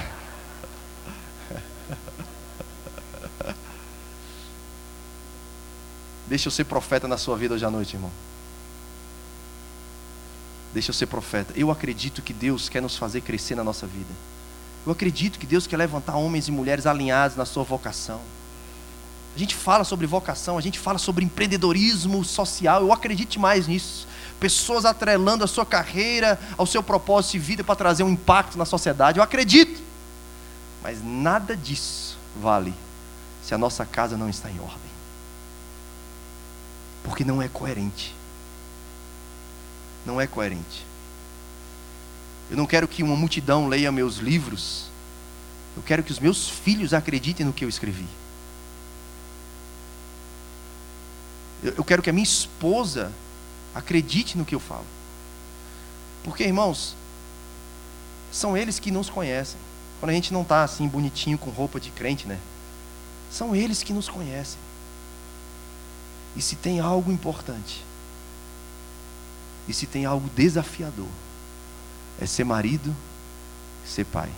Deixa 6.28 6.48
eu 6.48 6.52
ser 6.52 6.64
profeta 6.64 7.08
na 7.08 7.16
sua 7.16 7.38
vida 7.38 7.54
hoje 7.54 7.64
à 7.64 7.70
noite, 7.70 7.96
irmão. 7.96 8.12
Deixa 10.74 10.90
eu 10.90 10.94
ser 10.94 11.06
profeta. 11.06 11.54
Eu 11.56 11.70
acredito 11.70 12.20
que 12.20 12.34
Deus 12.34 12.68
quer 12.68 12.82
nos 12.82 12.98
fazer 12.98 13.22
crescer 13.22 13.54
na 13.54 13.64
nossa 13.64 13.86
vida. 13.86 14.12
Eu 14.86 14.92
acredito 14.92 15.38
que 15.38 15.46
Deus 15.46 15.66
quer 15.66 15.76
levantar 15.76 16.16
homens 16.16 16.48
e 16.48 16.50
mulheres 16.50 16.86
alinhados 16.86 17.36
na 17.36 17.44
sua 17.44 17.62
vocação. 17.62 18.20
A 19.34 19.38
gente 19.38 19.54
fala 19.54 19.84
sobre 19.84 20.06
vocação, 20.06 20.58
a 20.58 20.60
gente 20.60 20.78
fala 20.78 20.98
sobre 20.98 21.24
empreendedorismo 21.24 22.24
social. 22.24 22.80
Eu 22.80 22.92
acredito 22.92 23.38
mais 23.38 23.68
nisso. 23.68 24.08
Pessoas 24.40 24.84
atrelando 24.84 25.44
a 25.44 25.46
sua 25.46 25.64
carreira 25.64 26.40
ao 26.56 26.66
seu 26.66 26.82
propósito 26.82 27.32
de 27.32 27.38
vida 27.38 27.64
para 27.64 27.76
trazer 27.76 28.02
um 28.02 28.10
impacto 28.10 28.58
na 28.58 28.64
sociedade. 28.64 29.18
Eu 29.18 29.22
acredito. 29.22 29.80
Mas 30.82 31.04
nada 31.04 31.56
disso 31.56 32.18
vale 32.40 32.74
se 33.42 33.54
a 33.54 33.58
nossa 33.58 33.84
casa 33.84 34.16
não 34.16 34.28
está 34.28 34.50
em 34.50 34.58
ordem. 34.58 34.88
Porque 37.04 37.24
não 37.24 37.40
é 37.40 37.48
coerente. 37.48 38.14
Não 40.04 40.20
é 40.20 40.26
coerente. 40.26 40.86
Eu 42.50 42.56
não 42.56 42.66
quero 42.66 42.88
que 42.88 43.02
uma 43.02 43.16
multidão 43.16 43.68
leia 43.68 43.92
meus 43.92 44.16
livros. 44.16 44.86
Eu 45.76 45.82
quero 45.82 46.02
que 46.02 46.10
os 46.10 46.18
meus 46.18 46.48
filhos 46.48 46.94
acreditem 46.94 47.44
no 47.44 47.52
que 47.52 47.64
eu 47.64 47.68
escrevi. 47.68 48.06
Eu 51.62 51.84
quero 51.84 52.02
que 52.02 52.10
a 52.10 52.12
minha 52.12 52.24
esposa 52.24 53.12
acredite 53.74 54.38
no 54.38 54.44
que 54.44 54.54
eu 54.54 54.60
falo. 54.60 54.86
Porque, 56.24 56.44
irmãos, 56.44 56.94
são 58.30 58.56
eles 58.56 58.78
que 58.78 58.90
nos 58.90 59.10
conhecem. 59.10 59.58
Quando 60.00 60.10
a 60.10 60.14
gente 60.14 60.32
não 60.32 60.42
está 60.42 60.62
assim 60.62 60.86
bonitinho 60.86 61.36
com 61.36 61.50
roupa 61.50 61.80
de 61.80 61.90
crente, 61.90 62.26
né? 62.26 62.38
São 63.30 63.54
eles 63.54 63.82
que 63.82 63.92
nos 63.92 64.08
conhecem. 64.08 64.58
E 66.36 66.42
se 66.42 66.56
tem 66.56 66.78
algo 66.78 67.10
importante, 67.10 67.84
e 69.66 69.74
se 69.74 69.86
tem 69.86 70.04
algo 70.04 70.28
desafiador, 70.30 71.08
é 72.20 72.26
ser 72.26 72.44
marido, 72.44 72.94
ser 73.86 74.04
pai, 74.04 74.30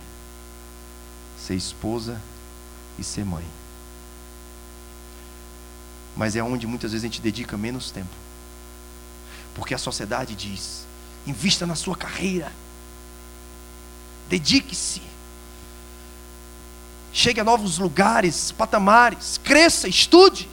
ser 1.37 1.55
esposa 1.55 2.21
e 2.97 3.03
ser 3.03 3.25
mãe. 3.25 3.45
Mas 6.15 6.35
é 6.35 6.43
onde 6.43 6.67
muitas 6.67 6.91
vezes 6.91 7.03
a 7.03 7.07
gente 7.07 7.21
dedica 7.21 7.57
menos 7.57 7.89
tempo. 7.91 8.13
Porque 9.55 9.73
a 9.73 9.77
sociedade 9.77 10.35
diz: 10.35 10.85
invista 11.25 11.65
na 11.65 11.75
sua 11.75 11.95
carreira, 11.95 12.51
dedique-se, 14.29 15.01
chegue 17.11 17.39
a 17.39 17.43
novos 17.43 17.77
lugares, 17.77 18.51
patamares, 18.51 19.39
cresça, 19.43 19.87
estude, 19.87 20.49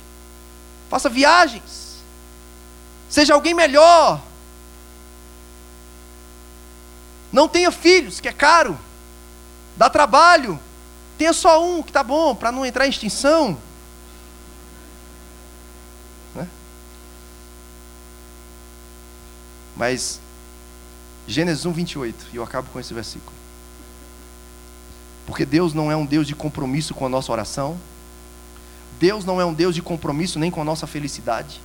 faça 0.88 1.08
viagens, 1.08 2.02
seja 3.08 3.34
alguém 3.34 3.54
melhor, 3.54 4.22
não 7.32 7.48
tenha 7.48 7.70
filhos, 7.70 8.20
que 8.20 8.28
é 8.28 8.32
caro. 8.32 8.78
Dá 9.76 9.88
trabalho. 9.88 10.58
Tenha 11.16 11.32
só 11.32 11.64
um, 11.64 11.82
que 11.82 11.90
está 11.90 12.02
bom, 12.02 12.34
para 12.34 12.52
não 12.52 12.64
entrar 12.64 12.86
em 12.86 12.90
extinção. 12.90 13.58
Né? 16.34 16.48
Mas, 19.76 20.20
Gênesis 21.26 21.66
1, 21.66 21.72
28, 21.72 22.26
e 22.32 22.36
eu 22.36 22.42
acabo 22.42 22.68
com 22.70 22.80
esse 22.80 22.94
versículo. 22.94 23.36
Porque 25.26 25.44
Deus 25.44 25.74
não 25.74 25.92
é 25.92 25.96
um 25.96 26.06
Deus 26.06 26.26
de 26.26 26.34
compromisso 26.34 26.94
com 26.94 27.04
a 27.04 27.08
nossa 27.08 27.30
oração. 27.30 27.78
Deus 28.98 29.24
não 29.24 29.40
é 29.40 29.44
um 29.44 29.52
Deus 29.52 29.74
de 29.74 29.82
compromisso 29.82 30.38
nem 30.38 30.50
com 30.50 30.62
a 30.62 30.64
nossa 30.64 30.86
felicidade. 30.86 31.60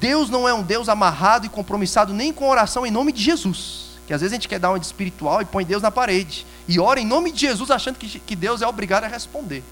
Deus 0.00 0.30
não 0.30 0.48
é 0.48 0.54
um 0.54 0.62
Deus 0.62 0.88
amarrado 0.88 1.44
e 1.44 1.48
compromissado 1.48 2.14
nem 2.14 2.32
com 2.32 2.46
a 2.46 2.48
oração 2.48 2.86
em 2.86 2.90
nome 2.90 3.12
de 3.12 3.22
Jesus. 3.22 3.91
Que 4.12 4.14
às 4.14 4.20
vezes 4.20 4.34
a 4.34 4.36
gente 4.36 4.46
quer 4.46 4.58
dar 4.58 4.68
uma 4.68 4.78
de 4.78 4.84
espiritual 4.84 5.40
e 5.40 5.46
põe 5.46 5.64
Deus 5.64 5.82
na 5.82 5.90
parede. 5.90 6.46
E 6.68 6.78
ora 6.78 7.00
em 7.00 7.06
nome 7.06 7.32
de 7.32 7.40
Jesus 7.40 7.70
achando 7.70 7.96
que, 7.96 8.20
que 8.20 8.36
Deus 8.36 8.60
é 8.60 8.66
obrigado 8.66 9.04
a 9.04 9.06
responder. 9.06 9.64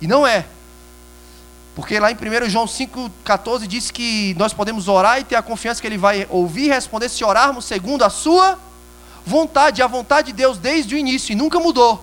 E 0.00 0.06
não 0.06 0.26
é. 0.26 0.46
Porque 1.74 2.00
lá 2.00 2.10
em 2.10 2.14
1 2.14 2.48
João 2.48 2.64
5,14 2.64 3.66
diz 3.66 3.90
que 3.90 4.34
nós 4.38 4.54
podemos 4.54 4.88
orar 4.88 5.20
e 5.20 5.24
ter 5.24 5.36
a 5.36 5.42
confiança 5.42 5.82
que 5.82 5.86
Ele 5.86 5.98
vai 5.98 6.26
ouvir 6.30 6.64
e 6.64 6.68
responder 6.68 7.10
se 7.10 7.22
orarmos 7.22 7.66
segundo 7.66 8.04
a 8.04 8.08
sua 8.08 8.58
vontade. 9.26 9.82
A 9.82 9.86
vontade 9.86 10.28
de 10.28 10.32
Deus 10.32 10.56
desde 10.56 10.94
o 10.94 10.96
início 10.96 11.32
e 11.32 11.36
nunca 11.36 11.60
mudou. 11.60 12.02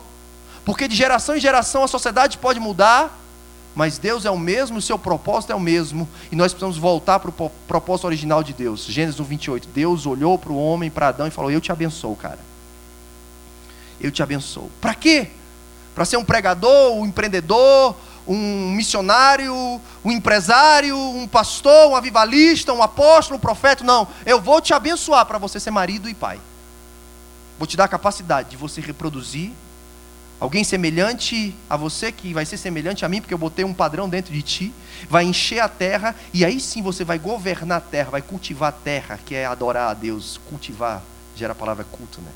Porque 0.64 0.88
de 0.88 0.96
geração 0.96 1.36
em 1.36 1.40
geração 1.40 1.84
a 1.84 1.88
sociedade 1.88 2.38
pode 2.38 2.60
mudar, 2.60 3.12
mas 3.76 3.98
Deus 3.98 4.24
é 4.24 4.32
o 4.32 4.40
mesmo, 4.40 4.78
o 4.78 4.82
seu 4.82 4.98
propósito 4.98 5.52
é 5.52 5.56
o 5.56 5.60
mesmo, 5.60 6.08
e 6.32 6.36
nós 6.36 6.54
precisamos 6.54 6.78
voltar 6.78 7.20
para 7.20 7.30
o 7.30 7.52
propósito 7.68 8.06
original 8.06 8.42
de 8.42 8.54
Deus. 8.54 8.86
Gênesis 8.86 9.20
1, 9.20 9.24
28. 9.26 9.68
Deus 9.68 10.06
olhou 10.06 10.40
para 10.40 10.54
o 10.54 10.58
homem, 10.58 10.90
para 10.90 11.10
Adão, 11.10 11.28
e 11.28 11.32
falou: 11.32 11.52
Eu 11.52 11.60
te 11.60 11.74
abençoo, 11.74 12.16
cara. 12.16 12.40
Eu 14.00 14.12
te 14.12 14.24
abençoo. 14.24 14.72
Para 14.80 14.96
quê? 14.96 15.28
Para 15.94 16.06
ser 16.06 16.16
um 16.16 16.24
pregador, 16.24 16.94
um 16.94 17.06
empreendedor, 17.06 17.96
um 18.26 18.72
missionário, 18.72 19.54
um 20.04 20.12
empresário, 20.12 20.98
um 20.98 21.28
pastor, 21.28 21.90
um 21.90 21.96
avivalista, 21.98 22.72
um 22.74 22.82
apóstolo, 22.82 23.38
um 23.38 23.42
profeta. 23.42 23.84
Não. 23.84 24.08
Eu 24.26 24.42
vou 24.42 24.62
te 24.62 24.74
abençoar 24.74 25.26
para 25.26 25.38
você 25.38 25.60
ser 25.60 25.72
marido 25.72 26.10
e 26.10 26.14
pai. 26.14 26.40
Vou 27.58 27.68
te 27.68 27.76
dar 27.76 27.86
a 27.86 27.90
capacidade 27.90 28.50
de 28.50 28.58
você 28.58 28.80
reproduzir 28.80 29.52
Alguém 30.40 30.64
semelhante 30.64 31.56
a 31.70 31.78
você, 31.78 32.12
que 32.12 32.34
vai 32.34 32.46
ser 32.46 32.58
semelhante 32.58 33.06
a 33.06 33.10
mim, 33.10 33.22
porque 33.22 33.34
eu 33.34 33.38
botei 33.38 33.64
um 33.64 33.74
padrão 33.74 34.10
dentro 34.10 34.34
de 34.34 34.42
ti, 34.42 34.74
vai 35.10 35.24
encher 35.24 35.60
a 35.60 35.70
terra, 35.70 36.14
e 36.34 36.44
aí 36.44 36.60
sim 36.60 36.82
você 36.82 37.06
vai 37.06 37.18
governar 37.18 37.78
a 37.78 37.82
terra, 37.82 38.12
vai 38.12 38.22
cultivar 38.22 38.70
a 38.70 38.72
terra, 38.72 39.20
que 39.26 39.34
é 39.34 39.46
adorar 39.46 39.92
a 39.92 39.94
Deus. 39.94 40.40
Cultivar 40.50 41.02
gera 41.36 41.54
a 41.54 41.56
palavra 41.56 41.86
culto, 41.86 42.20
né? 42.22 42.32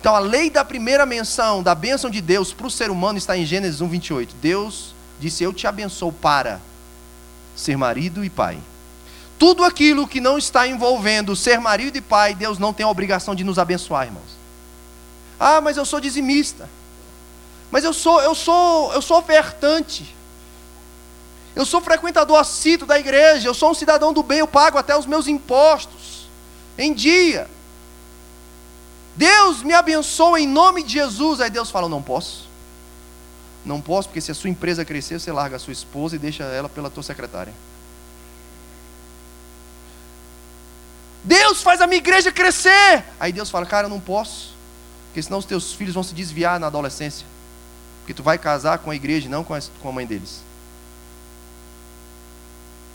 Então 0.00 0.14
a 0.14 0.18
lei 0.18 0.48
da 0.48 0.64
primeira 0.64 1.04
menção, 1.04 1.62
da 1.62 1.74
bênção 1.74 2.08
de 2.08 2.20
Deus 2.20 2.52
para 2.52 2.66
o 2.66 2.70
ser 2.70 2.90
humano 2.90 3.18
está 3.18 3.36
em 3.36 3.44
Gênesis 3.44 3.80
1, 3.80 3.88
28. 3.88 4.36
Deus 4.40 4.94
disse: 5.20 5.44
Eu 5.44 5.52
te 5.52 5.66
abençoo 5.66 6.12
para 6.12 6.60
ser 7.54 7.76
marido 7.76 8.24
e 8.24 8.30
pai. 8.30 8.58
Tudo 9.38 9.64
aquilo 9.64 10.08
que 10.08 10.20
não 10.20 10.38
está 10.38 10.66
envolvendo 10.66 11.36
ser 11.36 11.60
marido 11.60 11.98
e 11.98 12.00
pai, 12.00 12.34
Deus 12.34 12.58
não 12.58 12.72
tem 12.72 12.86
a 12.86 12.88
obrigação 12.88 13.34
de 13.34 13.44
nos 13.44 13.58
abençoar, 13.58 14.06
irmãos. 14.06 14.36
Ah, 15.38 15.60
mas 15.60 15.76
eu 15.76 15.84
sou 15.84 16.00
dizimista. 16.00 16.68
Mas 17.70 17.84
eu 17.84 17.92
sou, 17.92 18.20
eu 18.20 18.34
sou, 18.34 18.92
eu 18.92 19.02
sou 19.02 19.18
ofertante. 19.18 20.14
Eu 21.54 21.64
sou 21.64 21.80
frequentador 21.80 22.38
assíduo 22.38 22.86
da 22.86 22.98
igreja, 22.98 23.48
eu 23.48 23.54
sou 23.54 23.70
um 23.70 23.74
cidadão 23.74 24.12
do 24.12 24.22
bem, 24.22 24.40
eu 24.40 24.46
pago 24.46 24.76
até 24.76 24.96
os 24.96 25.06
meus 25.06 25.26
impostos 25.26 26.28
em 26.76 26.92
dia. 26.92 27.48
Deus 29.16 29.62
me 29.62 29.72
abençoa 29.72 30.38
em 30.38 30.46
nome 30.46 30.82
de 30.82 30.92
Jesus. 30.92 31.40
Aí 31.40 31.48
Deus 31.48 31.70
fala: 31.70 31.88
Não 31.88 32.02
posso. 32.02 32.46
Não 33.64 33.80
posso, 33.80 34.08
porque 34.08 34.20
se 34.20 34.30
a 34.30 34.34
sua 34.34 34.50
empresa 34.50 34.84
crescer, 34.84 35.18
você 35.18 35.32
larga 35.32 35.56
a 35.56 35.58
sua 35.58 35.72
esposa 35.72 36.14
e 36.14 36.18
deixa 36.18 36.44
ela 36.44 36.68
pela 36.68 36.90
tua 36.90 37.02
secretária. 37.02 37.52
Deus 41.24 41.62
faz 41.62 41.80
a 41.80 41.86
minha 41.86 41.98
igreja 41.98 42.30
crescer. 42.30 43.04
Aí 43.18 43.32
Deus 43.32 43.50
fala: 43.50 43.64
Cara, 43.64 43.86
eu 43.86 43.90
não 43.90 43.98
posso, 43.98 44.54
porque 45.06 45.22
senão 45.22 45.38
os 45.38 45.46
teus 45.46 45.72
filhos 45.72 45.94
vão 45.94 46.02
se 46.02 46.14
desviar 46.14 46.60
na 46.60 46.66
adolescência. 46.66 47.26
Porque 48.06 48.14
tu 48.14 48.22
vai 48.22 48.38
casar 48.38 48.78
com 48.78 48.88
a 48.88 48.94
igreja 48.94 49.26
e 49.26 49.28
não 49.28 49.42
com 49.42 49.52
a, 49.52 49.58
com 49.82 49.88
a 49.88 49.92
mãe 49.92 50.06
deles. 50.06 50.40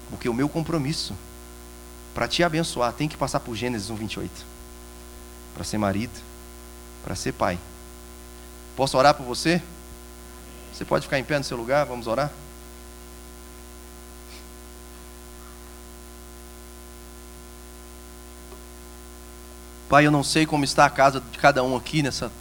Porque 0.09 0.30
o 0.30 0.34
meu 0.34 0.47
compromisso 0.47 1.14
para 2.16 2.30
te 2.30 2.41
abençoar 2.45 2.93
tem 2.93 3.09
que 3.09 3.18
passar 3.18 3.41
por 3.41 3.53
Gênesis 3.53 3.89
1:28. 3.89 4.30
Para 5.53 5.66
ser 5.66 5.78
marido, 5.78 6.18
para 7.03 7.14
ser 7.14 7.34
pai. 7.34 7.59
Posso 8.74 8.97
orar 8.97 9.14
por 9.14 9.26
você? 9.26 9.62
Você 10.74 10.86
pode 10.86 11.03
ficar 11.03 11.20
em 11.20 11.26
pé 11.26 11.38
no 11.38 11.43
seu 11.43 11.57
lugar, 11.57 11.86
vamos 11.86 12.07
orar? 12.07 12.32
Pai, 19.89 20.05
eu 20.05 20.12
não 20.12 20.24
sei 20.24 20.45
como 20.45 20.64
está 20.64 20.86
a 20.86 20.89
casa 20.89 21.20
de 21.20 21.38
cada 21.38 21.62
um 21.66 21.76
aqui 21.76 22.01
nessa 22.01 22.32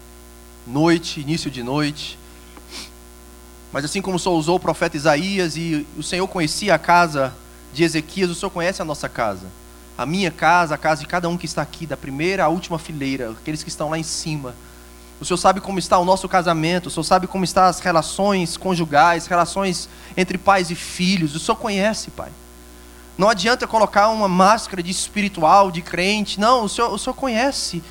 noite, 0.65 1.21
início 1.21 1.51
de 1.51 1.65
noite. 1.65 2.20
Mas 3.73 3.85
assim 3.85 4.03
como 4.03 4.17
o 4.17 4.19
Senhor 4.19 4.37
usou 4.37 4.57
o 4.57 4.61
profeta 4.61 4.97
Isaías 4.97 5.57
e 5.57 5.87
o 5.97 6.03
Senhor 6.03 6.27
conhecia 6.27 6.75
a 6.75 6.79
casa 6.79 7.33
de 7.73 7.85
Ezequias, 7.85 8.31
o 8.31 8.35
Senhor 8.35 8.51
conhece 8.51 8.83
a 8.83 8.85
nossa 8.85 9.09
casa. 9.09 9.47
A 9.97 10.05
minha 10.05 10.31
casa, 10.31 10.75
a 10.75 10.79
casa 10.79 11.03
de 11.03 11.07
cada 11.07 11.29
um 11.29 11.37
que 11.37 11.47
está 11.47 11.63
aqui, 11.63 11.87
da 11.87 11.97
primeira 11.97 12.45
à 12.45 12.49
última 12.49 12.79
fileira, 12.79 13.31
aqueles 13.31 13.63
que 13.63 13.69
estão 13.69 13.91
lá 13.91 13.99
em 13.99 14.03
cima. 14.03 14.55
O 15.21 15.25
Senhor 15.25 15.37
sabe 15.37 15.61
como 15.61 15.79
está 15.79 15.99
o 15.99 16.05
nosso 16.05 16.29
casamento, 16.29 16.87
o 16.87 16.91
Senhor 16.91 17.05
sabe 17.05 17.27
como 17.27 17.45
estão 17.45 17.65
as 17.65 17.79
relações 17.79 18.57
conjugais, 18.57 19.27
relações 19.27 19.89
entre 20.17 20.39
pais 20.39 20.71
e 20.71 20.75
filhos. 20.75 21.37
O 21.37 21.39
Senhor 21.39 21.57
conhece, 21.57 22.11
Pai. 22.11 22.31
Não 23.19 23.29
adianta 23.29 23.67
colocar 23.67 24.09
uma 24.09 24.27
máscara 24.27 24.83
de 24.83 24.91
espiritual, 24.91 25.71
de 25.71 25.83
crente. 25.83 26.41
Não, 26.41 26.65
o 26.65 26.69
Senhor, 26.71 26.91
o 26.91 26.99
Senhor 26.99 27.15
conhece. 27.15 27.83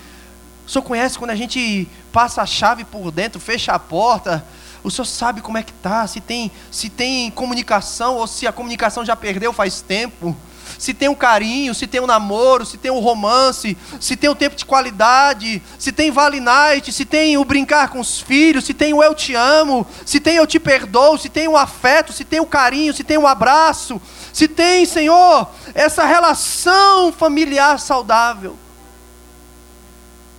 O 0.66 0.72
Senhor 0.72 0.84
conhece 0.84 1.20
quando 1.20 1.30
a 1.30 1.36
gente 1.36 1.88
passa 2.12 2.42
a 2.42 2.48
chave 2.48 2.84
por 2.84 3.12
dentro, 3.12 3.40
fecha 3.40 3.74
a 3.74 3.80
porta. 3.80 4.44
O 4.84 4.90
Senhor 4.90 5.06
sabe 5.06 5.42
como 5.42 5.58
é 5.58 5.64
que 5.64 5.74
tá, 5.74 6.08
se 6.08 6.22
tem, 6.22 6.52
se 6.72 6.90
tem 6.90 7.30
comunicação 7.32 8.16
ou 8.16 8.28
se 8.28 8.48
a 8.48 8.52
comunicação 8.52 9.06
já 9.06 9.16
perdeu 9.16 9.52
faz 9.52 9.82
tempo. 9.82 10.36
Se 10.78 10.94
tem 10.94 11.10
um 11.10 11.16
carinho, 11.16 11.74
se 11.74 11.88
tem 11.88 12.00
um 12.00 12.06
namoro, 12.06 12.66
se 12.66 12.78
tem 12.78 12.92
um 12.92 13.00
romance, 13.00 13.78
se 14.00 14.16
tem 14.16 14.30
um 14.30 14.36
tempo 14.36 14.56
de 14.56 14.66
qualidade, 14.66 15.62
se 15.78 15.92
tem 15.92 16.12
vale 16.12 16.40
night, 16.40 16.94
se 16.94 17.04
tem 17.04 17.38
o 17.38 17.44
brincar 17.44 17.90
com 17.90 18.00
os 18.00 18.22
filhos, 18.22 18.66
se 18.66 18.74
tem 18.74 18.94
o 18.94 19.04
eu 19.04 19.14
te 19.14 19.36
amo, 19.36 19.86
se 20.06 20.20
tem 20.20 20.36
eu 20.36 20.48
te 20.48 20.60
perdoo, 20.60 21.18
se 21.18 21.28
tem 21.28 21.48
o 21.48 21.58
afeto, 21.58 22.14
se 22.14 22.24
tem 22.24 22.40
o 22.40 22.46
carinho, 22.46 22.94
se 22.94 23.04
tem 23.04 23.18
o 23.18 23.28
abraço, 23.28 24.02
se 24.32 24.48
tem, 24.48 24.86
Senhor, 24.86 25.50
essa 25.74 26.06
relação 26.06 27.12
familiar 27.12 27.80
saudável. 27.80 28.56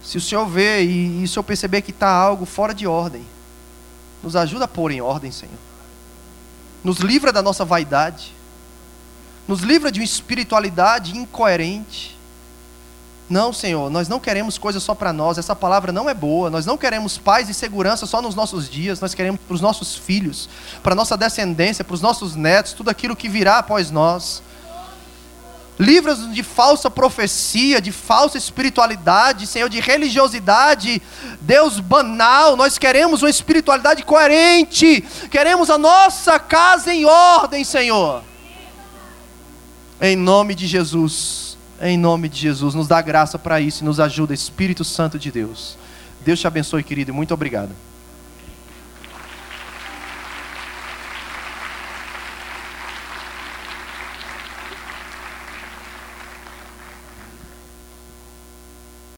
Se 0.03 0.17
o 0.17 0.21
Senhor 0.21 0.47
vê 0.47 0.83
e, 0.83 1.21
e 1.21 1.25
o 1.25 1.29
Senhor 1.29 1.43
perceber 1.43 1.83
que 1.83 1.91
está 1.91 2.11
algo 2.11 2.47
fora 2.47 2.73
de 2.73 2.87
ordem, 2.87 3.27
nos 4.23 4.37
ajuda 4.37 4.65
a 4.65 4.69
pôr 4.69 4.91
em 4.91 5.01
ordem, 5.01 5.31
Senhor. 5.31 5.55
Nos 6.83 6.99
livra 6.99 7.33
da 7.33 7.43
nossa 7.43 7.65
vaidade. 7.65 8.35
Nos 9.47 9.61
livra 9.61 9.91
de 9.91 10.01
uma 10.01 10.05
espiritualidade 10.05 11.17
incoerente. 11.17 12.19
Não, 13.29 13.53
Senhor, 13.53 13.89
nós 13.91 14.09
não 14.09 14.19
queremos 14.19 14.59
coisas 14.59 14.83
só 14.83 14.93
para 14.93 15.13
nós, 15.13 15.39
essa 15.39 15.55
palavra 15.55 15.93
não 15.93 16.11
é 16.11 16.15
boa. 16.15 16.51
Nós 16.51 16.67
não 16.67 16.77
queremos 16.77 17.17
paz 17.17 17.49
e 17.49 17.55
segurança 17.55 18.05
só 18.05 18.21
nos 18.21 18.35
nossos 18.35 18.69
dias, 18.69 19.01
nós 19.01 19.15
queremos 19.15 19.41
para 19.47 19.55
os 19.55 19.61
nossos 19.61 19.95
filhos, 19.95 20.49
para 20.83 20.97
nossa 20.97 21.17
descendência, 21.17 21.85
para 21.85 21.95
os 21.95 22.01
nossos 22.01 22.35
netos, 22.35 22.73
tudo 22.73 22.91
aquilo 22.91 23.15
que 23.15 23.29
virá 23.29 23.59
após 23.59 23.91
nós. 23.91 24.43
Livra-nos 25.81 26.35
de 26.35 26.43
falsa 26.43 26.91
profecia, 26.91 27.81
de 27.81 27.91
falsa 27.91 28.37
espiritualidade, 28.37 29.47
Senhor, 29.47 29.71
de 29.71 29.81
religiosidade, 29.81 31.01
Deus 31.41 31.81
banal. 31.81 32.55
Nós 32.55 32.77
queremos 32.77 33.23
uma 33.23 33.31
espiritualidade 33.31 34.03
coerente, 34.03 35.03
queremos 35.31 35.71
a 35.71 35.79
nossa 35.79 36.39
casa 36.39 36.93
em 36.93 37.07
ordem, 37.07 37.65
Senhor. 37.65 38.23
Em 39.99 40.15
nome 40.15 40.55
de 40.55 40.67
Jesus. 40.67 41.57
Em 41.81 41.97
nome 41.97 42.29
de 42.29 42.39
Jesus, 42.39 42.75
nos 42.75 42.87
dá 42.87 43.01
graça 43.01 43.39
para 43.39 43.59
isso 43.59 43.83
e 43.83 43.87
nos 43.87 43.99
ajuda, 43.99 44.35
Espírito 44.35 44.85
Santo 44.85 45.19
de 45.19 45.31
Deus. 45.33 45.79
Deus 46.21 46.39
te 46.39 46.47
abençoe, 46.47 46.85
querido, 46.85 47.11
e 47.11 47.15
muito 47.15 47.33
obrigado. 47.33 47.71